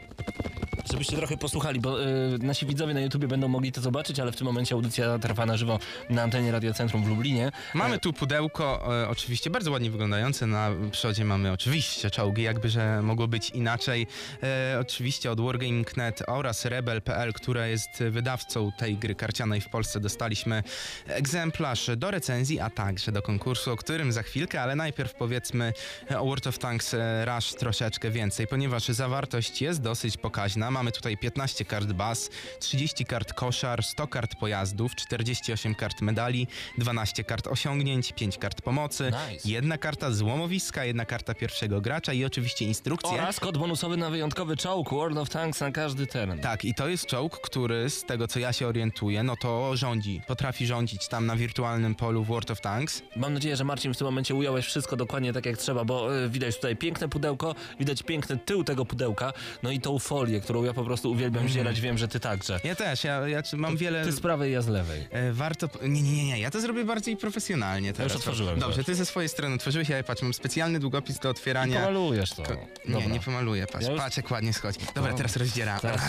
Żebyście 0.98 1.18
trochę 1.18 1.38
posłuchali, 1.38 1.80
bo 1.80 2.04
y, 2.04 2.38
nasi 2.40 2.66
widzowie 2.66 2.94
na 2.94 3.00
YouTubie 3.00 3.28
będą 3.28 3.48
mogli 3.48 3.72
to 3.72 3.82
zobaczyć, 3.82 4.20
ale 4.20 4.32
w 4.32 4.36
tym 4.36 4.46
momencie 4.48 4.76
audycja 4.76 5.20
trwa 5.20 5.46
na 5.46 5.58
żywo 5.58 5.80
na 6.10 6.24
antenie 6.24 6.52
Radiocentrum 6.52 7.04
w 7.04 7.08
Lublinie. 7.08 7.52
Mamy 7.74 8.00
tu 8.00 8.14
pudełko, 8.14 8.96
e, 9.04 9.10
oczywiście 9.10 9.50
bardzo 9.50 9.72
ładnie 9.72 9.92
wyglądające. 9.92 10.48
Na 10.48 10.70
przodzie 10.92 11.26
mamy 11.26 11.52
oczywiście 11.52 12.12
czołgi, 12.12 12.44
jakby 12.44 12.70
że 12.70 13.02
mogło 13.02 13.28
być 13.28 13.50
inaczej. 13.50 14.08
E, 14.44 14.78
oczywiście 14.82 15.32
od 15.32 15.42
Wargaming.net 15.42 16.24
oraz 16.28 16.66
Rebel.pl, 16.66 17.34
która 17.34 17.68
jest 17.68 18.04
wydawcą 18.12 18.72
tej 18.78 18.98
gry 18.98 19.16
karcianej 19.16 19.62
w 19.62 19.70
Polsce, 19.70 20.00
dostaliśmy 20.00 20.64
egzemplarz 21.08 21.90
do 21.98 22.12
recenzji, 22.12 22.60
a 22.60 22.70
także 22.70 23.12
do 23.12 23.22
konkursu, 23.22 23.72
o 23.72 23.76
którym 23.76 24.12
za 24.12 24.24
chwilkę, 24.24 24.62
ale 24.62 24.76
najpierw 24.76 25.14
powiedzmy 25.14 25.74
o 26.18 26.26
World 26.26 26.48
of 26.48 26.60
Tanks 26.60 26.94
e, 26.94 27.26
Rush 27.26 27.54
troszeczkę 27.54 28.12
więcej, 28.12 28.48
ponieważ 28.48 28.88
zawartość 28.88 29.62
jest 29.62 29.82
dosyć 29.82 30.18
pokaźna. 30.18 30.72
Mamy 30.72 30.87
tutaj 30.92 31.18
15 31.18 31.66
kart 31.66 31.92
baz, 31.94 32.30
30 32.60 33.06
kart 33.06 33.34
koszar, 33.34 33.84
100 33.84 34.08
kart 34.08 34.36
pojazdów, 34.36 34.96
48 34.96 35.76
kart 35.76 36.02
medali, 36.02 36.48
12 36.78 37.24
kart 37.24 37.48
osiągnięć, 37.48 38.14
5 38.14 38.38
kart 38.38 38.62
pomocy, 38.62 39.12
Nice. 39.32 39.50
jedna 39.50 39.78
karta 39.78 40.12
złomowiska, 40.12 40.86
jedna 40.86 41.06
karta 41.06 41.34
pierwszego 41.34 41.82
gracza 41.82 42.14
i 42.14 42.26
oczywiście 42.26 42.66
instrukcje. 42.66 43.10
Oraz 43.12 43.40
kod 43.40 43.58
bonusowy 43.58 43.98
na 43.98 44.10
wyjątkowy 44.10 44.58
czołg 44.58 44.90
World 44.90 45.18
of 45.18 45.30
Tanks 45.30 45.62
na 45.62 45.72
każdy 45.72 46.08
teren. 46.08 46.40
Tak, 46.40 46.66
i 46.66 46.74
to 46.74 46.88
jest 46.88 47.06
czołg, 47.06 47.40
który 47.42 47.90
z 47.90 48.04
tego 48.04 48.28
co 48.28 48.40
ja 48.40 48.54
się 48.54 48.68
orientuję, 48.68 49.24
no 49.24 49.36
to 49.36 49.78
rządzi, 49.78 50.22
potrafi 50.28 50.66
rządzić 50.68 51.08
tam 51.08 51.26
na 51.26 51.36
wirtualnym 51.36 51.96
polu 51.96 52.24
w 52.24 52.28
World 52.28 52.52
of 52.52 52.62
Tanks. 52.62 53.02
Mam 53.16 53.34
nadzieję, 53.34 53.56
że 53.56 53.64
Marcin 53.64 53.94
w 53.94 53.98
tym 53.98 54.06
momencie 54.06 54.36
ująłeś 54.36 54.66
wszystko 54.66 54.96
dokładnie 54.96 55.34
tak 55.34 55.46
jak 55.46 55.58
trzeba, 55.58 55.86
bo 55.86 56.18
y, 56.18 56.30
widać 56.30 56.56
tutaj 56.56 56.76
piękne 56.76 57.10
pudełko, 57.10 57.56
widać 57.80 58.04
piękny 58.04 58.38
tył 58.38 58.64
tego 58.64 58.86
pudełka, 58.86 59.34
no 59.64 59.72
i 59.72 59.80
tą 59.80 60.00
folię, 60.00 60.42
którą 60.42 60.64
ja 60.64 60.74
po 60.78 60.84
prostu 60.84 61.12
uwielbiam 61.12 61.48
zierać, 61.48 61.82
wiem, 61.82 61.98
że 61.98 62.08
ty 62.08 62.20
także. 62.20 62.60
Ja 62.64 62.76
też, 62.76 63.04
ja, 63.04 63.28
ja 63.28 63.42
mam 63.56 63.78
wiele... 63.78 64.06
Ty 64.06 64.12
z 64.12 64.20
prawej, 64.20 64.54
ja 64.54 64.62
z 64.62 64.68
lewej. 64.68 65.08
E, 65.12 65.32
Warto. 65.34 65.70
Nie, 65.82 66.02
nie, 66.02 66.12
nie, 66.14 66.26
nie, 66.26 66.40
ja 66.40 66.52
to 66.52 66.62
zrobię 66.62 66.86
bardziej 66.86 67.18
profesjonalnie 67.18 67.94
teraz. 67.94 68.16
otworzyłem, 68.16 68.60
Dobrze, 68.60 68.84
ty 68.84 68.96
ze 68.96 69.06
swojej 69.06 69.30
strony 69.30 69.56
otworzyłeś, 69.56 69.90
ja 69.90 70.04
patrz, 70.04 70.22
mam 70.22 70.34
specjalny 70.34 70.80
długopis 70.80 71.20
do 71.20 71.30
otwierania. 71.30 71.80
Pomalujesz 71.80 72.30
to. 72.30 72.44
Ko- 72.44 72.54
Nie, 72.86 72.94
Dobra. 72.94 73.10
nie 73.10 73.20
pomaluję, 73.20 73.68
patrz, 73.68 73.86
Ja 73.86 73.92
już- 73.92 74.02
patrz 74.02 74.18
jak 74.18 74.32
ładnie 74.32 74.54
schodzi. 74.54 74.80
Dobra, 74.96 75.12
No. 75.12 75.18
teraz 75.18 75.36
rozdzieram. 75.36 75.80
Teraz 75.80 76.02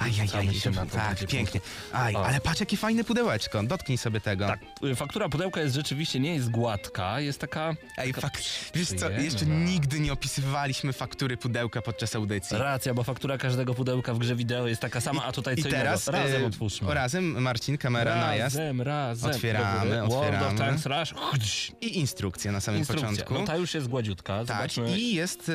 Aj, 0.00 0.10
aj, 0.20 0.28
aj, 0.34 0.48
aj, 0.48 0.60
to, 0.74 0.96
tak, 0.96 1.08
będzie 1.08 1.26
pięknie. 1.26 1.60
Aj, 1.92 2.14
O. 2.16 2.26
ale 2.26 2.40
patrz 2.40 2.60
jakie 2.60 2.76
fajne 2.76 3.04
pudełeczko, 3.04 3.62
dotknij 3.62 3.98
sobie 3.98 4.20
tego. 4.20 4.46
Tak, 4.46 4.60
y, 4.84 4.94
faktura 4.94 5.28
pudełka 5.28 5.60
jest 5.60 5.74
rzeczywiście, 5.74 6.20
nie 6.20 6.34
jest 6.34 6.50
gładka, 6.50 7.20
jest 7.20 7.38
taka... 7.40 7.74
Ej, 7.98 8.14
taka 8.14 8.20
fak... 8.20 8.38
Wiesz 8.74 8.88
co, 8.88 9.10
jeszcze 9.10 9.46
nigdy 9.46 10.00
nie 10.00 10.12
opisywaliśmy 10.12 10.92
faktury 10.92 11.36
pudełka 11.36 11.82
podczas 11.82 12.16
audycji. 12.16 12.56
Racja, 12.58 12.94
bo 12.94 13.02
faktura 13.04 13.38
każdego 13.38 13.74
pudełka 13.74 13.99
w 14.14 14.18
grze 14.18 14.36
wideo 14.36 14.66
jest 14.66 14.80
taka 14.80 15.00
sama, 15.00 15.24
a 15.24 15.32
tutaj 15.32 15.54
I 15.58 15.62
co 15.62 15.68
teraz 15.68 16.06
innego. 16.06 16.24
Razem 16.24 16.42
e, 16.42 16.46
otwórzmy. 16.46 16.88
o, 16.88 16.94
razem, 16.94 17.42
Marcin, 17.42 17.78
kamera 17.78 18.16
najazd. 18.16 18.56
Razem, 18.56 18.80
razem. 18.82 19.30
Otwieramy, 19.30 19.90
World 19.96 20.12
otwieramy. 20.12 20.46
of 20.46 20.58
Tanks 20.58 20.86
Rush. 20.86 21.72
I 21.80 21.98
instrukcje 21.98 22.52
na 22.52 22.60
samym 22.60 22.78
Instrukcja. 22.78 23.08
początku. 23.08 23.34
No 23.34 23.44
ta 23.44 23.56
już 23.56 23.74
jest 23.74 23.88
gładziutka. 23.88 24.38
Tak, 24.44 24.46
Zobaczmy. 24.46 24.98
i 24.98 25.14
jest 25.14 25.50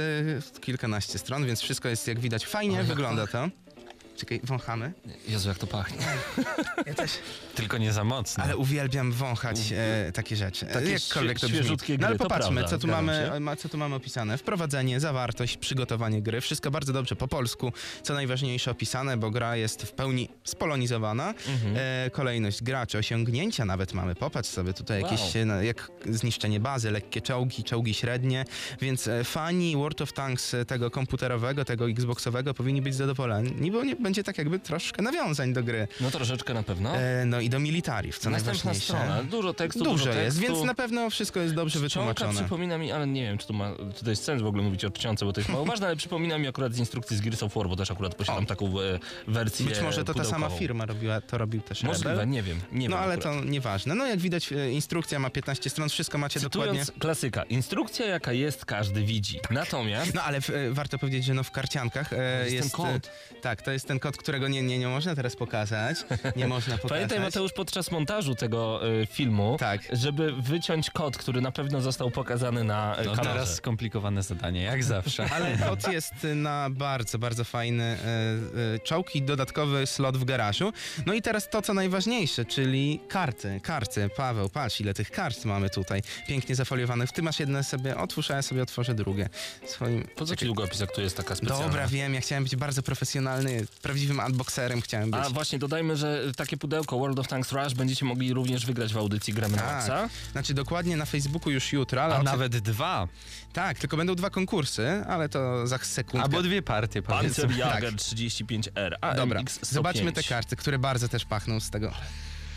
e, 0.57 0.61
kilkanaście 0.61 1.19
stron, 1.19 1.45
więc 1.45 1.61
wszystko 1.61 1.89
jest 1.89 2.07
jak 2.07 2.19
widać 2.19 2.45
fajnie, 2.45 2.83
wygląda 2.83 3.27
to. 3.27 3.49
Czekaj, 4.15 4.39
wąchamy. 4.43 4.93
Jezu, 5.27 5.49
jak 5.49 5.57
to 5.57 5.67
pachnie. 5.67 5.97
Ja 6.85 6.93
też. 6.93 7.11
Tylko 7.55 7.77
nie 7.77 7.93
za 7.93 8.03
mocno. 8.03 8.43
Ale 8.43 8.57
uwielbiam 8.57 9.11
wąchać 9.11 9.57
e, 9.71 10.11
takie 10.11 10.35
rzeczy. 10.35 10.65
Takie 10.65 10.89
Jakkolwiek 10.91 11.39
to 11.39 11.47
brzmi. 11.47 11.59
świeżutkie 11.59 11.97
No 11.97 12.07
ale 12.07 12.15
gry, 12.15 12.23
popatrzmy, 12.23 12.55
prawda, 12.55 12.69
co, 12.69 12.77
tu 12.81 12.87
mamy, 12.87 13.29
się. 13.33 13.39
ma, 13.39 13.55
co 13.55 13.69
tu 13.69 13.77
mamy 13.77 13.95
opisane. 13.95 14.37
Wprowadzenie, 14.37 14.99
zawartość, 14.99 15.57
przygotowanie 15.57 16.21
gry. 16.21 16.41
Wszystko 16.41 16.71
bardzo 16.71 16.93
dobrze 16.93 17.15
po 17.15 17.27
polsku. 17.27 17.73
Co 18.03 18.13
najważniejsze 18.13 18.71
opisane, 18.71 19.17
bo 19.17 19.31
gra 19.31 19.55
jest 19.55 19.83
w 19.83 19.91
pełni 19.91 20.29
spolonizowana. 20.43 21.33
Mhm. 21.47 21.75
E, 21.77 22.09
kolejność 22.09 22.63
graczy, 22.63 22.97
osiągnięcia 22.97 23.65
nawet 23.65 23.93
mamy. 23.93 24.15
Popatrz 24.15 24.49
sobie 24.49 24.73
tutaj 24.73 25.01
Wow. 25.01 25.11
jakieś, 25.11 25.35
e, 25.35 25.45
no, 25.45 25.61
jak 25.61 25.91
zniszczenie 26.09 26.59
bazy, 26.59 26.91
lekkie 26.91 27.21
czołgi, 27.21 27.63
czołgi 27.63 27.93
średnie. 27.93 28.45
Więc 28.81 29.07
e, 29.07 29.23
fani 29.23 29.75
World 29.75 30.01
of 30.01 30.13
Tanks 30.13 30.53
e, 30.53 30.65
tego 30.65 30.91
komputerowego, 30.91 31.65
tego 31.65 31.89
xboxowego 31.89 32.53
powinni 32.53 32.81
być 32.81 32.95
zadowoleni, 32.95 33.71
bo 33.71 33.83
nie, 33.83 33.95
będzie 34.05 34.23
tak 34.23 34.37
jakby 34.37 34.59
troszkę 34.59 35.01
nawiązań 35.01 35.53
do 35.53 35.63
gry. 35.63 35.87
No 36.01 36.11
troszeczkę 36.11 36.53
na 36.53 36.63
pewno. 36.63 36.95
E, 36.97 37.25
no 37.25 37.39
i 37.41 37.49
do 37.49 37.59
militariów, 37.59 38.17
co 38.19 38.29
Następna 38.29 38.73
strona. 38.73 39.23
Dużo 39.23 39.53
tekstu, 39.53 39.83
Dużo 39.83 39.91
dużo 40.05 40.09
jest, 40.19 40.37
tekstu. 40.37 40.53
więc 40.55 40.65
na 40.67 40.73
pewno 40.75 41.09
wszystko 41.09 41.39
jest 41.39 41.53
dobrze 41.53 41.71
Czcionka 41.79 41.87
wytłumaczone. 42.09 42.33
przypomina 42.41 42.77
mi, 42.77 42.91
ale 42.91 43.07
nie 43.07 43.21
wiem, 43.23 43.37
czy 43.37 43.47
to, 43.47 43.53
ma, 43.53 43.71
czy 43.97 44.03
to 44.03 44.09
jest 44.09 44.23
sens 44.23 44.41
w 44.41 44.45
ogóle 44.45 44.63
mówić 44.63 44.85
o 44.85 44.89
czcionce, 44.91 45.25
bo 45.25 45.33
to 45.33 45.39
jest 45.39 45.49
mało 45.49 45.65
ważne, 45.75 45.87
ale 45.87 45.95
przypomina 45.95 46.37
mi 46.37 46.47
akurat 46.47 46.73
z 46.73 46.79
instrukcji 46.79 47.17
z 47.17 47.21
Gears 47.21 47.43
of 47.43 47.55
War, 47.55 47.67
bo 47.69 47.75
też 47.75 47.91
akurat 47.91 48.15
posiadam 48.15 48.43
O. 48.43 48.47
taką 48.47 48.65
e, 48.81 48.99
wersję 49.27 49.65
Być 49.65 49.81
może 49.81 50.03
to 50.03 50.13
ta 50.13 50.23
sama 50.23 50.33
pudełkową. 50.35 50.59
firma 50.59 50.85
robiła, 50.85 51.21
to 51.21 51.37
robił 51.37 51.61
też 51.61 51.83
Możliwe, 51.83 52.09
Rebel. 52.09 52.29
nie 52.29 52.43
wiem. 52.43 52.59
Nie 52.71 52.89
No 52.89 52.95
wiem 52.95 53.03
ale 53.03 53.13
akurat. 53.13 53.35
to 53.35 53.43
nieważne. 53.43 53.95
No 53.95 54.05
jak 54.07 54.19
widać 54.19 54.51
e, 54.53 54.71
instrukcja 54.71 55.19
ma 55.19 55.29
15 55.29 55.69
stron, 55.69 55.89
wszystko 55.89 56.17
macie 56.17 56.39
dokładnie. 56.39 56.79
Cytując 56.79 57.01
klasyka, 57.01 57.43
instrukcja 57.43 58.05
jaka 58.05 58.33
jest, 58.33 58.65
każdy 58.65 59.01
widzi. 59.03 59.39
Natomiast 59.49 60.13
No 60.13 60.21
ale 60.23 60.41
w, 60.41 60.49
e, 60.49 60.71
warto 60.71 60.99
powiedzieć, 60.99 61.25
że 61.25 61.33
no 61.33 61.43
w 61.43 61.51
karciankach 61.51 62.13
e, 62.13 62.15
jest 62.39 62.49
ten 62.49 62.55
jest, 62.63 62.75
kod. 62.75 63.11
E, 63.37 63.41
tak, 63.41 63.61
to 63.61 63.71
jest 63.71 63.87
ten 63.87 63.94
kod, 63.99 64.17
którego 64.17 64.47
nie, 64.47 64.61
nie, 64.63 64.79
nie 64.79 64.87
można 64.87 65.15
teraz 65.15 65.35
pokazać. 65.35 65.97
Nie 66.35 66.47
można 66.47 66.77
pokazać. 66.77 66.89
Pamiętaj 66.97 67.19
Mateusz 67.19 67.51
podczas 67.53 67.91
montażu 67.91 68.35
tego 68.35 68.81
e, 69.01 69.05
filmu, 69.05 69.57
Tak. 69.59 69.81
żeby 69.93 70.31
wyciąć 70.41 70.89
kod, 70.89 71.17
który 71.17 71.41
na 71.41 71.51
pewno 71.51 71.81
został 71.81 72.11
pokazany 72.11 72.63
na 72.63 72.95
e, 72.97 73.03
No 73.05 73.11
kamerze. 73.11 73.29
teraz 73.33 73.55
skomplikowane 73.55 74.23
zadanie, 74.23 74.63
jak 74.63 74.83
zawsze. 74.83 75.25
Ale 75.35 75.57
kod 75.57 75.87
jest 75.93 76.13
na 76.35 76.69
bardzo, 76.69 77.19
bardzo 77.19 77.43
fajny 77.43 77.83
e, 77.83 77.97
e, 78.75 78.79
czołg 78.79 79.15
i 79.15 79.21
dodatkowy 79.21 79.87
slot 79.87 80.17
w 80.17 80.23
garażu. 80.25 80.73
No 81.05 81.13
i 81.13 81.21
teraz 81.21 81.49
to, 81.49 81.61
co 81.61 81.73
najważniejsze, 81.73 82.45
czyli 82.45 82.99
karty. 83.07 83.59
Karty. 83.63 84.09
Paweł, 84.17 84.49
patrz, 84.49 84.81
ile 84.81 84.93
tych 84.93 85.11
kart 85.11 85.45
mamy 85.45 85.69
tutaj. 85.69 86.01
Pięknie 86.27 86.55
zafoliowanych. 86.55 87.11
Ty 87.11 87.21
masz 87.21 87.39
jedne 87.39 87.63
sobie, 87.63 87.97
otwórz, 87.97 88.31
a 88.31 88.35
ja 88.35 88.41
sobie 88.41 88.63
otworzę 88.63 88.95
drugie. 88.95 89.29
Swoim... 89.67 90.07
Po 90.15 90.25
co 90.25 90.35
ci 90.35 90.45
długopis, 90.45 90.79
jak 90.79 90.91
tu 90.95 91.01
jest 91.01 91.17
taka 91.17 91.35
specjalna? 91.35 91.65
Dobra, 91.65 91.87
wiem, 91.87 92.13
ja 92.13 92.21
chciałem 92.21 92.43
być 92.43 92.55
bardzo 92.55 92.83
profesjonalny, 92.83 93.65
prawdziwym 93.85 94.19
unboxerem 94.19 94.81
chciałem 94.81 95.11
być. 95.11 95.21
A 95.25 95.29
właśnie, 95.29 95.59
dodajmy, 95.59 95.97
że 95.97 96.21
takie 96.37 96.57
pudełko 96.57 96.99
World 96.99 97.19
of 97.19 97.27
Tanks 97.27 97.51
Rush 97.51 97.73
będziecie 97.73 98.05
mogli 98.05 98.33
również 98.33 98.65
wygrać 98.65 98.93
w 98.93 98.97
audycji 98.97 99.33
Gramy 99.33 99.57
na 99.57 99.63
Maxa. 99.63 99.87
tak. 99.87 100.09
Znaczy 100.31 100.53
dokładnie 100.53 100.97
na 100.97 101.05
Facebooku 101.05 101.51
już 101.51 101.73
jutro, 101.73 102.03
ale 102.03 102.15
A 102.15 102.23
nawet 102.23 102.57
dwa. 102.57 103.07
tak, 103.53 103.79
tylko 103.79 103.97
będą 103.97 104.15
dwa 104.15 104.29
konkursy, 104.29 104.87
ale 105.07 105.29
to 105.29 105.67
za 105.67 105.77
sekundkę. 105.77 106.23
Albo 106.23 106.43
dwie 106.43 106.61
partie, 106.61 107.01
powiedzmy. 107.01 107.43
Panzerjäger 107.43 107.81
Tak. 107.81 107.93
35R, 107.93 108.91
AMX 109.01 109.17
Dobra, 109.17 109.39
105. 109.39 109.59
zobaczmy 109.61 110.11
te 110.11 110.23
karty, 110.23 110.55
które 110.55 110.79
bardzo 110.79 111.07
też 111.07 111.25
pachną 111.25 111.59
z 111.59 111.69
tego. 111.69 111.91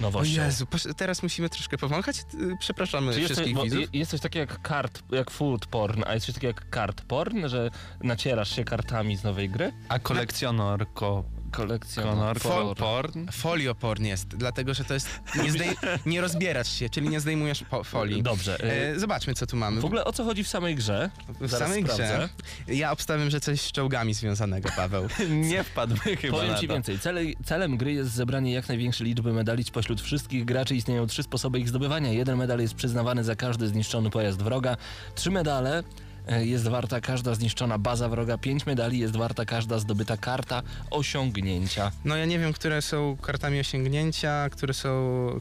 O 0.01 0.03
Nowością. 0.03 0.43
Jezu, 0.43 0.65
posz- 0.67 0.95
teraz 0.95 1.23
musimy 1.23 1.49
troszkę 1.49 1.79
powąchać. 1.79 2.17
Y, 2.35 2.57
Przepraszamy 2.61 3.13
Czy 3.13 3.21
jest, 3.21 3.33
wszystkich 3.33 3.57
bo 3.57 3.63
widzów. 3.63 3.81
je- 3.81 3.87
jest 3.93 4.11
coś 4.11 4.21
takiego 4.21 4.41
jak 4.53 4.63
kart, 4.63 5.03
jak 5.11 5.31
food 5.31 5.67
porn, 5.67 6.03
a 6.07 6.15
jest 6.15 6.27
coś 6.27 6.35
takiego 6.35 6.49
jak 6.61 6.71
kart 6.71 7.03
porn, 7.03 7.49
że 7.49 7.71
nacierasz 8.03 8.57
się 8.57 8.65
kartami 8.65 9.17
z 9.17 9.25
nowej 9.25 9.49
gry? 9.51 9.73
A 9.89 9.99
kolekcjonorko... 9.99 11.25
Kolekcjoner. 11.51 12.41
Kolor, 12.41 12.77
porn? 12.77 13.27
Folioporn 13.33 14.05
jest, 14.05 14.29
dlatego 14.29 14.75
że 14.75 14.85
to 14.85 14.95
jest. 14.95 15.09
Nie, 15.43 15.51
zdej, 15.51 15.69
nie 16.07 16.21
rozbierasz 16.21 16.73
się, 16.73 16.91
czyli 16.91 17.09
nie 17.09 17.21
zdejmujesz 17.21 17.65
po, 17.71 17.85
folii. 17.85 18.23
Dobrze. 18.23 18.65
y, 18.65 18.73
E, 18.95 18.99
zobaczmy, 18.99 19.35
co 19.35 19.47
tu 19.47 19.57
mamy. 19.57 19.81
W 19.81 19.85
ogóle 19.85 20.05
o 20.05 20.13
co 20.13 20.25
chodzi 20.25 20.45
w 20.45 20.49
samej 20.49 20.75
grze? 20.75 21.11
w 21.41 21.51
zaraz 21.51 21.69
samej 21.69 21.83
sprawdzę. 21.83 22.29
grze. 22.67 22.75
Ja 22.75 22.93
obstawiam, 22.93 23.31
że 23.31 23.41
coś 23.41 23.61
z 23.61 23.73
czołgami 23.73 24.15
związanego, 24.15 24.69
Paweł. 24.77 25.07
Nie 25.31 25.65
wpadły 25.65 25.99
chyba 26.23 26.37
Powiem 26.37 26.53
na 26.53 26.59
ci 26.59 26.67
to. 26.69 26.73
więcej. 26.75 26.99
Cele, 26.99 27.21
celem 27.45 27.77
gry 27.77 27.93
jest 27.93 28.11
zebranie 28.11 28.53
jak 28.53 28.69
największej 28.69 29.07
liczby 29.07 29.33
medali 29.33 29.65
spośród 29.65 30.01
wszystkich 30.01 30.45
graczy. 30.45 30.75
Istnieją 30.77 31.07
trzy 31.07 31.23
sposoby 31.23 31.59
ich 31.61 31.69
zdobywania. 31.69 32.13
Jeden 32.13 32.39
medal 32.39 32.61
jest 32.61 32.75
przyznawany 32.75 33.25
za 33.25 33.37
każdy 33.37 33.69
zniszczony 33.69 34.11
pojazd 34.11 34.43
wroga. 34.43 34.77
Trzy 35.15 35.31
medale 35.31 35.83
jest 36.41 36.69
warta 36.69 37.01
każda 37.01 37.35
zniszczona 37.35 37.79
baza 37.79 38.09
wroga. 38.09 38.39
Pięć 38.39 38.67
medali 38.67 38.99
jest 38.99 39.17
warta 39.17 39.45
każda 39.45 39.79
zdobyta 39.79 40.17
karta 40.17 40.63
osiągnięcia. 40.91 41.93
No 42.05 42.17
ja 42.17 42.25
nie 42.25 42.39
wiem, 42.39 42.53
które 42.53 42.83
są 42.83 43.17
kartami 43.23 43.61
osiągnięcia, 43.61 44.49
które 44.51 44.75
są 44.75 44.91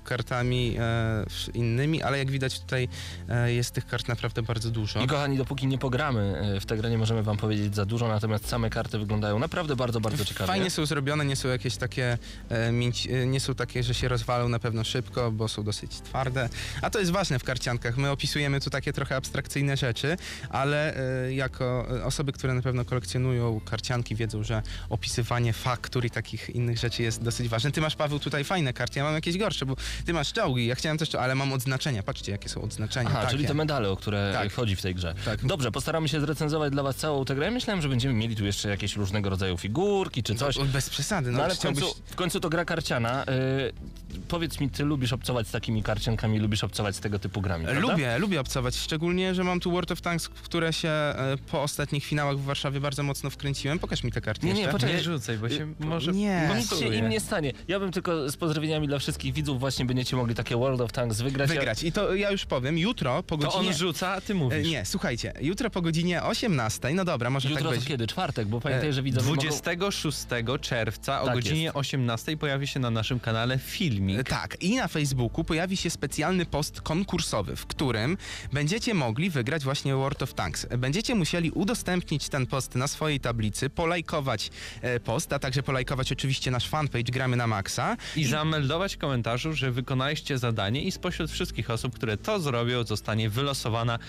kartami 0.04 0.76
e, 0.80 1.26
innymi, 1.54 2.04
ale 2.04 2.18
jak 2.18 2.32
widać 2.32 2.60
tutaj 2.60 2.88
e, 3.30 3.54
jest 3.54 3.72
tych 3.72 3.86
kart 3.86 4.08
naprawdę 4.08 4.42
bardzo 4.42 4.72
dużo. 4.72 5.04
I 5.04 5.08
kochani, 5.08 5.38
dopóki 5.38 5.68
nie 5.68 5.78
pogramy 5.78 6.42
e, 6.56 6.60
w 6.60 6.66
tę 6.66 6.78
grę, 6.78 6.90
nie 6.90 6.98
możemy 6.98 7.24
wam 7.24 7.38
powiedzieć 7.38 7.76
za 7.76 7.86
dużo, 7.86 8.08
natomiast 8.08 8.48
same 8.48 8.70
karty 8.70 9.00
wyglądają 9.00 9.40
naprawdę 9.40 9.76
bardzo, 9.76 10.00
bardzo 10.00 10.26
ciekawie. 10.26 10.48
Fajnie 10.48 10.70
są 10.70 10.86
zrobione, 10.86 11.26
nie 11.26 11.36
są 11.36 11.50
jakieś 11.50 11.78
takie, 11.78 12.18
e, 12.50 12.72
mięci, 12.72 13.12
e, 13.12 13.26
nie 13.26 13.40
są 13.40 13.56
takie, 13.56 13.84
że 13.84 13.94
się 13.94 14.08
rozwalą 14.08 14.50
na 14.50 14.60
pewno 14.60 14.84
szybko, 14.84 15.32
bo 15.32 15.48
są 15.48 15.64
dosyć 15.64 15.92
twarde. 15.92 16.50
A 16.82 16.90
to 16.90 17.00
jest 17.00 17.12
ważne 17.12 17.40
w 17.40 17.44
karciankach. 17.44 17.98
My 17.98 18.12
opisujemy 18.12 18.60
tu 18.60 18.70
takie 18.70 18.94
trochę 18.94 19.16
abstrakcyjne 19.16 19.78
rzeczy, 19.78 20.18
ale 20.50 20.77
ale 20.78 21.26
e, 21.26 21.34
jako 21.34 21.88
e, 22.00 22.06
osoby, 22.06 22.32
które 22.32 22.54
na 22.54 22.62
pewno 22.62 22.86
kolekcjonują 22.86 23.62
karcianki, 23.66 24.16
wiedzą, 24.16 24.44
że 24.44 24.62
opisywanie 24.90 25.54
faktur 25.54 26.06
i 26.06 26.10
takich 26.10 26.50
innych 26.50 26.78
rzeczy 26.78 27.04
jest 27.04 27.24
dosyć 27.24 27.48
ważne. 27.48 27.72
Ty 27.72 27.82
masz, 27.82 27.96
Paweł, 27.96 28.20
tutaj 28.20 28.44
fajne 28.44 28.74
karty, 28.74 29.00
ja 29.00 29.06
mam 29.06 29.14
jakieś 29.14 29.38
gorsze, 29.38 29.66
bo 29.66 29.76
ty 30.06 30.14
masz 30.14 30.34
czołgi, 30.34 30.68
ja 30.68 30.76
chciałem 30.76 30.98
też, 30.98 31.16
ale 31.16 31.36
mam 31.36 31.54
odznaczenia. 31.54 32.04
Patrzcie, 32.04 32.32
jakie 32.32 32.50
są 32.50 32.62
odznaczenia. 32.62 33.10
Aha, 33.10 33.20
takie. 33.20 33.32
czyli 33.32 33.48
te 33.48 33.54
medale, 33.54 33.90
o 33.90 33.98
które 33.98 34.32
Tak. 34.34 34.54
chodzi 34.54 34.76
w 34.76 34.82
tej 34.82 34.96
grze. 34.96 35.16
Tak. 35.26 35.46
Dobrze, 35.46 35.72
postaramy 35.72 36.10
się 36.10 36.22
zrecenzować 36.22 36.72
dla 36.72 36.84
was 36.84 36.96
całą 36.96 37.26
tę 37.26 37.36
grę. 37.36 37.46
Ja 37.46 37.52
Myślałem, 37.52 37.82
że 37.82 37.90
będziemy 37.90 38.14
mieli 38.14 38.36
tu 38.36 38.46
jeszcze 38.46 38.70
jakieś 38.70 38.96
różnego 38.96 39.30
rodzaju 39.30 39.58
figurki 39.58 40.24
czy 40.24 40.36
coś. 40.36 40.58
Bez 40.60 40.90
przesady, 40.90 41.32
no, 41.32 41.38
No 41.38 41.44
ale 41.44 41.56
w 41.56 41.60
końcu, 41.60 41.96
w 42.06 42.16
końcu 42.16 42.40
to 42.40 42.50
gra 42.50 42.66
karciana. 42.66 43.26
Yy, 44.14 44.22
powiedz 44.28 44.60
mi, 44.60 44.70
ty 44.70 44.84
lubisz 44.84 45.14
obcować 45.14 45.48
z 45.48 45.52
takimi 45.52 45.84
karciankami, 45.84 46.40
lubisz 46.40 46.64
obcować 46.64 46.96
z 46.96 47.00
tego 47.00 47.20
typu 47.20 47.42
grami, 47.42 47.66
prawda? 47.66 47.82
Lubię, 47.82 48.18
lubię 48.18 48.40
obcować, 48.40 48.76
szczególnie, 48.76 49.36
że 49.36 49.44
mam 49.44 49.60
tu 49.60 49.72
World 49.72 49.92
of 49.92 50.02
Tanks, 50.02 50.26
w 50.26 50.50
które 50.68 50.74
się 50.82 50.88
e, 50.90 51.38
po 51.52 51.64
ostatnich 51.64 52.06
finałach 52.06 52.38
w 52.38 52.44
Warszawie 52.44 52.80
bardzo 52.80 53.04
mocno 53.04 53.30
wkręciłem. 53.30 53.80
Pokaż 53.80 54.04
mi 54.04 54.12
te 54.12 54.22
karty 54.22 54.46
Nie, 54.48 54.54
nie, 54.54 54.60
jeszcze. 54.60 54.74
poczekaj. 54.74 54.96
Nie 54.96 55.02
rzucaj, 55.04 55.38
bo 55.38 55.50
się 55.50 55.74
może 55.80 56.12
nie. 56.12 56.50
Nic 56.58 56.80
się 56.80 56.96
im 56.96 57.10
nie 57.10 57.20
stanie. 57.20 57.54
Ja 57.68 57.80
bym 57.80 57.92
tylko 57.92 58.30
z 58.32 58.38
pozdrowieniami 58.38 58.88
dla 58.88 59.00
wszystkich 59.00 59.34
widzów 59.34 59.60
właśnie 59.60 59.86
będziecie 59.86 60.16
mogli 60.16 60.36
takie 60.36 60.56
World 60.58 60.82
of 60.82 60.92
Tanks 60.92 61.22
wygrać. 61.22 61.50
Wygrać. 61.50 61.84
I 61.84 61.92
to 61.92 62.16
ja 62.16 62.32
już 62.32 62.46
powiem, 62.46 62.78
jutro 62.78 63.24
po 63.24 63.38
To 63.38 63.44
godzinie... 63.52 63.70
on 63.70 63.74
rzuca, 63.78 64.10
a 64.10 64.22
ty 64.22 64.34
E, 64.34 64.36
mówisz. 64.36 64.68
Nie, 64.68 64.86
słuchajcie, 64.86 65.34
jutro 65.42 65.70
po 65.70 65.82
godzinie 65.82 66.24
18, 66.24 66.94
no 66.94 67.06
dobra, 67.06 67.30
może 67.30 67.50
Jutro 67.50 67.64
tak 67.64 67.74
to 67.74 67.80
być. 67.80 67.88
kiedy? 67.88 68.08
Czwartek, 68.08 68.48
bo 68.48 68.62
pamiętaj, 68.62 68.94
że 68.94 69.04
widzowie 69.04 69.28
mogą... 69.30 69.42
26 69.42 70.18
czerwca 70.62 71.22
o 71.22 71.26
Tak 71.26 71.36
godzinie 71.36 71.64
jest. 71.64 71.76
18 71.76 72.38
pojawi 72.38 72.68
się 72.68 72.80
na 72.80 72.90
naszym 72.92 73.20
kanale 73.20 73.60
filmik. 73.60 74.20
E, 74.20 74.24
Tak, 74.24 74.58
i 74.64 74.76
na 74.76 74.88
Facebooku 74.88 75.44
pojawi 75.44 75.78
się 75.78 75.90
specjalny 75.90 76.46
post 76.46 76.82
konkursowy, 76.82 77.56
w 77.56 77.66
którym 77.66 78.18
będziecie 78.54 78.94
mogli 78.94 79.30
wygrać 79.30 79.64
właśnie 79.64 79.96
World 79.96 80.24
of 80.24 80.34
Tanks. 80.34 80.57
Będziecie 80.78 81.16
musieli 81.16 81.52
udostępnić 81.52 82.30
ten 82.30 82.46
post 82.48 82.76
na 82.76 82.88
swojej 82.88 83.20
tablicy, 83.20 83.70
polajkować 83.70 84.50
e, 84.82 85.00
post, 85.00 85.34
a 85.34 85.40
także 85.40 85.64
polajkować 85.64 86.12
oczywiście 86.12 86.52
nasz 86.52 86.70
fanpage 86.70 87.04
Gramy 87.12 87.38
na 87.38 87.48
Maxa. 87.48 87.98
I 88.16 88.26
zameldować 88.26 88.96
w 88.96 88.98
komentarzu, 88.98 89.54
że 89.54 89.72
wykonaliście 89.72 90.38
zadanie 90.38 90.82
i 90.84 90.92
spośród 90.92 91.32
wszystkich 91.32 91.70
osób, 91.70 91.96
które 91.96 92.18
to 92.18 92.40
zrobią, 92.40 92.84
zostanie 92.84 93.30
wylosowana 93.30 94.00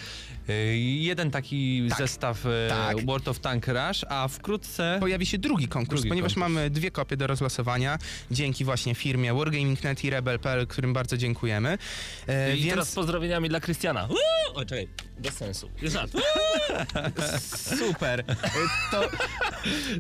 y, 0.49 0.77
jeden 0.79 1.31
taki 1.31 1.87
Tak, 1.89 1.99
zestaw 1.99 2.47
y, 2.47 2.49
tak. 2.69 3.07
World 3.07 3.29
of 3.29 3.39
Tank 3.41 3.67
Rush, 3.69 4.05
a 4.09 4.29
wkrótce 4.29 4.97
Pojawi 5.01 5.27
się 5.27 5.39
drugi 5.39 5.69
konkurs, 5.69 6.01
Drugi 6.01 6.09
ponieważ 6.09 6.35
konkurs. 6.35 6.53
mamy 6.55 6.71
dwie 6.71 6.91
kopie 6.91 7.17
do 7.17 7.27
rozlosowania 7.27 7.99
dzięki 8.31 8.65
właśnie 8.65 8.95
firmie 8.95 9.35
Wargaming.net 9.35 10.05
i 10.05 10.11
Rebel.pl, 10.11 10.67
którym 10.67 10.93
bardzo 10.93 11.17
dziękujemy. 11.17 11.79
E, 12.29 12.57
I 12.57 12.61
więc 12.61 12.71
teraz 12.71 12.91
z 12.91 12.95
pozdrowieniami 12.95 13.49
dla 13.49 13.61
Krystiana. 13.61 14.07
Uuu! 14.11 14.19
O, 14.55 14.65
czekaj, 14.65 14.89
bez 15.19 15.35
sensu. 15.35 15.71
Jest 15.83 15.95
żart. 15.95 16.13
Super. 17.79 18.21
E, 18.21 18.35
to, 18.91 19.03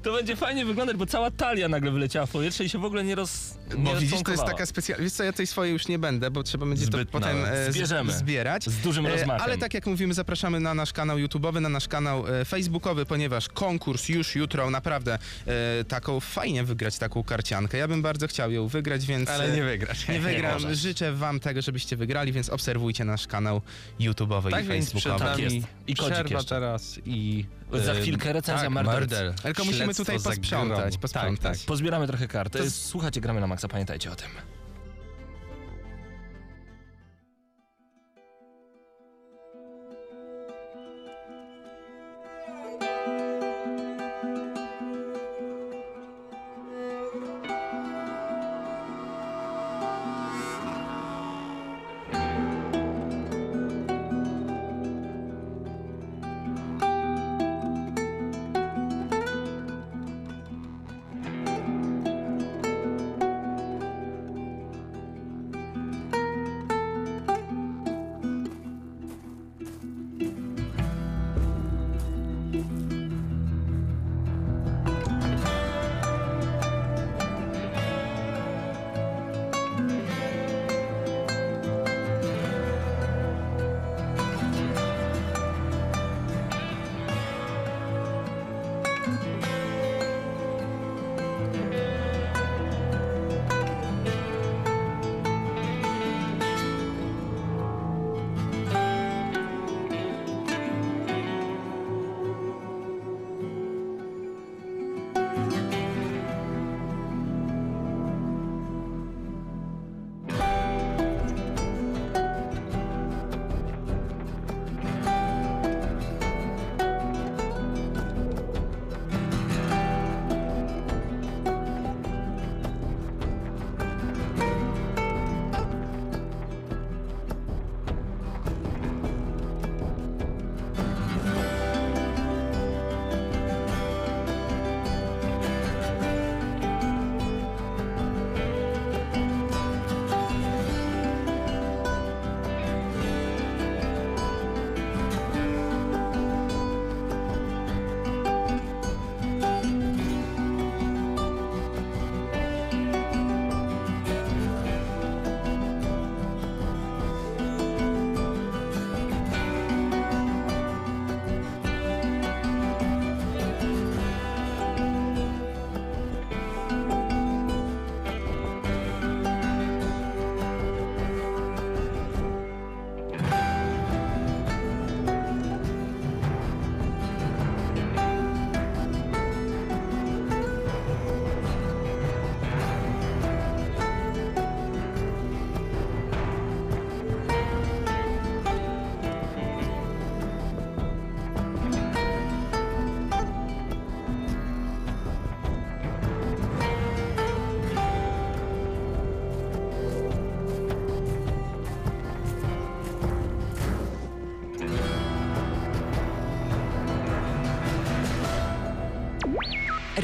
To 0.02 0.12
będzie 0.12 0.36
fajnie 0.36 0.64
wyglądać, 0.64 0.96
bo 0.96 1.06
cała 1.06 1.30
talia 1.30 1.68
nagle 1.68 1.90
wyleciała 1.90 2.26
w 2.26 2.30
powietrze 2.30 2.64
i 2.64 2.68
się 2.68 2.78
w 2.78 2.84
ogóle 2.84 3.04
nie 3.04 3.14
roz... 3.14 3.54
Nie 3.68 3.84
bo 3.84 3.96
widzisz, 3.96 4.22
to 4.22 4.30
jest 4.30 4.44
taka 4.44 4.66
specjalna... 4.66 5.04
Wiesz 5.04 5.12
co, 5.12 5.24
ja 5.24 5.32
tej 5.32 5.46
swojej 5.46 5.72
już 5.72 5.88
nie 5.88 5.98
będę, 5.98 6.30
bo 6.30 6.42
trzeba 6.42 6.66
będzie 6.66 6.84
Zbyt 6.84 7.10
to 7.10 7.12
potem 7.12 7.44
e, 7.44 7.72
Zbierzemy. 7.72 8.12
zbierać. 8.12 8.64
Z 8.64 8.78
dużym 8.78 9.06
E, 9.06 9.10
rozmachem. 9.10 9.42
Ale 9.44 9.58
tak 9.58 9.74
jak 9.74 9.86
mówimy, 9.86 10.14
zapraszamy 10.14 10.60
na 10.60 10.74
nasz 10.74 10.92
kanał 10.92 11.16
YouTube'owy, 11.18 11.60
na 11.60 11.68
nasz 11.68 11.88
kanał 11.88 12.24
Facebookowy, 12.48 13.06
ponieważ 13.06 13.48
konkurs 13.48 14.08
już 14.08 14.34
jutro, 14.34 14.70
naprawdę 14.70 15.18
e, 15.46 15.84
taką 15.84 16.20
fajnie 16.20 16.64
wygrać 16.64 16.98
taką 16.98 17.22
karciankę. 17.24 17.78
Ja 17.78 17.88
bym 17.88 18.02
bardzo 18.02 18.28
chciał 18.28 18.52
ją 18.52 18.68
wygrać, 18.68 19.06
więc 19.06 19.28
ale 19.30 19.52
nie 19.52 19.62
wygrasz. 19.62 20.08
nie 20.08 20.20
wygram. 20.20 20.52
możesz. 20.52 20.78
Życzę 20.78 21.12
wam 21.12 21.40
tego, 21.40 21.62
żebyście 21.62 21.96
wygrali, 21.96 22.32
więc 22.32 22.48
obserwujcie 22.48 23.04
nasz 23.04 23.26
kanał 23.26 23.60
YouTube'owy 24.00 24.50
Tak 24.50 24.64
i 24.64 24.68
więc 24.68 24.90
przed 24.90 25.02
Facebookowy. 25.02 25.24
Tak 25.24 25.38
nami 25.38 25.54
jest. 25.56 25.66
I 25.86 25.94
kodzik 25.94 26.17
przerwa 26.24 26.38
jeszcze. 26.38 26.54
teraz 26.54 26.98
i... 27.04 27.44
Za 27.72 27.94
chwilkę 27.94 28.32
recenzja 28.32 28.70
tak, 28.70 28.70
Murder. 28.70 29.00
Murder. 29.00 29.34
Tylko 29.34 29.64
musimy 29.64 29.94
tutaj 29.94 30.16
posprzątać, 30.20 30.98
posprzątać. 30.98 31.42
Tak, 31.42 31.58
tak. 31.58 31.66
Pozbieramy 31.66 32.06
trochę 32.06 32.28
kart. 32.28 32.52
To 32.52 32.70
z- 32.70 32.74
Słuchajcie, 32.74 33.20
gramy 33.20 33.40
na 33.40 33.46
maksa, 33.46 33.68
pamiętajcie 33.68 34.12
o 34.12 34.14
tym. 34.16 34.28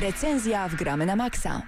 Recenzja 0.04 0.68
w 0.68 0.74
Gramy 0.74 1.06
na 1.06 1.16
Maxa. 1.16 1.62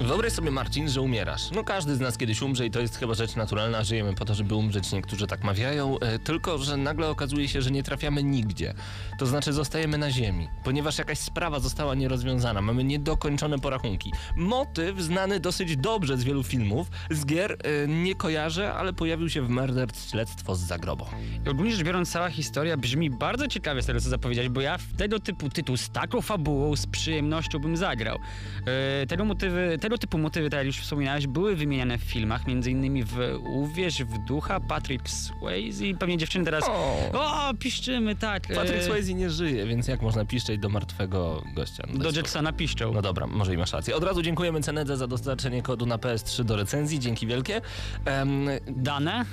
Wyobraź 0.00 0.32
sobie, 0.32 0.50
Marcin, 0.50 0.88
że 0.88 1.00
umierasz. 1.00 1.50
No 1.50 1.64
każdy 1.64 1.96
z 1.96 2.00
nas 2.00 2.18
kiedyś 2.18 2.42
umrze 2.42 2.66
i 2.66 2.70
to 2.70 2.80
jest 2.80 2.96
chyba 2.96 3.14
rzecz 3.14 3.36
naturalna. 3.36 3.84
Żyjemy 3.84 4.14
po 4.14 4.24
to, 4.24 4.34
żeby 4.34 4.54
umrzeć. 4.54 4.92
Niektórzy 4.92 5.26
tak 5.26 5.44
mawiają. 5.44 5.98
E, 5.98 6.18
tylko, 6.18 6.58
że 6.58 6.76
nagle 6.76 7.08
okazuje 7.08 7.48
się, 7.48 7.62
że 7.62 7.70
nie 7.70 7.82
trafiamy 7.82 8.22
nigdzie. 8.22 8.74
To 9.18 9.26
znaczy 9.26 9.52
zostajemy 9.52 9.98
na 9.98 10.10
ziemi, 10.10 10.48
ponieważ 10.64 10.98
jakaś 10.98 11.18
sprawa 11.18 11.60
została 11.60 11.94
nierozwiązana. 11.94 12.60
Mamy 12.62 12.84
niedokończone 12.84 13.58
porachunki. 13.58 14.12
Motyw 14.36 15.00
znany 15.00 15.40
dosyć 15.40 15.76
dobrze 15.76 16.18
z 16.18 16.24
wielu 16.24 16.42
filmów. 16.42 16.90
Z 17.10 17.26
gier 17.26 17.52
e, 17.52 17.88
nie 17.88 18.14
kojarzę, 18.14 18.74
ale 18.74 18.92
pojawił 18.92 19.28
się 19.28 19.42
w 19.42 19.48
Murder 19.48 19.88
Śledztwo 20.10 20.54
z 20.54 20.60
zagrobu. 20.60 21.04
I 21.46 21.48
ogólnie 21.48 21.72
rzecz 21.72 21.86
biorąc, 21.86 22.10
cała 22.10 22.30
historia 22.30 22.76
brzmi 22.76 23.10
bardzo 23.10 23.48
ciekawie 23.48 23.82
z 23.82 23.86
tego, 23.86 24.00
co 24.00 24.08
zapowiedziałeś, 24.08 24.48
bo 24.50 24.60
ja 24.60 24.78
w 24.78 24.96
tego 24.96 25.20
typu 25.20 25.48
tytuł 25.48 25.76
z 25.76 25.90
taką 25.90 26.20
fabułą 26.20 26.76
z 26.76 26.86
przyjemnością 26.86 27.58
bym 27.58 27.76
zagrał. 27.76 28.18
E, 28.66 29.06
tego, 29.06 29.24
motywy, 29.24 29.78
tego 29.80 29.98
typu 29.98 30.18
motywy, 30.18 30.50
tak 30.50 30.58
jak 30.58 30.66
już 30.66 30.78
wspominałeś, 30.78 31.26
były 31.26 31.56
wymieniane 31.56 31.98
w 31.98 32.02
filmach, 32.02 32.46
między 32.46 32.70
innymi 32.70 33.04
w 33.04 33.18
Uwierz 33.44 34.02
w 34.02 34.18
ducha, 34.18 34.60
Patrick 34.60 35.08
Swayze 35.08 35.86
i 35.86 35.94
pewnie 35.94 36.16
dziewczyny 36.18 36.44
teraz 36.44 36.64
O. 36.68 37.10
o, 37.12 37.54
piszczymy, 37.54 38.16
tak. 38.16 38.50
e, 38.50 38.54
Patryk 38.54 38.82
Swayze 39.08 39.14
nie 39.20 39.30
żyje, 39.30 39.66
więc 39.66 39.88
jak 39.88 40.02
można 40.02 40.24
piszczeć 40.24 40.60
do 40.60 40.68
martwego 40.68 41.42
gościa? 41.54 41.84
No, 41.88 41.98
Do 41.98 42.04
daj 42.04 42.14
Jetsona 42.14 42.52
piszczą. 42.52 42.92
No 42.92 43.02
dobra, 43.02 43.26
może 43.26 43.54
i 43.54 43.56
masz 43.56 43.72
rację. 43.72 43.96
Od 43.96 44.04
razu 44.04 44.22
dziękujemy 44.22 44.60
Cenedze 44.60 44.96
za 44.96 45.06
dostarczenie 45.06 45.62
kodu 45.62 45.86
na 45.86 45.96
PS3 45.98 46.44
do 46.44 46.56
recenzji. 46.56 46.98
Dzięki 47.00 47.26
wielkie. 47.26 47.60
Em, 48.04 48.48
Dane? 48.66 49.24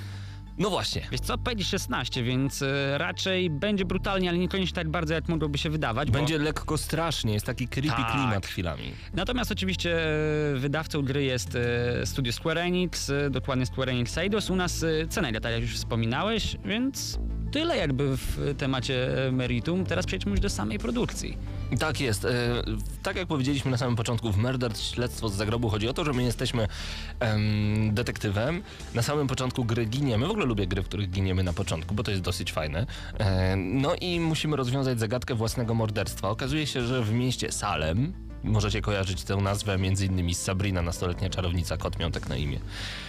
No 0.58 0.70
właśnie. 0.70 1.02
Wiesz 1.12 1.20
co, 1.20 1.38
powiedzieć 1.38 1.68
16, 1.68 2.22
więc 2.22 2.62
e, 2.62 2.98
raczej 2.98 3.50
będzie 3.50 3.84
brutalnie, 3.84 4.28
ale 4.28 4.38
niekoniecznie 4.38 4.74
tak 4.74 4.88
bardzo, 4.88 5.14
jak 5.14 5.28
mogłoby 5.28 5.58
się 5.58 5.70
wydawać. 5.70 6.10
bo- 6.10 6.18
Będzie 6.18 6.38
lekko 6.38 6.78
strasznie, 6.78 7.32
jest 7.32 7.46
taki 7.46 7.68
creepy 7.68 7.96
Tak. 7.96 8.12
klimat 8.12 8.46
chwilami. 8.46 8.92
Natomiast 9.14 9.52
oczywiście 9.52 9.98
e, 10.54 10.56
wydawcą 10.56 11.02
gry 11.02 11.24
jest 11.24 11.56
e, 11.56 12.06
studio 12.06 12.32
Square 12.32 12.58
Enix, 12.58 13.10
e, 13.10 13.30
dokładnie 13.30 13.66
Square 13.66 13.88
Enix 13.90 14.18
Eidos. 14.18 14.50
U 14.50 14.56
nas 14.56 14.82
e, 14.82 15.06
Cenega, 15.08 15.40
tak 15.40 15.52
jak 15.52 15.62
już 15.62 15.74
wspominałeś, 15.74 16.56
więc 16.64 17.18
tyle 17.52 17.76
jakby 17.76 18.16
w 18.16 18.54
temacie 18.58 19.26
e, 19.26 19.32
meritum. 19.32 19.84
Teraz 19.86 20.06
przejdźmy 20.06 20.30
już 20.30 20.40
do 20.40 20.50
samej 20.50 20.78
produkcji. 20.78 21.38
Tak 21.78 22.00
jest. 22.00 22.24
E, 22.24 22.62
tak 23.02 23.16
jak 23.16 23.28
powiedzieliśmy 23.28 23.70
na 23.70 23.76
samym 23.76 23.96
początku, 23.96 24.32
w 24.32 24.36
Murder 24.36 24.76
Śledztwo 24.76 25.28
z 25.28 25.34
zagrobu 25.34 25.68
chodzi 25.68 25.88
o 25.88 25.92
to, 25.92 26.04
że 26.04 26.12
my 26.12 26.22
jesteśmy 26.22 26.68
em, 27.20 27.94
detektywem. 27.94 28.62
Na 28.94 29.02
samym 29.02 29.26
początku 29.26 29.64
gry 29.64 29.86
giniemy. 29.86 30.26
W 30.26 30.30
ogóle 30.30 30.46
lubię 30.46 30.66
gry, 30.66 30.82
w 30.82 30.84
których 30.84 31.10
giniemy 31.10 31.42
na 31.42 31.52
początku, 31.52 31.94
bo 31.94 32.02
to 32.02 32.10
jest 32.10 32.22
dosyć 32.22 32.52
fajne. 32.52 32.86
E, 33.18 33.56
no 33.56 33.94
i 34.00 34.20
musimy 34.20 34.56
rozwiązać 34.56 34.98
zagadkę 34.98 35.34
własnego 35.34 35.74
morderstwa. 35.74 36.30
Okazuje 36.30 36.66
się, 36.66 36.86
że 36.86 37.02
w 37.02 37.12
mieście 37.12 37.52
Salem, 37.52 38.25
możecie 38.46 38.80
kojarzyć 38.82 39.22
tę 39.22 39.36
nazwę 39.36 39.78
między 39.78 40.06
innymi 40.06 40.34
z 40.34 40.42
Sabrina, 40.42 40.82
nastoletnia 40.82 41.30
czarownica, 41.30 41.76
kot 41.76 41.98
miał 41.98 42.10
tak 42.10 42.28
na 42.28 42.36
imię. 42.36 42.58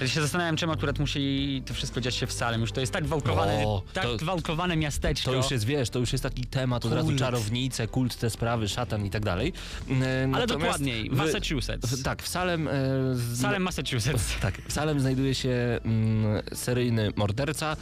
Ja 0.02 0.08
się 0.08 0.22
zastanawiam, 0.22 0.58
czemu 0.58 0.74
akurat 0.74 1.00
musi 1.00 1.64
to 1.66 1.74
wszystko 1.74 2.02
dziać 2.02 2.16
się 2.16 2.28
w 2.28 2.34
Salem. 2.34 2.62
Już 2.62 2.72
to 2.72 2.80
jest 2.82 2.94
tak 2.94 3.04
gwałkowane, 3.04 3.64
O, 3.66 3.84
tak 3.94 4.04
to- 4.04 4.78
miasteczko. 4.78 5.32
To 5.32 5.38
już 5.38 5.52
jest, 5.52 5.66
wiesz, 5.66 5.90
to 5.90 6.00
już 6.00 6.12
jest 6.12 6.24
taki 6.24 6.46
temat, 6.46 6.86
od 6.86 6.94
razu 6.94 7.16
czarownice, 7.16 7.88
kult, 7.88 8.16
te 8.16 8.30
sprawy, 8.30 8.68
szatan 8.70 9.06
i 9.06 9.10
tak 9.10 9.26
dalej. 9.26 9.54
E, 9.90 9.94
Ale 9.94 10.28
natomiast 10.28 10.54
dokładniej, 10.54 11.10
w- 11.10 11.14
Massachusetts. 11.14 11.90
w- 11.90 12.04
tak, 12.04 12.24
w 12.24 12.28
Salem... 12.28 12.68
E, 12.68 12.72
z- 13.16 13.42
Salem, 13.42 13.64
Massachusetts. 13.64 14.34
Tak, 14.42 14.62
w 14.68 14.74
Salem 14.74 15.00
znajduje 15.00 15.36
się 15.36 15.80
mm, 15.86 16.42
seryjny 16.54 17.12
morderca 17.16 17.78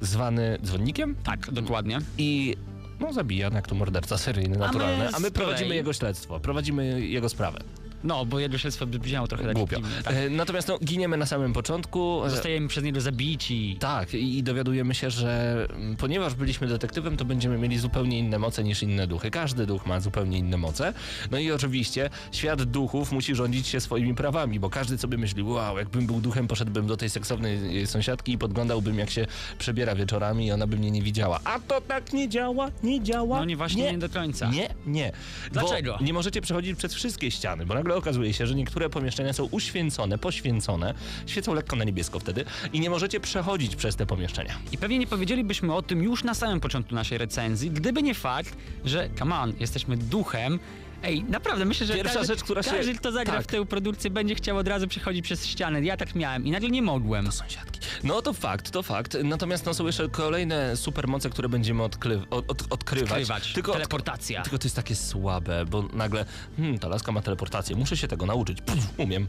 zwany 0.00 0.58
dzwonnikiem 0.64 1.16
Tak, 1.24 1.50
dokładnie. 1.52 1.98
i 2.18 2.56
no 3.00 3.12
zabija, 3.12 3.50
jak 3.54 3.66
to 3.66 3.74
morderca 3.74 4.18
seryjny, 4.18 4.58
naturalny. 4.58 5.08
A 5.08 5.18
my, 5.18 5.28
z 5.28 5.30
kolei- 5.30 5.32
prowadzimy 5.32 5.74
jego 5.74 5.92
śledztwo, 5.92 6.40
prowadzimy 6.40 7.00
jego 7.00 7.28
sprawę. 7.28 7.60
No, 8.04 8.26
bo 8.26 8.38
śledztwo 8.58 8.86
brzmiało 8.86 9.28
trochę 9.28 9.44
tak 9.44 9.54
Głupio. 9.54 9.76
dziwnie, 9.76 10.02
tak. 10.02 10.14
E, 10.14 10.30
natomiast 10.30 10.68
no, 10.68 10.78
giniemy 10.78 11.16
na 11.16 11.26
samym 11.26 11.52
początku. 11.52 12.22
Zostajemy 12.26 12.68
przez 12.68 12.84
niego 12.84 13.00
zabici. 13.00 13.76
Tak, 13.80 14.14
i 14.14 14.42
dowiadujemy 14.42 14.94
się, 14.94 15.10
że 15.10 15.66
mm, 15.70 15.96
ponieważ 15.96 16.34
byliśmy 16.34 16.66
detektywem, 16.66 17.16
to 17.16 17.24
będziemy 17.24 17.58
mieli 17.58 17.78
zupełnie 17.78 18.18
inne 18.18 18.38
moce 18.38 18.64
niż 18.64 18.82
inne 18.82 19.06
duchy. 19.06 19.30
Każdy 19.30 19.66
duch 19.66 19.86
ma 19.86 20.00
zupełnie 20.00 20.38
inne 20.38 20.56
moce. 20.56 20.92
No 21.30 21.38
i 21.38 21.52
oczywiście 21.52 22.10
świat 22.32 22.62
duchów 22.62 23.12
musi 23.12 23.34
rządzić 23.34 23.66
się 23.66 23.80
swoimi 23.80 24.14
prawami, 24.14 24.60
bo 24.60 24.70
każdy 24.70 24.98
sobie 24.98 25.18
myśli, 25.18 25.42
wow, 25.42 25.78
jakbym 25.78 26.06
był 26.06 26.20
duchem, 26.20 26.48
poszedłbym 26.48 26.86
do 26.86 26.96
tej 26.96 27.10
seksownej 27.10 27.82
e, 27.82 27.86
sąsiadki 27.86 28.32
i 28.32 28.38
podglądałbym, 28.38 28.98
jak 28.98 29.10
się 29.10 29.26
przebiera 29.58 29.94
wieczorami 29.94 30.46
i 30.46 30.52
ona 30.52 30.66
by 30.66 30.76
mnie 30.76 30.90
nie 30.90 31.02
widziała. 31.02 31.40
A 31.44 31.58
to 31.58 31.80
tak 31.80 32.12
nie 32.12 32.28
działa, 32.28 32.70
nie 32.82 33.02
działa. 33.02 33.38
No 33.38 33.44
nie 33.44 33.56
właśnie 33.56 33.92
nie 33.92 33.98
do 33.98 34.08
końca. 34.08 34.50
Nie, 34.50 34.74
nie. 34.86 35.12
Dlaczego? 35.52 35.96
Bo 35.98 36.04
nie 36.04 36.12
możecie 36.12 36.40
przechodzić 36.40 36.78
przez 36.78 36.94
wszystkie 36.94 37.30
ściany, 37.30 37.66
bo 37.66 37.74
nagle 37.74 37.89
okazuje 37.94 38.32
się, 38.32 38.46
że 38.46 38.54
niektóre 38.54 38.90
pomieszczenia 38.90 39.32
są 39.32 39.44
uświęcone, 39.50 40.18
poświęcone, 40.18 40.94
świecą 41.26 41.54
lekko 41.54 41.76
na 41.76 41.84
niebiesko 41.84 42.18
wtedy 42.18 42.44
i 42.72 42.80
nie 42.80 42.90
możecie 42.90 43.20
przechodzić 43.20 43.76
przez 43.76 43.96
te 43.96 44.06
pomieszczenia. 44.06 44.54
I 44.72 44.78
pewnie 44.78 44.98
nie 44.98 45.06
powiedzielibyśmy 45.06 45.74
o 45.74 45.82
tym 45.82 46.02
już 46.02 46.24
na 46.24 46.34
samym 46.34 46.60
początku 46.60 46.94
naszej 46.94 47.18
recenzji, 47.18 47.70
gdyby 47.70 48.02
nie 48.02 48.14
fakt, 48.14 48.56
że 48.84 49.08
come 49.18 49.36
on, 49.36 49.52
jesteśmy 49.60 49.96
duchem. 49.96 50.58
Ej, 51.02 51.24
naprawdę, 51.24 51.64
myślę, 51.64 51.86
że 51.86 51.94
Pierwsza 51.94 52.14
każdy, 52.18 52.34
rzecz, 52.34 52.44
która 52.44 52.62
się- 52.62 52.70
każdy, 52.70 52.94
kto 52.94 53.12
zagra 53.12 53.34
tak. 53.34 53.44
w 53.44 53.46
tę 53.46 53.66
produkcję, 53.66 54.10
będzie 54.10 54.34
chciał 54.34 54.56
od 54.56 54.68
razu 54.68 54.88
przechodzić 54.88 55.24
przez 55.24 55.46
ścianę. 55.46 55.80
Ja 55.82 55.96
tak 55.96 56.14
miałem 56.14 56.46
i 56.46 56.50
nagle 56.50 56.70
nie 56.70 56.82
mogłem. 56.82 57.32
Sąsiadki. 57.32 57.80
No 58.04 58.22
to 58.22 58.32
fakt, 58.32 58.70
to 58.70 58.82
fakt. 58.82 59.16
Natomiast 59.24 59.66
no, 59.66 59.74
są 59.74 59.86
jeszcze 59.86 60.08
kolejne 60.08 60.76
supermoce, 60.76 61.30
które 61.30 61.48
będziemy 61.48 61.82
odkry- 61.82 62.22
od, 62.30 62.50
od, 62.50 62.62
odkrywać. 62.72 63.10
Odkrywać. 63.10 63.52
Tylko, 63.52 63.72
Teleportacja. 63.72 64.42
Tylko 64.42 64.58
to 64.58 64.64
jest 64.66 64.76
takie 64.76 64.96
słabe, 64.96 65.64
bo 65.64 65.82
nagle, 65.92 66.24
hmm, 66.56 66.78
ta 66.78 66.88
laska 66.88 67.12
ma 67.12 67.22
teleportację, 67.22 67.76
muszę 67.76 67.96
się 67.96 68.08
tego 68.08 68.26
nauczyć. 68.26 68.60
Pff, 68.62 68.86
umiem. 68.98 69.28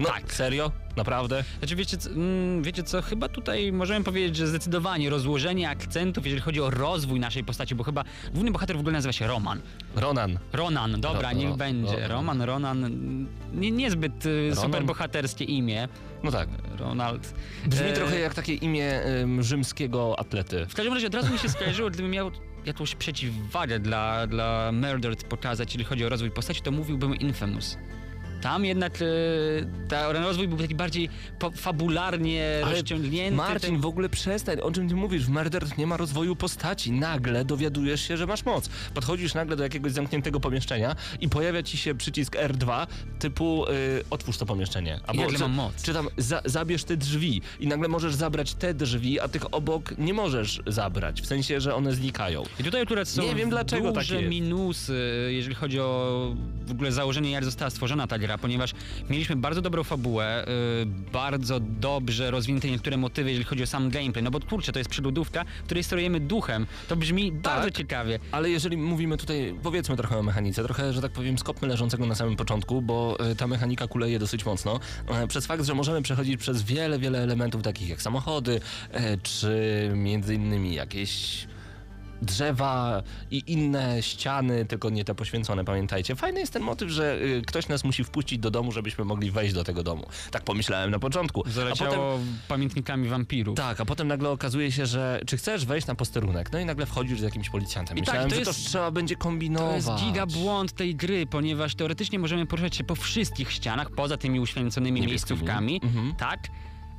No, 0.00 0.08
Tak. 0.08 0.32
serio? 0.32 0.72
Naprawdę? 0.96 1.44
Znaczy, 1.58 1.76
wiecie, 1.76 1.96
co- 1.96 2.10
mm, 2.10 2.62
wiecie 2.62 2.82
co, 2.82 3.02
chyba 3.02 3.28
tutaj 3.28 3.72
możemy 3.72 4.04
powiedzieć, 4.04 4.36
że 4.36 4.46
zdecydowanie 4.46 5.10
rozłożenie 5.10 5.70
akcentów, 5.70 6.24
jeżeli 6.24 6.42
chodzi 6.42 6.60
o 6.60 6.70
rozwój 6.70 7.20
naszej 7.20 7.44
postaci, 7.44 7.74
bo 7.74 7.84
chyba 7.84 8.04
główny 8.32 8.50
bohater 8.50 8.76
w 8.76 8.80
ogóle 8.80 8.92
nazywa 8.92 9.12
się 9.12 9.26
Roman. 9.26 9.60
Ronan. 9.96 10.38
Ronan, 10.52 11.00
dobra, 11.00 11.30
Ro- 11.30 11.36
niech 11.36 11.48
ro- 11.50 11.56
będzie. 11.56 11.92
Ronan. 11.96 12.08
Roman, 12.10 12.42
Ronan, 12.42 12.90
nie, 13.54 13.70
niezbyt 13.70 14.26
y, 14.26 14.50
Ronan? 14.50 14.64
superbohaterskie 14.64 15.44
imię. 15.44 15.88
No 16.22 16.30
tak. 16.30 16.48
Ronald. 16.78 17.34
Brzmi 17.66 17.86
E, 17.88 17.92
trochę 17.92 18.18
jak 18.20 18.34
takie 18.34 18.54
imię 18.54 19.00
ym, 19.22 19.42
rzymskiego 19.42 20.18
atlety. 20.18 20.66
W 20.68 20.74
każdym 20.74 20.94
razie 20.94 21.06
od 21.06 21.14
razu 21.14 21.32
mi 21.32 21.38
się 21.38 21.48
skojarzyło, 21.48 21.90
gdybym 21.90 22.10
miał 22.10 22.30
jakąś 22.66 22.94
przeciwwagę 22.94 23.78
dla, 23.78 24.26
dla 24.26 24.70
Murdered 24.72 25.24
pokazać, 25.24 25.68
jeżeli 25.68 25.84
chodzi 25.84 26.04
o 26.04 26.08
rozwój 26.08 26.30
postaci, 26.30 26.62
to 26.62 26.70
mówiłbym 26.70 27.16
Infamous. 27.16 27.76
Tam 28.40 28.64
jednak 28.64 28.92
e, 29.02 29.06
ta, 29.88 30.12
ten 30.12 30.22
rozwój 30.22 30.48
był 30.48 30.58
taki 30.58 30.74
bardziej 30.74 31.08
fabularnie 31.56 32.60
rozciągnięty. 32.64 33.36
Marcin, 33.36 33.70
ten- 33.70 33.80
w 33.80 33.86
ogóle 33.86 34.08
przestań, 34.08 34.60
o 34.60 34.70
czym 34.72 34.88
ty 34.88 34.94
mówisz? 34.94 35.24
W 35.24 35.28
Murder 35.28 35.78
nie 35.78 35.86
ma 35.86 35.96
rozwoju 35.96 36.36
postaci. 36.36 36.92
Nagle 36.92 37.44
dowiadujesz 37.44 38.00
się, 38.08 38.16
że 38.16 38.26
masz 38.26 38.44
moc. 38.44 38.68
Podchodzisz 38.94 39.34
nagle 39.34 39.56
do 39.56 39.62
jakiegoś 39.62 39.92
zamkniętego 39.92 40.40
pomieszczenia 40.40 40.96
i 41.20 41.28
pojawia 41.28 41.62
ci 41.62 41.76
się 41.76 41.94
przycisk 41.94 42.36
R2 42.36 42.86
typu 43.18 43.66
y, 43.66 43.70
otwórz 44.10 44.36
to 44.38 44.46
pomieszczenie. 44.46 45.00
nagle 45.06 45.32
czy, 45.32 45.38
mam 45.38 45.52
moc. 45.52 45.82
Czy 45.82 45.92
tam 45.94 46.08
za, 46.16 46.42
zabierz 46.44 46.84
te 46.84 46.96
drzwi 46.96 47.42
i 47.60 47.66
nagle 47.66 47.88
możesz 47.88 48.14
zabrać 48.14 48.54
te 48.54 48.74
drzwi, 48.74 49.20
a 49.20 49.28
tych 49.28 49.54
obok 49.54 49.98
nie 49.98 50.14
możesz 50.14 50.60
zabrać. 50.66 51.22
W 51.22 51.26
sensie, 51.26 51.60
że 51.60 51.74
one 51.74 51.94
znikają. 51.94 52.42
I 52.60 52.64
tutaj 52.64 52.82
akurat 52.82 53.08
są 53.08 53.22
Nie 53.22 53.34
wiem, 53.34 53.50
dlaczego 53.50 53.92
tak 53.92 54.02
duże 54.04 54.16
jest. 54.16 54.28
minusy, 54.30 55.28
jeżeli 55.30 55.54
chodzi 55.54 55.80
o 55.80 56.10
w 56.66 56.70
ogóle 56.70 56.92
założenie, 56.92 57.30
jak 57.30 57.44
została 57.44 57.70
stworzona 57.70 58.06
ta 58.06 58.18
gra, 58.18 58.29
ponieważ 58.38 58.72
mieliśmy 59.10 59.36
bardzo 59.36 59.62
dobrą 59.62 59.84
fabułę, 59.84 60.44
y, 60.82 60.86
bardzo 61.12 61.60
dobrze 61.60 62.30
rozwinięte 62.30 62.70
niektóre 62.70 62.96
motywy, 62.96 63.30
jeżeli 63.30 63.44
chodzi 63.44 63.62
o 63.62 63.66
sam 63.66 63.90
gameplay. 63.90 64.22
No 64.24 64.30
bo 64.30 64.40
kurczę, 64.40 64.72
to 64.72 64.78
jest 64.78 64.90
przyludówka, 64.90 65.44
w 65.44 65.64
której 65.64 65.84
sterujemy 65.84 66.20
duchem. 66.20 66.66
To 66.88 66.96
brzmi 66.96 67.32
bardzo 67.32 67.70
ciekawie. 67.70 68.18
Ale 68.32 68.50
jeżeli 68.50 68.76
mówimy 68.76 69.16
tutaj, 69.16 69.54
powiedzmy 69.62 69.96
trochę 69.96 70.18
o 70.18 70.22
mechanice, 70.22 70.64
trochę, 70.64 70.92
że 70.92 71.02
tak 71.02 71.12
powiem, 71.12 71.38
skopmy 71.38 71.68
leżącego 71.68 72.06
na 72.06 72.14
samym 72.14 72.36
początku, 72.36 72.82
bo 72.82 73.16
e, 73.20 73.34
ta 73.34 73.46
mechanika 73.46 73.86
kuleje 73.86 74.18
dosyć 74.18 74.44
mocno. 74.46 74.80
E, 75.08 75.26
Przez 75.26 75.46
fakt, 75.46 75.64
że 75.64 75.74
możemy 75.74 76.02
przechodzić 76.02 76.36
przez 76.40 76.62
wiele, 76.62 76.98
wiele 76.98 77.18
elementów 77.22 77.62
takich 77.62 77.88
jak 77.88 78.02
samochody, 78.02 78.60
e, 78.90 79.16
czy 79.18 79.90
między 79.94 80.34
innymi 80.34 80.74
jakieś 80.74 81.46
drzewa 82.22 83.02
i 83.30 83.42
inne 83.46 84.02
ściany, 84.02 84.64
tylko 84.64 84.90
nie 84.90 85.04
te 85.04 85.14
poświęcone, 85.14 85.64
pamiętajcie. 85.64 86.16
Fajny 86.16 86.40
jest 86.40 86.52
ten 86.52 86.62
motyw, 86.62 86.90
że 86.90 87.18
y, 87.22 87.42
ktoś 87.46 87.68
nas 87.68 87.84
musi 87.84 88.04
wpuścić 88.04 88.38
do 88.38 88.50
domu, 88.50 88.72
żebyśmy 88.72 89.04
mogli 89.04 89.30
wejść 89.30 89.54
do 89.54 89.64
tego 89.64 89.82
domu. 89.82 90.06
Tak 90.30 90.42
pomyślałem 90.44 90.90
na 90.90 90.98
początku. 90.98 91.42
A 91.46 91.50
Zaleciało 91.50 92.18
pamiętnikami 92.48 93.08
wampirów. 93.08 93.56
tak, 93.56 93.80
a 93.80 93.84
potem 93.84 94.08
nagle 94.08 94.30
okazuje 94.30 94.72
się, 94.72 94.86
że 94.86 95.20
czy 95.26 95.36
chcesz 95.36 95.64
wejść 95.66 95.86
na 95.86 95.94
posterunek? 95.94 96.52
No 96.52 96.58
i 96.58 96.64
nagle 96.64 96.86
wchodzisz 96.86 97.20
z 97.20 97.22
jakimś 97.22 97.50
policjantem. 97.50 97.98
I 97.98 98.00
tak, 98.02 98.06
Myślałem, 98.08 98.28
to 98.30 98.34
że 98.34 98.40
jest- 98.40 98.64
to 98.64 98.70
trzeba 98.70 98.90
będzie 98.90 99.16
kombinować. 99.16 99.84
To 99.84 99.92
jest 99.92 100.04
giga 100.04 100.26
błąd 100.26 100.72
tej 100.72 100.94
gry, 100.96 101.26
ponieważ 101.26 101.74
teoretycznie 101.74 102.18
możemy 102.18 102.46
poruszać 102.46 102.76
się 102.76 102.84
po 102.84 102.94
wszystkich 102.94 103.52
ścianach, 103.52 103.90
poza 103.90 104.16
tymi 104.16 104.40
uświęconymi 104.40 105.00
Niebieskimi. 105.00 105.10
miejscówkami, 105.40 105.80
Mhm. 105.84 106.14
tak? 106.14 106.40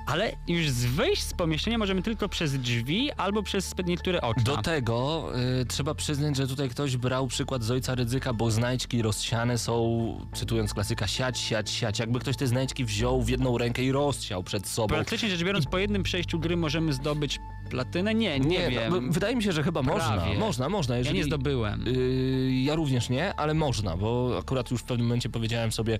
Ale 0.05 0.31
już 0.47 0.69
z 0.69 0.85
wyjść 0.85 1.21
z 1.23 1.33
pomieszczenia 1.33 1.77
możemy 1.77 2.01
tylko 2.01 2.29
przez 2.29 2.57
drzwi 2.57 3.11
albo 3.11 3.43
przez 3.43 3.73
niektóre 3.85 4.21
okna. 4.21 4.43
Do 4.43 4.57
tego 4.57 5.27
y, 5.61 5.65
trzeba 5.65 5.95
przyznać, 5.95 6.35
że 6.35 6.47
tutaj 6.47 6.69
ktoś 6.69 6.97
brał 6.97 7.27
przykład 7.27 7.63
z 7.63 7.71
ojca 7.71 7.95
Rydzyka, 7.95 8.33
bo 8.33 8.51
znajdźki 8.51 9.01
rozsiane 9.01 9.57
są, 9.57 10.27
cytując 10.33 10.73
klasyka, 10.73 11.07
siać, 11.07 11.39
siać, 11.39 11.69
siać. 11.69 11.99
Jakby 11.99 12.19
ktoś 12.19 12.37
te 12.37 12.47
znajdźki 12.47 12.85
wziął 12.85 13.21
w 13.21 13.29
jedną 13.29 13.57
rękę 13.57 13.83
i 13.83 13.91
rozsiał 13.91 14.43
przed 14.43 14.67
sobą. 14.67 14.87
Praktycznie 14.95 15.29
rzecz 15.29 15.43
biorąc, 15.43 15.65
po 15.65 15.77
jednym 15.77 16.03
przejściu 16.03 16.39
gry 16.39 16.57
możemy 16.57 16.93
zdobyć 16.93 17.39
platynę? 17.69 18.15
Nie, 18.15 18.39
nie, 18.39 18.47
Nie, 18.59 18.69
wiem. 18.69 19.05
no, 19.05 19.11
wydaje 19.13 19.35
mi 19.35 19.43
się, 19.43 19.51
że 19.51 19.63
chyba 19.63 19.81
można. 19.81 20.17
Prawie. 20.17 20.39
Można, 20.39 20.69
można. 20.69 20.95
ja 20.95 20.99
Jeżeli, 20.99 21.17
nie 21.17 21.23
zdobyłem. 21.25 21.85
Yy, 21.85 22.61
ja 22.63 22.75
również 22.75 23.09
nie, 23.09 23.35
ale 23.35 23.53
można, 23.53 23.97
bo 23.97 24.37
akurat 24.39 24.71
już 24.71 24.81
w 24.81 24.83
pewnym 24.83 25.07
momencie 25.07 25.29
powiedziałem 25.29 25.71
sobie, 25.71 25.99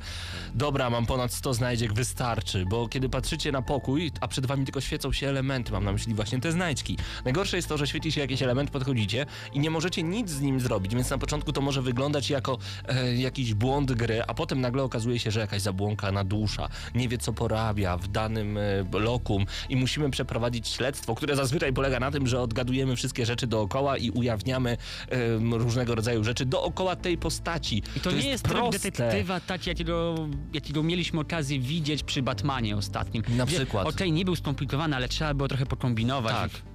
dobra, 0.56 0.90
mam 0.90 1.06
ponad 1.06 1.34
100 1.34 1.54
znajdziek, 1.54 1.94
wystarczy, 1.94 2.66
bo 2.70 2.88
kiedy 2.88 3.10
patrzycie 3.10 3.52
na 3.52 3.62
pokój, 3.62 4.01
a 4.22 4.28
przed 4.28 4.46
wami 4.46 4.66
tylko 4.66 4.82
świecą 4.82 5.14
się 5.14 5.30
elementy, 5.30 5.72
mam 5.72 5.84
na 5.84 5.92
myśli 5.92 6.14
właśnie 6.14 6.40
te 6.40 6.52
znajdźki. 6.52 6.98
Najgorsze 7.26 7.58
jest 7.58 7.68
to, 7.68 7.78
że 7.78 7.88
świeci 7.88 8.12
się 8.12 8.22
jakiś 8.22 8.42
element, 8.42 8.72
podchodzicie 8.72 9.26
i 9.54 9.60
nie 9.60 9.70
możecie 9.70 10.04
nic 10.04 10.30
z 10.30 10.42
nim 10.42 10.60
zrobić, 10.60 10.96
więc 10.96 11.10
na 11.10 11.18
początku 11.18 11.54
to 11.54 11.62
może 11.62 11.82
wyglądać 11.82 12.30
jako 12.30 12.58
e, 12.88 13.16
jakiś 13.16 13.54
błąd 13.54 13.92
gry, 13.92 14.24
a 14.28 14.34
potem 14.34 14.62
nagle 14.62 14.84
okazuje 14.84 15.20
się, 15.20 15.32
że 15.32 15.40
jakaś 15.40 15.62
zabłąkana 15.62 16.24
dusza 16.24 16.70
nie 16.96 17.08
wie, 17.08 17.18
co 17.18 17.34
porabia 17.34 17.98
w 17.98 18.08
danym 18.08 18.58
e, 18.58 18.62
lokum 19.00 19.46
i 19.70 19.76
musimy 19.76 20.10
przeprowadzić 20.10 20.68
śledztwo, 20.68 21.16
które 21.16 21.36
zazwyczaj 21.36 21.74
polega 21.74 22.00
na 22.00 22.12
tym, 22.12 22.28
że 22.28 22.42
odgadujemy 22.42 22.96
wszystkie 22.96 23.26
rzeczy 23.26 23.48
dookoła 23.48 23.98
i 23.98 24.10
ujawniamy 24.12 24.78
em, 25.10 25.54
różnego 25.54 25.96
rodzaju 25.96 26.24
rzeczy 26.24 26.46
dookoła 26.46 26.96
tej 26.96 27.18
postaci. 27.18 27.84
I 27.96 28.00
to, 28.00 28.12
nie 28.12 28.30
jest 28.30 28.44
tryb 28.44 28.58
proste. 28.58 28.92
detektywa 28.92 29.40
taki, 29.40 29.70
jakiego, 29.70 30.16
jakiego 30.54 30.84
mieliśmy 30.84 31.20
okazję 31.20 31.60
widzieć 31.60 32.04
przy 32.04 32.22
Batmanie 32.22 32.78
ostatnim. 32.78 33.24
Na 33.38 33.46
Gdzie, 33.46 33.56
przykład. 33.56 33.81
Okej, 33.88 34.12
nie 34.12 34.26
był 34.26 34.36
skomplikowany, 34.36 34.96
ale 34.96 35.08
trzeba 35.08 35.34
było 35.34 35.48
trochę 35.48 35.66
pokombinować. 35.66 36.34
Tak. 36.34 36.71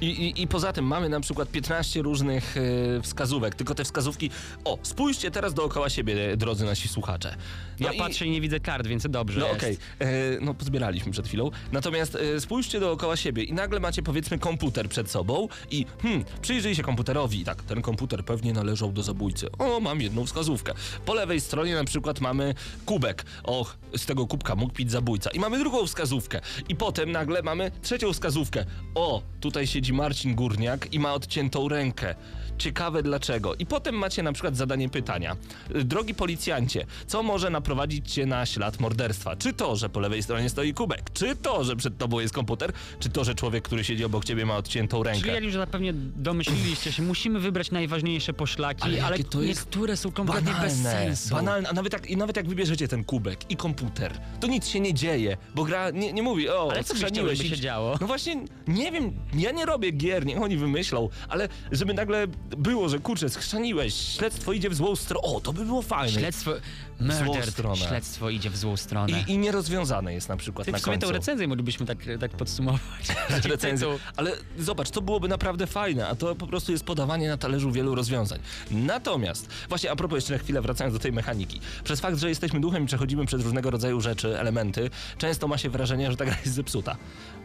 I, 0.00 0.06
i, 0.06 0.42
I 0.42 0.46
poza 0.46 0.72
tym 0.72 0.84
mamy 0.84 1.08
na 1.08 1.20
przykład 1.20 1.48
15 1.50 2.02
różnych 2.02 2.56
e, 2.56 2.60
wskazówek, 3.02 3.54
tylko 3.54 3.74
te 3.74 3.84
wskazówki. 3.84 4.30
O, 4.64 4.78
spójrzcie 4.82 5.30
teraz 5.30 5.54
dookoła 5.54 5.88
siebie, 5.90 6.36
drodzy 6.36 6.64
nasi 6.64 6.88
słuchacze. 6.88 7.36
Ja 7.80 7.92
i- 7.92 7.98
patrzę 7.98 8.26
i 8.26 8.30
nie 8.30 8.40
widzę 8.40 8.60
kart, 8.60 8.86
więc 8.86 9.06
dobrze 9.10 9.40
No 9.40 9.50
okej, 9.50 9.78
E, 9.98 10.06
no 10.40 10.54
pozbieraliśmy 10.54 11.12
przed 11.12 11.28
chwilą. 11.28 11.50
Natomiast 11.72 12.14
e, 12.14 12.40
spójrzcie 12.40 12.80
dookoła 12.80 13.16
siebie 13.16 13.42
i 13.42 13.52
nagle 13.52 13.80
macie 13.80 14.02
powiedzmy 14.02 14.38
komputer 14.38 14.88
przed 14.88 15.10
sobą 15.10 15.48
i 15.70 15.86
hmm, 16.02 16.24
przyjrzyj 16.42 16.74
się 16.74 16.82
komputerowi. 16.82 17.44
Tak, 17.44 17.62
ten 17.62 17.82
komputer 17.82 18.24
pewnie 18.24 18.52
należał 18.52 18.92
do 18.92 19.02
zabójcy. 19.02 19.46
O, 19.58 19.80
mam 19.80 20.00
jedną 20.00 20.26
wskazówkę. 20.26 20.72
Po 21.06 21.14
lewej 21.14 21.40
stronie 21.40 21.74
na 21.74 21.84
przykład 21.84 22.20
mamy 22.20 22.54
kubek. 22.86 23.24
Och, 23.44 23.78
z 23.96 24.06
tego 24.06 24.26
kubka 24.26 24.54
mógł 24.54 24.72
pić 24.74 24.90
zabójca. 24.90 25.30
I 25.30 25.38
mamy 25.40 25.58
drugą 25.58 25.86
wskazówkę. 25.86 26.40
I 26.68 26.76
potem 26.76 27.12
nagle 27.12 27.42
mamy 27.42 27.70
trzecią 27.82 28.12
wskazówkę. 28.12 28.64
O, 28.94 29.22
tutaj 29.40 29.66
siedzi 29.68 29.92
Marcin 29.92 30.34
Górniak 30.34 30.92
i 30.92 30.98
ma 30.98 31.14
odciętą 31.14 31.68
rękę. 31.68 32.14
Ciekawe 32.58 33.02
dlaczego. 33.02 33.54
I 33.54 33.66
potem 33.66 33.94
macie 33.94 34.22
na 34.22 34.32
przykład 34.32 34.56
zadanie 34.56 34.88
pytania. 34.88 35.36
Y, 35.76 35.84
Drogi 35.84 36.14
policjancie, 36.14 36.86
co 37.06 37.22
może 37.22 37.50
naprowadzić 37.50 38.12
cię 38.12 38.26
na 38.26 38.46
ślad 38.46 38.80
morderstwa? 38.80 39.36
Czy 39.36 39.52
to, 39.52 39.76
że 39.76 39.88
po 39.88 40.00
lewej 40.00 40.22
stronie 40.22 40.48
stoi 40.50 40.74
kubek? 40.74 41.02
Czy 41.12 41.36
to, 41.36 41.64
że 41.64 41.76
przed 41.76 41.98
tobą 41.98 42.20
jest 42.20 42.34
komputer? 42.34 42.72
Czy 43.00 43.08
to, 43.10 43.24
że 43.24 43.34
człowiek, 43.34 43.64
który 43.64 43.84
siedzi 43.84 44.04
obok 44.04 44.24
ciebie 44.24 44.46
ma 44.46 44.56
odciętą 44.56 45.02
rękę? 45.02 45.20
Czyli 45.20 45.34
jak 45.34 45.44
już 45.44 45.52
zapewnie 45.54 45.92
domyśliliście 46.16 46.92
się, 46.92 47.02
musimy 47.02 47.40
wybrać 47.40 47.70
najważniejsze 47.70 48.32
poszlaki, 48.32 48.82
Ale 48.82 49.04
ale, 49.04 49.18
to 49.18 49.42
jest 49.42 49.60
niektóre 49.60 49.96
są 49.96 50.12
kompletnie 50.12 50.52
bez 50.62 50.82
sensu. 50.82 51.34
Banalne, 51.34 51.68
a 51.68 51.72
nawet 51.72 51.92
jak, 51.92 52.10
i 52.10 52.16
nawet 52.16 52.36
jak 52.36 52.48
wybierzecie 52.48 52.88
ten 52.88 53.04
kubek 53.04 53.50
i 53.50 53.56
komputer, 53.56 54.12
to 54.40 54.46
nic 54.46 54.66
się 54.68 54.80
nie 54.80 54.94
dzieje, 54.94 55.36
bo 55.54 55.64
gra 55.64 55.90
nie, 55.90 56.12
nie 56.12 56.22
mówi, 56.22 56.48
o, 56.48 56.68
Ale 56.72 56.84
co 56.84 56.94
i- 57.32 57.48
się 57.48 57.56
działo? 57.56 57.98
No 58.00 58.06
właśnie, 58.06 58.36
nie 58.68 58.92
wiem, 58.92 59.12
ja 59.34 59.50
nie 59.52 59.66
robię 59.66 59.90
gier, 59.90 60.26
niech 60.26 60.42
oni 60.42 60.56
wymyślą, 60.56 61.08
ale 61.28 61.48
żeby 61.72 61.94
nagle 61.94 62.26
było, 62.56 62.88
że 62.88 62.98
kurczę, 62.98 63.28
schrzaniłeś, 63.28 63.94
śledztwo 63.94 64.52
idzie 64.52 64.70
w 64.70 64.74
złą 64.74 64.96
stronę, 64.96 65.20
o, 65.22 65.40
to 65.40 65.52
by 65.52 65.64
było 65.64 65.82
fajne. 65.82 66.20
Śledztwo... 66.20 66.52
złą 67.00 67.24
Murdered. 67.24 67.50
stronę. 67.50 67.76
Śledztwo 67.76 68.30
idzie 68.30 68.50
w 68.50 68.56
złą 68.56 68.76
stronę. 68.76 69.20
I, 69.26 69.32
I 69.32 69.38
nierozwiązane 69.38 70.14
jest 70.14 70.28
na 70.28 70.36
przykład 70.36 70.66
Ty 70.66 70.72
na 70.72 70.78
w 70.78 70.80
sumie 70.80 70.94
końcu. 70.96 71.06
tą 71.06 71.12
recenzję 71.12 71.48
moglibyśmy 71.48 71.86
tak, 71.86 71.98
tak 72.20 72.30
podsumować. 72.30 72.80
recenzję. 73.44 73.88
Ale 74.16 74.32
zobacz, 74.58 74.90
to 74.90 75.02
byłoby 75.02 75.28
naprawdę 75.28 75.66
fajne, 75.66 76.08
a 76.08 76.14
to 76.14 76.34
po 76.34 76.46
prostu 76.46 76.72
jest 76.72 76.84
podawanie 76.84 77.28
na 77.28 77.36
talerzu 77.36 77.70
wielu 77.72 77.94
rozwiązań. 77.94 78.38
Natomiast, 78.70 79.48
właśnie 79.68 79.90
a 79.90 79.96
propos 79.96 80.16
jeszcze 80.16 80.32
na 80.32 80.38
chwilę 80.38 80.60
wracając 80.62 80.94
do 80.94 81.00
tej 81.00 81.12
mechaniki. 81.12 81.60
Przez 81.84 82.00
fakt, 82.00 82.18
że 82.18 82.28
jesteśmy 82.28 82.60
duchem 82.60 82.82
i 82.84 82.86
przechodzimy 82.86 83.26
przez 83.26 83.42
różnego 83.42 83.70
rodzaju 83.70 84.00
rzeczy, 84.00 84.38
elementy, 84.40 84.90
często 85.18 85.48
ma 85.48 85.58
się 85.58 85.70
wrażenie, 85.70 86.10
że 86.10 86.16
ta 86.16 86.24
gra 86.24 86.36
jest 86.44 86.54
zepsuta. 86.54 86.96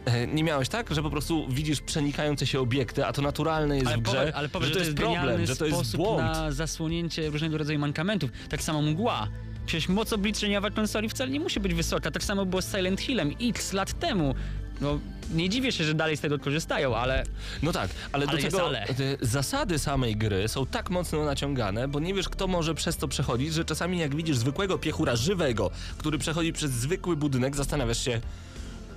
E, 0.04 0.26
Nie 0.26 0.44
miałeś 0.44 0.68
tak, 0.68 0.94
że 0.94 1.02
po 1.02 1.10
prostu 1.10 1.46
widzisz 1.48 1.80
przenikające 1.80 2.46
się 2.46 2.60
obiekty, 2.60 3.06
a 3.06 3.12
to 3.12 3.22
naturalne 3.22 3.74
jest 3.76 3.86
Ale, 3.86 3.96
w 3.96 4.00
grze, 4.00 4.12
powie, 4.18 4.36
ale 4.36 4.48
powiedz, 4.48 4.68
że 4.68 4.74
to 4.74 4.80
jest 4.80 4.94
genialny 4.94 5.18
problem, 5.28 5.46
że 5.46 5.56
to 5.56 5.66
jest 5.66 5.96
błąd. 5.96 6.18
na 6.22 6.52
zasłonięcie 6.52 7.30
różnego 7.30 7.58
rodzaju 7.58 7.78
mankamentów. 7.78 8.30
Tak 8.48 8.62
samo 8.62 8.82
mgła. 8.82 9.28
Przecież 9.66 9.88
moc 9.88 10.12
obliczeniowa 10.12 10.70
konsoli 10.70 11.08
wcale 11.08 11.30
nie 11.30 11.40
musi 11.40 11.60
być 11.60 11.74
wysoka. 11.74 12.10
Tak 12.10 12.24
samo 12.24 12.46
było 12.46 12.62
z 12.62 12.70
Silent 12.70 13.00
Hillem 13.00 13.30
x 13.42 13.72
lat 13.72 13.98
temu. 13.98 14.34
No, 14.80 14.98
nie 15.34 15.48
dziwię 15.48 15.72
się, 15.72 15.84
że 15.84 15.94
dalej 15.94 16.16
z 16.16 16.20
tego 16.20 16.38
korzystają, 16.38 16.96
ale 16.96 17.24
No 17.62 17.72
tak, 17.72 17.90
ale, 18.12 18.26
Ale 18.26 18.36
do 18.36 18.42
tego 18.42 18.66
ale. 18.66 18.82
e, 18.88 18.94
zasady 19.20 19.78
samej 19.78 20.16
gry 20.16 20.48
są 20.48 20.66
tak 20.66 20.90
mocno 20.90 21.24
naciągane, 21.24 21.88
bo 21.88 22.00
nie 22.00 22.14
wiesz, 22.14 22.28
kto 22.28 22.46
może 22.46 22.74
przez 22.74 22.96
to 22.96 23.08
przechodzić, 23.08 23.54
że 23.54 23.64
czasami 23.64 23.98
jak 23.98 24.14
widzisz 24.16 24.36
zwykłego 24.36 24.78
piechura 24.78 25.16
żywego, 25.16 25.70
który 25.98 26.18
przechodzi 26.18 26.52
przez 26.52 26.70
zwykły 26.70 27.16
budynek, 27.16 27.56
zastanawiasz 27.56 28.04
się, 28.04 28.20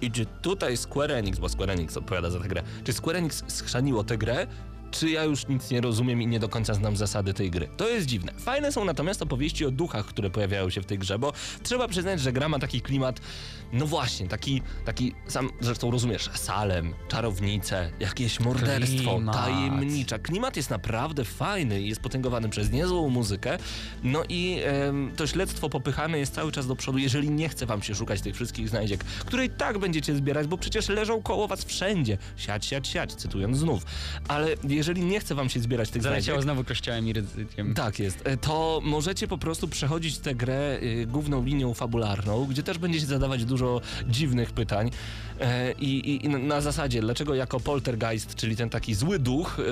i 0.01 0.11
czy 0.11 0.25
tutaj 0.41 0.77
Square 0.77 1.11
Enix, 1.11 1.39
bo 1.39 1.49
Square 1.49 1.69
Enix 1.69 1.97
odpowiada 1.97 2.29
za 2.29 2.39
tę 2.39 2.47
grę, 2.47 2.63
czy 2.83 2.93
Square 2.93 3.15
Enix 3.15 3.43
schrzaniło 3.47 4.03
tę 4.03 4.17
grę, 4.17 4.47
czy 4.91 5.09
ja 5.09 5.23
już 5.23 5.47
nic 5.47 5.69
nie 5.71 5.81
rozumiem 5.81 6.21
i 6.21 6.27
nie 6.27 6.39
do 6.39 6.49
końca 6.49 6.73
znam 6.73 6.97
zasady 6.97 7.33
tej 7.33 7.51
gry. 7.51 7.67
To 7.77 7.89
jest 7.89 8.07
dziwne. 8.07 8.33
Fajne 8.37 8.71
są 8.71 8.85
natomiast 8.85 9.21
opowieści 9.21 9.65
o 9.65 9.71
duchach, 9.71 10.05
które 10.05 10.29
pojawiają 10.29 10.69
się 10.69 10.81
w 10.81 10.85
tej 10.85 10.99
grze, 10.99 11.19
bo 11.19 11.33
trzeba 11.63 11.87
przyznać, 11.87 12.19
że 12.21 12.33
gra 12.33 12.49
ma 12.49 12.59
taki 12.59 12.81
klimat, 12.81 13.19
no 13.73 13.85
właśnie, 13.87 14.27
taki, 14.27 14.61
taki 14.85 15.13
sam 15.27 15.49
zresztą 15.61 15.91
rozumiesz, 15.91 16.29
Salem, 16.33 16.93
czarownice, 17.07 17.91
jakieś 17.99 18.39
morderstwo, 18.39 19.15
Klimat. 19.15 19.35
tajemnicza. 19.35 20.19
Klimat 20.19 20.57
jest 20.57 20.69
naprawdę 20.69 21.25
fajny 21.25 21.81
i 21.81 21.89
jest 21.89 22.01
potęgowany 22.01 22.49
przez 22.49 22.71
niezłą 22.71 23.09
muzykę. 23.09 23.57
No 24.03 24.23
i 24.29 24.59
em, 24.63 25.11
to 25.15 25.27
śledztwo 25.27 25.69
popychane 25.69 26.19
jest 26.19 26.33
cały 26.33 26.51
czas 26.51 26.67
do 26.67 26.75
przodu, 26.75 26.97
jeżeli 26.97 27.29
nie 27.29 27.49
chce 27.49 27.65
wam 27.65 27.81
się 27.81 27.95
szukać 27.95 28.21
tych 28.21 28.35
wszystkich 28.35 28.69
znajdziek, 28.69 29.03
które 29.03 29.45
i 29.45 29.49
tak 29.49 29.77
będziecie 29.77 30.15
zbierać, 30.15 30.47
bo 30.47 30.57
przecież 30.57 30.89
leżą 30.89 31.21
koło 31.21 31.47
was 31.47 31.63
wszędzie. 31.65 32.17
Siać, 32.37 32.65
siać, 32.65 32.87
siać, 32.87 33.13
cytując 33.13 33.57
znów. 33.57 33.85
Ale 34.27 34.47
jeżeli 34.77 35.01
nie 35.05 35.19
chce 35.19 35.35
wam 35.35 35.49
się 35.49 35.59
zbierać 35.59 35.89
tych 35.89 36.01
zaleciało 36.01 36.23
znajdziek... 36.23 36.43
znowu 36.43 36.63
kościołem 36.63 37.07
i 37.07 37.13
ryzykiem. 37.13 37.73
Tak 37.73 37.99
jest. 37.99 38.21
E, 38.27 38.37
To 38.37 38.79
możecie 38.83 39.27
po 39.27 39.37
prostu 39.37 39.67
przechodzić 39.67 40.17
tę 40.17 40.35
grę 40.35 40.79
y, 40.83 41.05
główną 41.07 41.43
linią 41.45 41.73
fabularną, 41.73 42.45
gdzie 42.45 42.63
też 42.63 42.77
będziecie 42.77 43.05
zadawać 43.05 43.45
dużo 43.45 43.81
dziwnych 44.07 44.51
pytań. 44.51 44.91
E, 45.39 45.71
I, 45.71 46.09
i, 46.09 46.25
i 46.25 46.29
na 46.29 46.61
zasadzie, 46.61 47.01
dlaczego 47.01 47.35
jako 47.35 47.59
poltergeist, 47.59 48.35
czyli 48.35 48.55
ten 48.55 48.69
taki 48.69 48.93
zły 48.93 49.19
duch, 49.19 49.59
y, 49.59 49.63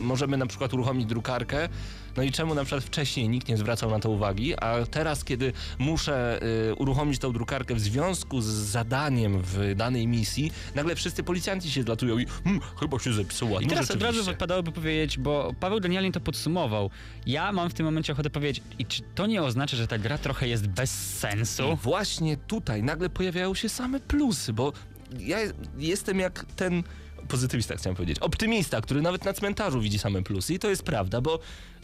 możemy 0.00 0.36
na 0.36 0.46
przykład 0.46 0.74
uruchomić 0.74 1.06
drukarkę, 1.06 1.68
no 2.16 2.22
i 2.22 2.32
czemu 2.32 2.54
na 2.54 2.64
przykład 2.64 2.84
wcześniej 2.84 3.28
nikt 3.28 3.48
nie 3.48 3.56
zwracał 3.56 3.90
na 3.90 3.98
to 3.98 4.10
uwagi, 4.10 4.54
a 4.56 4.86
teraz, 4.90 5.24
kiedy 5.24 5.52
muszę 5.78 6.40
y, 6.70 6.74
uruchomić 6.74 7.18
tą 7.18 7.32
drukarkę 7.32 7.74
w 7.74 7.80
związku 7.80 8.40
z 8.40 8.46
zadaniem 8.46 9.42
w 9.42 9.74
danej 9.76 10.06
misji, 10.06 10.52
nagle 10.74 10.94
wszyscy 10.94 11.22
policjanci 11.22 11.70
się 11.70 11.82
zlatują 11.82 12.18
i 12.18 12.26
hmm, 12.26 12.62
chyba 12.80 12.98
się 12.98 13.12
zepsuła. 13.12 13.60
I 13.60 13.66
no 13.66 13.70
teraz 13.70 13.90
od 13.90 14.02
razu 14.02 14.24
wypadałoby 14.24 14.72
powiedzieć, 14.72 15.18
bo 15.18 15.54
Paweł 15.60 15.80
genialnie 15.80 16.12
to 16.12 16.20
podsumował. 16.20 16.90
Ja 17.26 17.52
mam 17.52 17.70
w 17.70 17.74
tym 17.74 17.86
momencie 17.86 18.12
ochotę 18.12 18.30
powiedzieć, 18.30 18.64
i 18.78 18.86
czy 18.86 19.02
to 19.14 19.26
nie 19.26 19.42
oznacza, 19.42 19.76
że 19.76 19.86
ta 19.86 19.98
gra 19.98 20.18
trochę 20.18 20.48
jest 20.48 20.66
bez 20.66 20.90
sensu? 21.18 21.72
I 21.72 21.76
właśnie 21.76 22.36
tutaj 22.36 22.82
nagle 22.82 23.08
pojawiają 23.08 23.54
się 23.54 23.68
same 23.68 24.00
plusy, 24.00 24.52
bo 24.52 24.72
ja 25.18 25.38
jestem 25.78 26.18
jak 26.18 26.46
ten 26.56 26.82
pozytywista, 27.28 27.76
chciałem 27.76 27.96
powiedzieć, 27.96 28.18
optymista, 28.18 28.80
który 28.80 29.02
nawet 29.02 29.24
na 29.24 29.32
cmentarzu 29.32 29.80
widzi 29.80 29.98
same 29.98 30.22
plusy 30.22 30.54
i 30.54 30.58
to 30.58 30.70
jest 30.70 30.82
prawda, 30.82 31.20
bo 31.20 31.38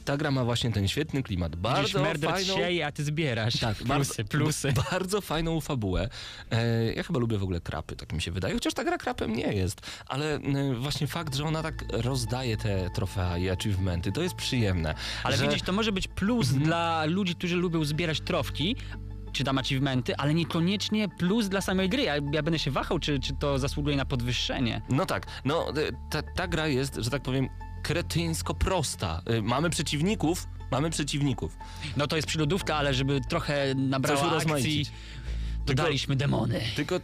ta 0.05 0.17
gra 0.17 0.31
ma 0.31 0.45
właśnie 0.45 0.73
ten 0.73 0.89
świetny 0.89 1.23
klimat, 1.23 1.57
bardzo 1.57 2.05
fajną... 2.21 2.55
sieje, 2.55 2.87
a 2.87 2.93
ty 2.93 3.05
zbierasz. 3.05 3.61
Tak, 3.61 3.77
plusy, 3.77 3.89
bardzo, 3.89 4.25
plusy. 4.25 4.73
Bardzo 4.91 5.21
fajną 5.21 5.61
fabułę. 5.61 6.09
E, 6.51 6.93
ja 6.93 7.03
chyba 7.03 7.19
lubię 7.21 7.39
w 7.39 7.43
ogóle 7.43 7.61
krapy, 7.61 7.97
tak 7.97 8.13
mi 8.13 8.23
się 8.23 8.31
wydaje, 8.31 8.55
chociaż 8.55 8.75
ta 8.75 8.85
gra 8.85 8.99
krapem 8.99 9.37
nie 9.37 9.53
jest. 9.53 9.81
Ale 10.07 10.35
e, 10.35 10.75
właśnie 10.75 11.07
fakt, 11.07 11.35
że 11.35 11.45
ona 11.45 11.63
tak 11.63 11.85
rozdaje 11.91 12.57
te 12.57 12.91
trofea 12.95 13.39
i 13.39 13.51
achievementy, 13.51 14.13
to 14.13 14.23
jest 14.23 14.35
przyjemne. 14.35 14.95
Ale 15.25 15.37
że... 15.37 15.47
widzisz, 15.47 15.63
to 15.63 15.73
może 15.73 15.93
być 15.93 16.09
plus 16.09 16.49
Mhm. 16.49 16.65
dla 16.65 17.05
ludzi, 17.05 17.35
którzy 17.35 17.57
lubią 17.57 17.85
zbierać 17.85 18.21
trofki, 18.21 18.77
czy 19.33 19.45
tam 19.45 19.59
achievementy, 19.59 20.17
ale 20.17 20.35
niekoniecznie 20.35 21.09
plus 21.09 21.49
dla 21.49 21.61
samej 21.61 21.89
gry. 21.89 22.03
Ja, 22.03 22.15
ja 22.33 22.43
będę 22.43 22.59
się 22.59 22.71
wahał, 22.71 22.99
czy, 22.99 23.19
czy 23.19 23.37
to 23.37 23.59
zasługuje 23.59 23.97
na 23.97 24.05
podwyższenie. 24.05 24.83
No 24.89 25.07
tak, 25.07 25.27
no 25.45 25.69
e, 25.71 25.73
ta, 26.11 26.23
ta 26.23 26.49
gra 26.49 26.67
jest, 26.69 26.95
że 26.95 27.11
tak 27.11 27.23
powiem, 27.23 27.49
kretyńsko 27.83 28.55
prosta. 28.55 29.23
E, 29.27 29.43
Mamy 29.43 29.71
przeciwników, 29.71 30.47
mamy 30.71 30.91
przeciwników. 30.91 31.57
No 31.97 32.07
to 32.07 32.17
jest 32.17 32.29
przyludówka, 32.29 32.77
ale 32.77 32.95
żeby 32.95 33.21
trochę 33.29 33.75
nabrała 33.75 34.41
Coś 34.41 34.47
akcji, 34.53 34.87
dodaliśmy 35.67 36.17
demony. 36.17 36.61
Tylko 36.77 37.01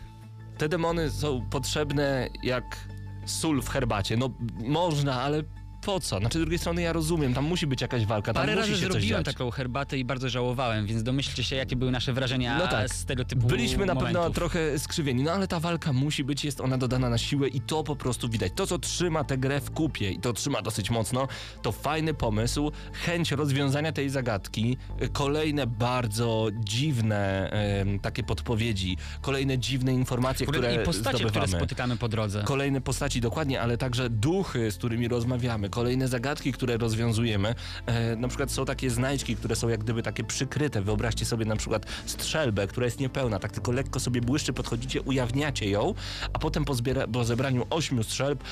te 0.59 0.69
demony 0.69 1.11
są 1.11 1.47
potrzebne 1.51 2.29
jak 2.43 2.89
sól 3.27 3.63
w 3.63 3.69
herbacie. 3.69 4.17
No 4.17 4.31
można, 4.65 5.23
ale 5.23 5.43
po 5.87 6.01
co? 6.01 6.19
Znaczy 6.19 6.39
z 6.39 6.41
drugiej 6.41 6.59
strony 6.59 6.83
ja 6.83 6.93
rozumiem, 6.93 7.35
tam 7.35 7.45
musi 7.45 7.67
być 7.67 7.81
jakaś 7.81 8.07
walka, 8.07 8.33
tam 8.33 8.43
Parę 8.43 8.57
musi 8.57 8.71
razy 8.71 8.81
się 8.83 8.87
coś 8.87 8.93
zrobiłem 8.93 9.25
dziać. 9.25 9.35
taką 9.35 9.51
herbatę 9.51 9.99
i 9.99 10.05
bardzo 10.05 10.29
żałowałem, 10.29 10.87
więc 10.87 11.03
domyślcie 11.03 11.45
się, 11.45 11.57
jakie 11.57 11.77
były 11.77 11.91
nasze 11.91 12.13
wrażenia 12.13 12.59
No 12.59 12.67
tak. 12.69 12.89
z 12.95 13.05
tego 13.05 13.25
typu 13.25 13.47
Byliśmy 13.47 13.87
na 13.87 13.95
pewno 13.97 14.13
momentów. 14.19 14.35
trochę 14.35 14.79
skrzywieni, 14.79 15.23
no 15.23 15.33
ale 15.33 15.49
ta 15.49 15.61
walka 15.61 15.93
musi 15.93 16.25
być, 16.25 16.45
jest 16.45 16.61
ona 16.61 16.79
dodana 16.79 17.11
na 17.11 17.19
siłę 17.19 17.49
i 17.49 17.61
to 17.61 17.85
po 17.85 17.97
prostu 17.97 18.29
widać. 18.29 18.53
To, 18.57 18.67
co 18.67 18.79
trzyma 18.79 19.25
tę 19.25 19.39
grę 19.39 19.61
w 19.61 19.71
kupie 19.71 20.11
i 20.11 20.19
to 20.21 20.33
trzyma 20.33 20.63
dosyć 20.63 20.91
mocno, 20.91 21.29
to 21.63 21.73
fajny 21.73 22.15
pomysł, 22.15 22.73
chęć 22.93 23.31
rozwiązania 23.33 23.93
tej 23.93 24.11
zagadki, 24.11 24.77
y, 25.03 25.09
kolejne 25.09 25.67
bardzo 25.67 26.49
dziwne 26.65 27.51
em, 27.51 27.99
takie 28.01 28.23
podpowiedzi, 28.23 28.97
kolejne 29.21 29.59
dziwne 29.59 29.95
informacje, 29.95 30.47
które 30.47 30.75
I 30.75 30.79
postacie, 30.85 31.19
które 31.19 31.29
zdobywamy. 31.31 31.57
spotykamy 31.61 31.97
po 31.97 32.09
drodze. 32.09 32.43
Kolejne 32.45 32.81
postaci, 32.81 33.21
dokładnie, 33.21 33.61
ale 33.61 33.79
także 33.79 34.11
duchy, 34.11 34.71
z 34.71 34.77
którymi 34.77 35.09
rozmawiamy, 35.09 35.71
kolejne 35.77 36.09
zagadki, 36.09 36.53
które 36.53 36.77
rozwiązujemy. 36.77 37.55
E, 37.87 38.17
na 38.17 38.29
przykład 38.29 38.53
są 38.53 38.65
takie 38.65 38.91
znajdźki, 38.91 39.37
które 39.37 39.57
są 39.57 39.69
jak 39.69 39.81
gdyby 39.81 40.03
takie 40.03 40.25
przykryte. 40.25 40.83
Wyobraźcie 40.83 41.25
sobie 41.25 41.45
na 41.45 41.57
przykład 41.57 41.87
strzelbę, 42.07 42.67
która 42.67 42.85
jest 42.85 43.01
niepełna, 43.01 43.39
tak 43.39 43.53
tylko 43.53 43.73
lekko 43.73 44.01
sobie 44.01 44.21
błyszczy, 44.21 44.53
podchodzicie, 44.53 45.03
ujawniacie 45.03 45.71
ją, 45.71 45.95
a 46.33 46.39
potem 46.39 46.65
po, 46.65 46.75
zbiera- 46.75 47.09
po 47.13 47.25
zebraniu 47.25 47.67
ośmiu 47.71 48.03
strzelb 48.03 48.45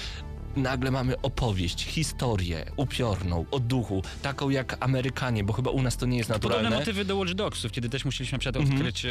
nagle 0.57 0.91
mamy 0.91 1.21
opowieść, 1.23 1.85
historię 1.85 2.65
upiorną, 2.77 3.45
o 3.51 3.61
duchu, 3.61 4.03
taką 4.23 4.51
jak 4.51 4.77
Amerykanie, 4.81 5.45
bo 5.45 5.53
chyba 5.53 5.71
u 5.71 5.83
nas 5.83 5.97
to 5.97 6.07
nie 6.07 6.19
jest 6.19 6.31
Podobne 6.31 6.49
naturalne. 6.57 6.79
motywy 6.79 7.05
do 7.05 7.17
Watch 7.17 7.33
Dogsów, 7.33 7.73
kiedy 7.73 7.89
też 7.89 8.05
musieliśmy 8.05 8.37
na 8.37 8.41
przykład 8.41 8.65
odkryć 8.69 9.05
e, 9.05 9.11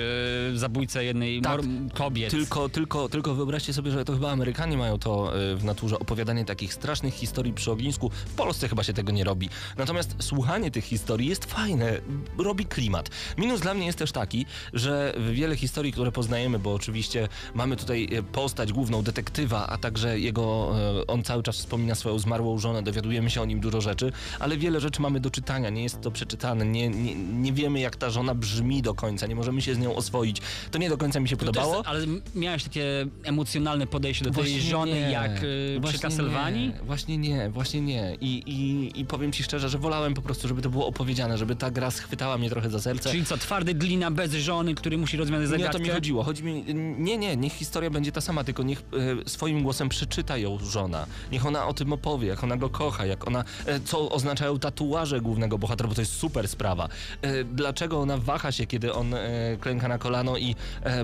zabójcę 0.55 1.05
jednej 1.05 1.37
Mhm. 1.37 1.89
Tak. 1.89 1.97
kobiet. 1.97 2.31
Tylko, 2.31 2.69
tylko, 2.69 3.09
tylko 3.09 3.35
wyobraźcie 3.35 3.73
sobie, 3.73 3.91
że 3.91 4.05
to 4.05 4.13
chyba 4.13 4.31
Amerykanie 4.31 4.77
mają 4.77 4.99
to 4.99 5.39
y, 5.51 5.55
w 5.55 5.63
naturze, 5.63 5.99
opowiadanie 5.99 6.45
takich 6.45 6.73
strasznych 6.73 7.13
historii 7.13 7.53
przy 7.53 7.71
ognisku. 7.71 8.09
W 8.25 8.33
Polsce 8.35 8.69
chyba 8.69 8.83
się 8.83 8.93
tego 8.93 9.11
nie 9.11 9.23
robi. 9.23 9.49
Natomiast 9.77 10.15
słuchanie 10.19 10.71
tych 10.71 10.83
historii 10.85 11.29
jest 11.29 11.45
fajne, 11.45 11.99
robi 12.37 12.65
klimat. 12.65 13.09
Minus 13.37 13.61
dla 13.61 13.73
mnie 13.73 13.85
jest 13.85 13.97
też 13.97 14.11
taki, 14.11 14.45
że 14.73 15.13
wiele 15.31 15.55
historii, 15.55 15.91
które 15.91 16.11
poznajemy, 16.11 16.59
bo 16.59 16.73
oczywiście 16.73 17.27
mamy 17.53 17.75
tutaj 17.77 18.07
y, 18.13 18.23
postać 18.23 18.73
główną 18.73 19.01
detektywa, 19.01 19.67
a 19.67 19.77
także 19.77 20.19
jego, 20.19 20.75
on 21.07 21.23
cały 21.23 21.32
czas 21.41 21.57
wspomina 21.57 21.95
swoją 21.95 22.19
zmarłą 22.19 22.59
żonę, 22.59 22.83
dowiadujemy 22.83 23.29
się 23.29 23.41
o 23.41 23.45
nim 23.45 23.59
dużo 23.59 23.81
rzeczy, 23.81 24.11
ale 24.39 24.57
wiele 24.57 24.79
rzeczy 24.79 25.01
mamy 25.01 25.19
do 25.19 25.29
czytania, 25.29 25.69
nie 25.69 25.83
jest 25.83 26.01
to 26.01 26.11
przeczytane, 26.11 26.65
nie, 26.65 26.89
nie, 26.89 27.15
nie 27.15 27.53
wiemy 27.53 27.79
jak 27.79 27.95
ta 27.95 28.09
żona 28.09 28.35
brzmi 28.35 28.81
do 28.81 28.93
końca, 28.93 29.27
nie 29.27 29.35
możemy 29.35 29.61
się 29.61 29.75
z 29.75 29.79
nią 29.79 29.95
oswoić. 29.95 30.41
To 30.71 30.77
nie 30.77 30.89
do 30.89 30.97
końca 30.97 31.19
mi 31.19 31.29
się 31.29 31.37
To 31.37 31.45
podobało. 31.45 31.77
Też, 31.83 31.87
ale 31.87 32.05
miałeś 32.35 32.63
takie 32.63 33.05
emocjonalne 33.23 33.87
podejście 33.87 34.25
do 34.25 34.31
tej 34.31 34.43
Właśnie 34.43 34.61
żony 34.61 34.91
nie. 34.91 34.99
jak 34.99 35.35
przy 35.35 35.77
Właśnie 35.81 35.99
Castlevanii? 35.99 36.67
Nie, 36.67 36.79
właśnie 36.83 37.17
nie, 37.17 37.49
właśnie 37.49 37.81
nie. 37.81 38.17
I, 38.21 38.43
i, 38.47 38.99
I 38.99 39.05
powiem 39.05 39.31
ci 39.31 39.43
szczerze, 39.43 39.69
że 39.69 39.77
wolałem 39.77 40.13
po 40.13 40.21
prostu, 40.21 40.47
żeby 40.47 40.61
to 40.61 40.69
było 40.69 40.87
opowiedziane, 40.87 41.37
żeby 41.37 41.55
ta 41.55 41.71
gra 41.71 41.91
schwytała 41.91 42.37
mnie 42.37 42.49
trochę 42.49 42.69
za 42.69 42.79
serce. 42.81 43.09
Czyli 43.11 43.25
co, 43.25 43.37
twardy 43.37 43.73
glina 43.73 44.11
bez 44.11 44.33
żony, 44.33 44.75
który 44.75 44.97
musi 44.97 45.17
rozwiązać 45.17 45.49
nie 45.49 45.55
o 45.55 45.57
zagadkę? 45.59 45.79
to 45.79 45.83
mi 45.85 45.89
chodziło. 45.89 46.23
Chodzi 46.23 46.43
mi, 46.43 46.63
nie, 46.97 47.17
nie, 47.17 47.37
niech 47.37 47.53
historia 47.53 47.89
będzie 47.89 48.11
ta 48.11 48.21
sama, 48.21 48.43
tylko 48.43 48.63
niech 48.63 48.83
e, 49.25 49.29
swoim 49.29 49.63
głosem 49.63 49.89
przeczyta 49.89 50.37
ją 50.37 50.59
żona. 50.59 51.05
Niech 51.31 51.45
ona 51.45 51.67
o 51.67 51.73
tym 51.73 51.93
opowie, 51.93 52.27
jak 52.27 52.43
ona 52.43 52.57
go 52.57 52.69
kocha, 52.69 53.05
jak 53.05 53.27
ona, 53.27 53.43
e, 53.65 53.79
co 53.79 54.09
oznaczają 54.09 54.59
tatuaże 54.59 55.21
głównego 55.21 55.57
bohatera, 55.57 55.89
bo 55.89 55.95
to 55.95 56.01
jest 56.01 56.13
super 56.17 56.47
sprawa. 56.47 56.89
E, 57.21 57.43
dlaczego 57.43 57.99
ona 57.99 58.17
waha 58.17 58.51
się, 58.51 58.65
kiedy 58.67 58.93
on 58.93 59.13
e, 59.13 59.19
klęka 59.61 59.87
na 59.87 59.97
kolano 59.97 60.37
i 60.37 60.55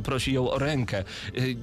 prosi 0.03 0.33
ją 0.33 0.51
o 0.51 0.59
rękę. 0.59 1.03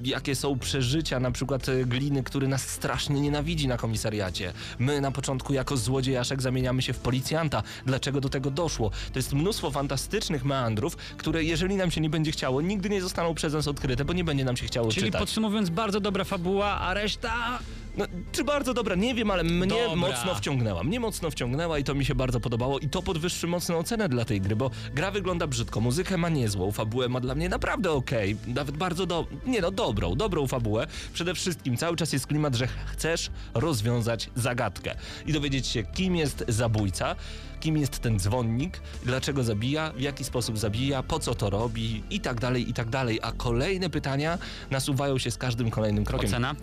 Jakie 0.03 0.35
są 0.35 0.59
przeżycia 0.59 1.19
na 1.19 1.31
przykład 1.31 1.65
gliny, 1.85 2.23
który 2.23 2.47
nas 2.47 2.69
strasznie 2.69 3.21
nienawidzi 3.21 3.67
na 3.67 3.77
komisariacie. 3.77 4.53
My 4.79 5.01
na 5.01 5.11
początku 5.11 5.53
jako 5.53 5.77
złodziejaszek 5.77 6.41
zamieniamy 6.41 6.81
się 6.81 6.93
w 6.93 6.99
policjanta. 6.99 7.63
Dlaczego 7.85 8.21
do 8.21 8.29
tego 8.29 8.51
doszło? 8.51 8.89
To 8.89 9.19
jest 9.19 9.33
mnóstwo 9.33 9.71
fantastycznych 9.71 10.45
meandrów, 10.45 10.95
które 10.95 11.43
jeżeli 11.43 11.75
nam 11.75 11.91
się 11.91 12.01
nie 12.01 12.09
będzie 12.09 12.31
chciało, 12.31 12.61
nigdy 12.61 12.89
nie 12.89 13.01
zostaną 13.01 13.33
przez 13.35 13.53
nas 13.53 13.67
odkryte, 13.67 14.05
bo 14.05 14.13
nie 14.13 14.23
będzie 14.23 14.45
nam 14.45 14.57
się 14.57 14.65
chciało 14.65 14.91
Czyli 14.91 15.05
czytać. 15.05 15.19
podsumowując, 15.19 15.69
bardzo 15.69 15.99
dobra 15.99 16.23
fabuła, 16.23 16.79
a 16.79 16.93
reszta... 16.93 17.59
No, 17.97 18.05
czy 18.31 18.43
bardzo 18.47 18.73
dobra, 18.73 18.95
nie 18.95 19.15
wiem, 19.15 19.31
ale 19.31 19.43
mnie 19.43 19.67
Dobra. 19.67 19.95
mocno 19.95 20.35
wciągnęła. 20.35 20.83
Mnie 20.83 20.99
mocno 20.99 21.31
wciągnęła 21.31 21.79
i 21.79 21.83
to 21.83 21.95
mi 21.95 22.05
się 22.05 22.15
bardzo 22.15 22.39
podobało 22.39 22.79
i 22.79 22.89
to 22.89 23.01
podwyższy 23.01 23.47
mocno 23.47 23.77
ocenę 23.77 24.09
dla 24.09 24.25
tej 24.25 24.41
gry, 24.41 24.55
bo 24.55 24.71
gra 24.93 25.11
wygląda 25.11 25.47
brzydko, 25.47 25.81
muzykę 25.81 26.17
ma 26.17 26.29
niezłą, 26.29 26.71
fabułę 26.71 27.09
ma 27.09 27.19
dla 27.19 27.35
mnie 27.35 27.49
naprawdę 27.49 27.91
okej, 27.91 28.37
nawet 28.47 28.77
bardzo 28.77 29.05
do... 29.05 29.27
nie 29.45 29.61
no, 29.61 29.71
dobrą, 29.71 30.15
dobrą 30.15 30.47
fabułę. 30.47 30.87
Przede 31.13 31.35
wszystkim 31.35 31.77
cały 31.77 31.95
czas 31.97 32.13
jest 32.13 32.27
klimat, 32.27 32.55
że 32.55 32.67
chcesz 32.67 33.29
rozwiązać 33.53 34.29
zagadkę 34.35 34.95
i 35.25 35.33
dowiedzieć 35.33 35.67
się, 35.67 35.83
kim 35.83 36.15
jest 36.15 36.45
zabójca, 36.47 37.15
kim 37.59 37.77
jest 37.77 37.99
ten 37.99 38.19
dzwonnik, 38.19 38.81
dlaczego 39.05 39.43
zabija, 39.43 39.91
w 39.91 40.01
jaki 40.01 40.23
sposób 40.23 40.57
zabija, 40.57 41.03
po 41.03 41.19
co 41.19 41.35
to 41.35 41.49
robi 41.49 42.03
i 42.09 42.19
tak 42.19 42.39
dalej, 42.39 42.69
i 42.69 42.73
tak 42.73 42.89
dalej. 42.89 43.19
A 43.21 43.31
kolejne 43.31 43.89
pytania 43.89 44.37
nasuwają 44.71 45.17
się 45.17 45.31
z 45.31 45.37
każdym 45.37 45.69
kolejnym 45.69 46.05
krokiem. 46.05 46.29
Ocena? 46.29 46.55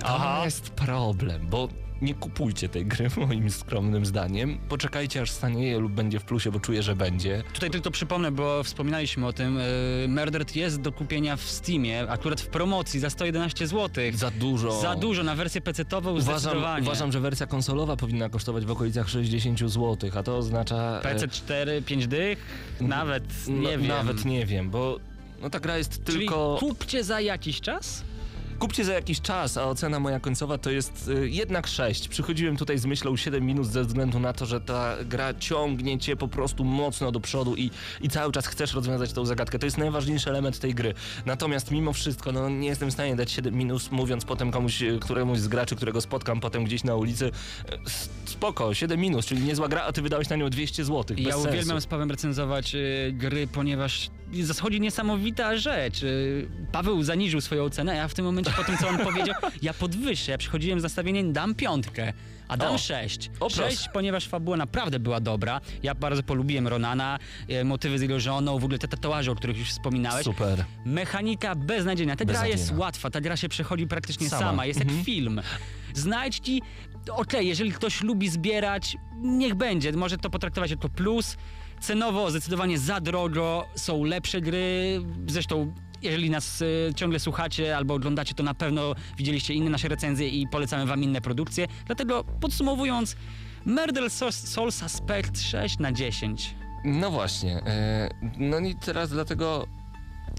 To 0.00 0.44
jest 0.44 0.70
problem, 0.70 1.46
bo 1.46 1.68
nie 2.02 2.14
kupujcie 2.14 2.68
tej 2.68 2.86
gry 2.86 3.08
moim 3.26 3.50
skromnym 3.50 4.06
zdaniem. 4.06 4.58
Poczekajcie 4.68 5.20
aż 5.20 5.30
stanieje 5.30 5.78
lub 5.78 5.92
będzie 5.92 6.18
w 6.20 6.24
plusie, 6.24 6.50
bo 6.52 6.60
czuję, 6.60 6.82
że 6.82 6.96
będzie. 6.96 7.42
Tutaj 7.52 7.70
tylko 7.70 7.90
przypomnę, 7.90 8.32
bo 8.32 8.62
wspominaliśmy 8.62 9.26
o 9.26 9.32
tym. 9.32 9.58
Yy, 10.02 10.08
Murdered 10.08 10.56
jest 10.56 10.80
do 10.80 10.92
kupienia 10.92 11.36
w 11.36 11.42
Steamie, 11.42 12.10
akurat 12.10 12.40
w 12.40 12.46
promocji 12.46 13.00
za 13.00 13.10
111 13.10 13.66
zł. 13.66 14.04
Za 14.14 14.30
dużo. 14.30 14.80
Za 14.80 14.94
dużo 14.94 15.22
na 15.22 15.34
wersję 15.34 15.60
PC-tową 15.60 16.10
Uważam, 16.10 16.38
zdecydowanie. 16.38 16.86
uważam, 16.86 17.12
że 17.12 17.20
wersja 17.20 17.46
konsolowa 17.46 17.96
powinna 17.96 18.28
kosztować 18.28 18.64
w 18.64 18.70
okolicach 18.70 19.08
60 19.08 19.58
zł, 19.58 20.10
a 20.16 20.22
to 20.22 20.36
oznacza... 20.36 21.00
PC 21.02 21.28
4, 21.28 21.82
5 21.82 22.06
dych? 22.06 22.38
Nawet 22.80 23.24
no, 23.48 23.70
nie 23.70 23.78
wiem. 23.78 23.86
Nawet 23.86 24.24
nie 24.24 24.46
wiem, 24.46 24.70
bo 24.70 24.98
no 25.42 25.50
ta 25.50 25.60
gra 25.60 25.78
jest 25.78 26.04
Czyli 26.04 26.18
tylko... 26.18 26.56
kupcie 26.60 27.04
za 27.04 27.20
jakiś 27.20 27.60
czas? 27.60 28.04
Kupcie 28.58 28.84
za 28.84 28.92
jakiś 28.92 29.20
czas, 29.20 29.56
a 29.56 29.64
ocena 29.64 30.00
moja 30.00 30.20
końcowa 30.20 30.58
to 30.58 30.70
jest 30.70 31.08
y, 31.08 31.28
jednak 31.30 31.66
6. 31.66 32.08
Przychodziłem 32.08 32.56
tutaj 32.56 32.78
z 32.78 32.86
myślą 32.86 33.16
7 33.16 33.46
minut 33.46 33.66
ze 33.66 33.84
względu 33.84 34.18
na 34.20 34.32
to, 34.32 34.46
że 34.46 34.60
ta 34.60 34.96
gra 35.04 35.34
ciągnie 35.34 35.98
cię 35.98 36.16
po 36.16 36.28
prostu 36.28 36.64
mocno 36.64 37.12
do 37.12 37.20
przodu 37.20 37.56
i, 37.56 37.70
i 38.00 38.08
cały 38.08 38.32
czas 38.32 38.46
chcesz 38.46 38.74
rozwiązać 38.74 39.12
tą 39.12 39.26
zagadkę. 39.26 39.58
To 39.58 39.66
jest 39.66 39.78
najważniejszy 39.78 40.30
element 40.30 40.58
tej 40.58 40.74
gry. 40.74 40.94
Natomiast 41.26 41.70
mimo 41.70 41.92
wszystko, 41.92 42.32
no 42.32 42.48
nie 42.48 42.68
jestem 42.68 42.90
w 42.90 42.92
stanie 42.92 43.16
dać 43.16 43.30
7 43.32 43.54
minut, 43.54 43.92
mówiąc 43.92 44.24
potem 44.24 44.50
komuś, 44.50 44.82
y, 44.82 44.98
któremuś 45.00 45.38
z 45.38 45.48
graczy, 45.48 45.76
którego 45.76 46.00
spotkam 46.00 46.40
potem 46.40 46.64
gdzieś 46.64 46.84
na 46.84 46.94
ulicy. 46.94 47.26
y, 47.26 47.30
Spoko, 48.24 48.74
7 48.74 49.00
minut, 49.00 49.26
czyli 49.26 49.42
niezła 49.42 49.68
gra, 49.68 49.82
a 49.82 49.92
ty 49.92 50.02
wydałeś 50.02 50.28
na 50.28 50.36
nią 50.36 50.50
200 50.50 50.84
zł. 50.84 51.16
Ja 51.18 51.24
Bez 51.28 51.36
uwielbiam 51.40 51.64
sensu. 51.64 51.80
z 51.80 51.86
Pawłem 51.86 52.10
recenzować 52.10 52.74
y, 52.74 53.12
gry, 53.12 53.46
ponieważ 53.46 54.10
zachodzi 54.32 54.80
niesamowita 54.80 55.56
rzecz. 55.56 56.02
Y, 56.02 56.48
Paweł 56.72 57.02
zaniżył 57.02 57.40
swoją 57.40 57.70
cenę, 57.70 57.92
a 57.92 57.94
ja 57.94 58.08
w 58.08 58.14
tym 58.14 58.24
momencie 58.24 58.50
po 58.56 58.64
tym, 58.64 58.76
co 58.78 58.88
on 58.88 58.98
powiedział, 58.98 59.34
ja 59.62 59.74
podwyższę. 59.74 60.32
Ja 60.32 60.38
przychodziłem 60.38 60.80
z 60.80 60.82
nastawieniem 60.82 61.32
dam 61.32 61.54
piątkę, 61.54 62.12
a 62.48 62.56
dam 62.56 62.74
O. 62.74 62.78
sześć. 62.78 63.28
O, 63.28 63.38
proszę. 63.38 63.56
Sześć, 63.70 63.88
ponieważ 63.92 64.28
fabuła 64.28 64.56
naprawdę 64.56 64.98
była 64.98 65.20
dobra. 65.20 65.60
Ja 65.82 65.94
bardzo 65.94 66.22
polubiłem 66.22 66.68
Ronana, 66.68 67.18
y, 67.50 67.64
motywy 67.64 67.98
z 67.98 68.02
jego 68.02 68.20
żoną, 68.20 68.58
w 68.58 68.64
ogóle 68.64 68.78
te 68.78 68.88
tatuaże, 68.88 69.30
o 69.30 69.34
których 69.34 69.58
już 69.58 69.68
wspominałeś. 69.70 70.24
Super. 70.24 70.64
Mechanika 70.84 71.54
beznadziejna. 71.54 72.16
Ta 72.16 72.24
gra 72.24 72.32
Beznadziejna. 72.34 72.60
jest 72.60 72.72
łatwa, 72.76 73.10
ta 73.10 73.20
gra 73.20 73.36
się 73.36 73.48
przechodzi 73.48 73.86
praktycznie 73.86 74.28
sama, 74.30 74.42
Sama. 74.42 74.66
jest 74.66 74.80
jak 74.80 74.88
film. 75.04 75.40
Znajdź 75.94 76.38
ci, 76.38 76.62
okej, 77.10 77.48
jeżeli 77.48 77.72
ktoś 77.72 78.02
lubi 78.02 78.28
zbierać, 78.28 78.96
niech 79.22 79.54
będzie, 79.54 79.92
może 79.92 80.18
to 80.18 80.30
potraktować 80.30 80.70
jako 80.70 80.88
plus. 80.88 81.36
Cenowo 81.80 82.30
zdecydowanie 82.30 82.78
za 82.78 83.00
drogo, 83.00 83.66
są 83.74 84.04
lepsze 84.04 84.40
gry, 84.40 85.00
zresztą 85.26 85.74
jeżeli 86.02 86.30
nas 86.30 86.62
y, 86.62 86.92
ciągle 86.96 87.18
słuchacie 87.18 87.76
albo 87.76 87.94
oglądacie, 87.94 88.34
to 88.34 88.42
na 88.42 88.54
pewno 88.54 88.94
widzieliście 89.16 89.54
inne 89.54 89.70
nasze 89.70 89.88
recenzje 89.88 90.28
i 90.28 90.48
polecamy 90.48 90.86
wam 90.86 91.02
inne 91.02 91.20
produkcje. 91.20 91.66
Dlatego 91.86 92.24
podsumowując, 92.40 93.16
Murder 93.66 94.10
Soul 94.10 94.32
Soul 94.32 94.72
Suspect 94.72 95.40
6 95.40 95.78
na 95.78 95.92
10. 95.92 96.54
No 96.84 97.10
właśnie. 97.10 97.56
E, 97.66 98.08
no 98.38 98.58
i 98.58 98.74
teraz 98.74 99.10
dlatego. 99.10 99.66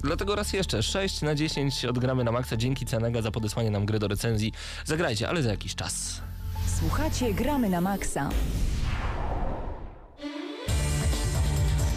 Dlatego 0.04 0.36
raz 0.36 0.54
jeszcze 0.54 0.84
6 0.84 1.22
na 1.22 1.36
10 1.36 1.86
odgramy 1.86 2.24
na 2.24 2.32
maksa. 2.32 2.58
Dzięki 2.58 2.86
Cenega 2.86 3.22
za 3.22 3.32
podesłanie 3.32 3.72
nam 3.72 3.86
gry 3.86 4.00
do 4.00 4.08
recenzji. 4.08 4.54
Zagrajcie, 4.86 5.30
ale 5.30 5.44
za 5.44 5.50
jakiś 5.50 5.76
czas. 5.76 6.22
Słuchacie 6.80 7.34
Gramy 7.34 7.70
na 7.70 7.82
Maxa. 7.82 8.30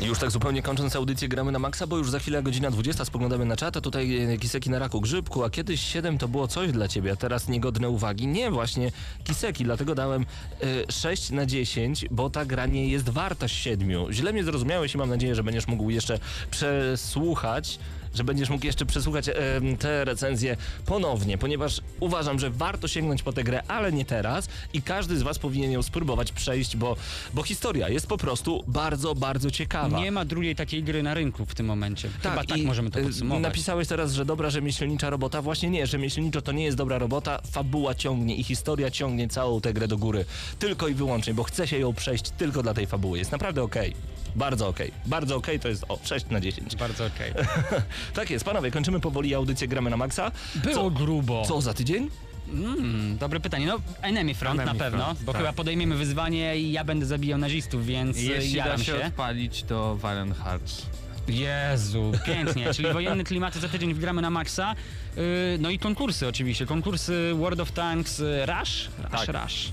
Już 0.04 0.18
tak 0.18 0.30
zupełnie 0.30 0.62
kończąc 0.62 0.96
audycję 0.96 1.28
gramy 1.28 1.52
na 1.52 1.58
maksa, 1.58 1.86
bo 1.86 1.98
już 1.98 2.10
za 2.10 2.18
chwilę 2.18 2.42
godzina 2.42 2.70
20 2.70 3.04
spoglądamy 3.04 3.44
na 3.44 3.56
czat, 3.56 3.76
a 3.76 3.80
tutaj 3.80 4.16
e, 4.16 4.38
kiseki 4.38 4.70
na 4.70 4.78
raku 4.78 5.00
grzybku, 5.00 5.44
a 5.44 5.50
kiedyś 5.50 5.80
7 5.80 6.18
to 6.18 6.28
było 6.28 6.48
coś 6.48 6.72
dla 6.72 6.88
ciebie, 6.88 7.12
a 7.12 7.16
teraz 7.16 7.48
niegodne 7.48 7.88
uwagi. 7.88 8.26
Nie, 8.26 8.50
właśnie 8.50 8.92
kiseki, 9.24 9.64
dlatego 9.64 9.94
dałem 9.94 10.26
e, 10.62 10.92
6 10.92 11.30
na 11.30 11.46
10, 11.46 12.06
bo 12.10 12.30
ta 12.30 12.44
gra 12.44 12.66
nie 12.66 12.88
jest 12.88 13.08
warta 13.08 13.48
7. 13.48 14.12
Źle 14.12 14.32
mnie 14.32 14.44
zrozumiałeś 14.44 14.94
i 14.94 14.98
mam 14.98 15.08
nadzieję, 15.08 15.34
że 15.34 15.42
będziesz 15.44 15.66
mógł 15.66 15.90
jeszcze 15.90 16.18
przesłuchać 16.50 17.78
że 18.14 18.24
będziesz 18.24 18.50
mógł 18.50 18.66
jeszcze 18.66 18.86
przesłuchać 18.86 19.28
em, 19.28 19.76
te 19.76 20.04
recenzje 20.04 20.56
ponownie, 20.86 21.38
ponieważ 21.38 21.80
uważam, 22.00 22.38
że 22.38 22.50
warto 22.50 22.88
sięgnąć 22.88 23.22
po 23.22 23.32
tę 23.32 23.44
grę, 23.44 23.62
ale 23.68 23.92
nie 23.92 24.04
teraz 24.04 24.48
i 24.72 24.82
każdy 24.82 25.18
z 25.18 25.22
was 25.22 25.38
powinien 25.38 25.72
ją 25.72 25.82
spróbować 25.82 26.32
przejść, 26.32 26.76
bo, 26.76 26.96
bo 27.34 27.42
historia 27.42 27.88
jest 27.88 28.06
po 28.06 28.18
prostu 28.18 28.64
bardzo, 28.66 29.14
bardzo 29.14 29.50
ciekawa. 29.50 30.00
Nie 30.00 30.12
ma 30.12 30.24
drugiej 30.24 30.56
takiej 30.56 30.82
gry 30.82 31.02
na 31.02 31.14
rynku 31.14 31.46
w 31.46 31.54
tym 31.54 31.66
momencie. 31.66 32.08
Chyba 32.22 32.44
tak 32.44 32.58
i, 32.58 32.62
możemy 32.62 32.90
to 32.90 33.00
y, 33.00 33.04
podsumować. 33.04 33.42
Napisałeś 33.42 33.88
teraz, 33.88 34.12
że 34.12 34.24
dobra 34.24 34.50
rzemieślnicza 34.50 35.10
robota. 35.10 35.42
Właśnie 35.42 35.70
nie, 35.70 35.86
rzemieślniczo 35.86 36.42
to 36.42 36.52
nie 36.52 36.64
jest 36.64 36.76
dobra 36.76 36.98
robota. 36.98 37.40
Fabuła 37.50 37.94
ciągnie 37.94 38.36
i 38.36 38.44
historia 38.44 38.90
ciągnie 38.90 39.28
całą 39.28 39.60
tę 39.60 39.72
grę 39.72 39.88
do 39.88 39.98
góry. 39.98 40.24
Tylko 40.58 40.88
i 40.88 40.94
wyłącznie, 40.94 41.34
bo 41.34 41.42
chce 41.42 41.68
się 41.68 41.78
ją 41.78 41.94
przejść 41.94 42.30
tylko 42.30 42.62
dla 42.62 42.74
tej 42.74 42.86
fabuły. 42.86 43.18
Jest 43.18 43.32
naprawdę 43.32 43.62
okej. 43.62 43.94
Bardzo 44.36 44.68
okej. 44.68 44.92
Bardzo 45.06 45.36
okej 45.36 45.60
to 45.60 45.68
jest 45.68 45.84
o 45.88 45.98
6 46.04 46.26
na 46.30 46.40
10. 46.40 46.76
Bardzo 46.76 47.06
okej. 47.06 47.32
tak 48.14 48.30
jest, 48.30 48.44
panowie, 48.44 48.70
kończymy 48.70 49.00
powoli 49.00 49.34
audycję 49.34 49.68
Gramy 49.68 49.90
na 49.90 49.96
Maxa. 49.96 50.30
Było 50.54 50.74
Co, 50.74 50.90
grubo. 50.90 51.42
co 51.44 51.60
za 51.60 51.74
tydzień? 51.74 52.10
Mm, 52.52 53.18
dobre 53.18 53.40
pytanie. 53.40 53.66
No, 53.66 53.78
Enemy 54.02 54.34
Front 54.34 54.60
Enemy 54.60 54.78
na 54.78 54.84
pewno, 54.84 55.04
Front, 55.04 55.22
bo 55.22 55.32
tak. 55.32 55.40
chyba 55.40 55.52
podejmiemy 55.52 55.96
wyzwanie 55.96 56.58
i 56.58 56.72
ja 56.72 56.84
będę 56.84 57.06
zabijał 57.06 57.38
nazistów, 57.38 57.86
więc 57.86 58.16
Jeśli 58.16 58.30
Jeśli 58.32 58.52
da 58.52 58.64
jaram 58.64 58.78
się, 58.78 58.84
się. 58.98 59.06
odpalić, 59.06 59.62
to 59.62 59.96
Valiant 59.96 60.36
Hearts. 60.38 60.86
Jezu, 61.28 62.12
pięknie. 62.26 62.74
Czyli 62.74 62.92
wojenne 62.92 63.24
klimaty 63.24 63.60
za 63.60 63.68
tydzień 63.68 63.94
wgramy 63.94 64.22
na 64.22 64.30
maksa. 64.30 64.74
Yy, 65.16 65.22
no 65.60 65.70
i 65.70 65.78
konkursy 65.78 66.28
oczywiście. 66.28 66.66
Konkursy 66.66 67.32
World 67.34 67.60
of 67.60 67.72
Tanks 67.72 68.20
y, 68.20 68.46
Rush? 68.46 68.88
Rush, 68.98 69.26
Tak. 69.26 69.42
Rush. 69.44 69.72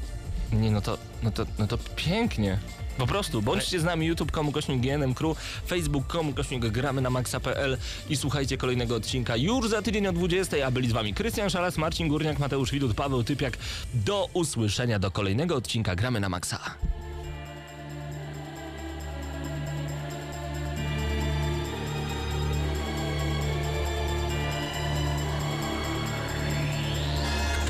Nie, 0.51 0.71
no 0.71 0.81
to, 0.81 0.97
no 1.23 1.31
to, 1.31 1.45
no 1.59 1.67
to 1.67 1.77
pięknie. 1.95 2.57
Po 2.99 3.07
prostu, 3.07 3.41
bądźcie 3.41 3.79
z 3.79 3.83
nami 3.83 4.07
youtube.com 4.07 4.51
kośnik 4.51 4.81
GNM 4.81 5.13
Crew, 5.13 5.37
facebook.com 5.67 6.33
kośnik 6.33 6.65
gramy 6.65 7.01
na 7.01 7.09
maxa.pl 7.09 7.77
i 8.09 8.17
słuchajcie 8.17 8.57
kolejnego 8.57 8.95
odcinka 8.95 9.35
już 9.37 9.69
za 9.69 9.81
tydzień 9.81 10.07
o 10.07 10.11
20, 10.13 10.65
a 10.65 10.71
byli 10.71 10.89
z 10.89 10.91
wami 10.91 11.13
Krystian 11.13 11.49
Szalas, 11.49 11.77
Marcin 11.77 12.07
Górniak, 12.07 12.39
Mateusz 12.39 12.71
Widut, 12.71 12.93
Paweł 12.93 13.23
Typiak. 13.23 13.57
Do 13.93 14.29
usłyszenia 14.33 14.99
do 14.99 15.11
kolejnego 15.11 15.55
odcinka 15.55 15.95
Gramy 15.95 16.19
na 16.19 16.29
Maxa. 16.29 16.59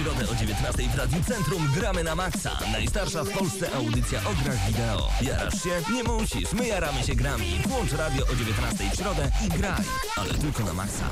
W 0.00 0.02
środę 0.02 0.32
o 0.32 0.34
19 0.34 0.82
w 0.82 0.98
Radiu 0.98 1.24
Centrum 1.28 1.68
gramy 1.74 2.04
na 2.04 2.14
maksa. 2.14 2.58
Najstarsza 2.72 3.24
w 3.24 3.30
Polsce 3.30 3.72
audycja 3.72 4.18
o 4.18 4.44
grach 4.44 4.66
wideo. 4.66 5.08
Jarasz 5.22 5.62
się? 5.62 5.82
Nie 5.94 6.04
musisz. 6.04 6.52
My 6.52 6.66
jaramy 6.66 7.02
się 7.02 7.14
grami. 7.14 7.60
Włącz 7.66 7.92
radio 7.92 8.24
o 8.24 8.36
19 8.36 8.90
w 8.92 8.96
środę 8.96 9.30
i 9.46 9.48
graj. 9.48 9.82
Ale 10.16 10.34
tylko 10.34 10.62
na 10.62 10.72
maksa. 10.72 11.04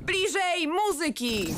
Bliżej 0.00 0.68
muzyki! 0.68 1.54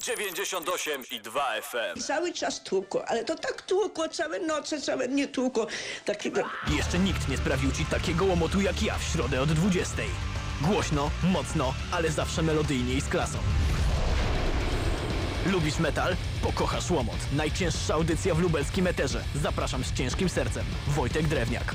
98 0.00 1.02
i 1.10 1.20
2 1.20 1.44
FM. 1.62 2.00
Cały 2.00 2.32
czas 2.32 2.62
tłukło, 2.62 3.08
ale 3.08 3.24
to 3.24 3.34
tak 3.34 3.62
tłukło, 3.62 4.08
całe 4.08 4.40
noce, 4.40 4.80
całe 4.80 5.08
dnie 5.08 5.28
tłukło. 5.28 5.66
Takiego... 6.04 6.40
Jeszcze 6.76 6.98
nikt 6.98 7.28
nie 7.28 7.36
sprawił 7.36 7.72
ci 7.72 7.84
takiego 7.84 8.24
łomotu 8.24 8.60
jak 8.60 8.82
ja 8.82 8.98
w 8.98 9.04
środę 9.04 9.40
od 9.40 9.52
20. 9.52 9.96
Głośno, 10.60 11.10
mocno, 11.22 11.74
ale 11.92 12.10
zawsze 12.10 12.42
melodyjnie 12.42 12.94
i 12.94 13.00
z 13.00 13.08
klasą. 13.08 13.38
Lubisz 15.46 15.78
metal? 15.78 16.16
Pokochasz 16.42 16.90
łomot. 16.90 17.16
Najcięższa 17.32 17.94
audycja 17.94 18.34
w 18.34 18.38
lubelskim 18.38 18.86
eterze. 18.86 19.24
Zapraszam 19.34 19.84
z 19.84 19.92
ciężkim 19.92 20.28
sercem. 20.28 20.64
Wojtek 20.88 21.28
Drewniak. 21.28 21.74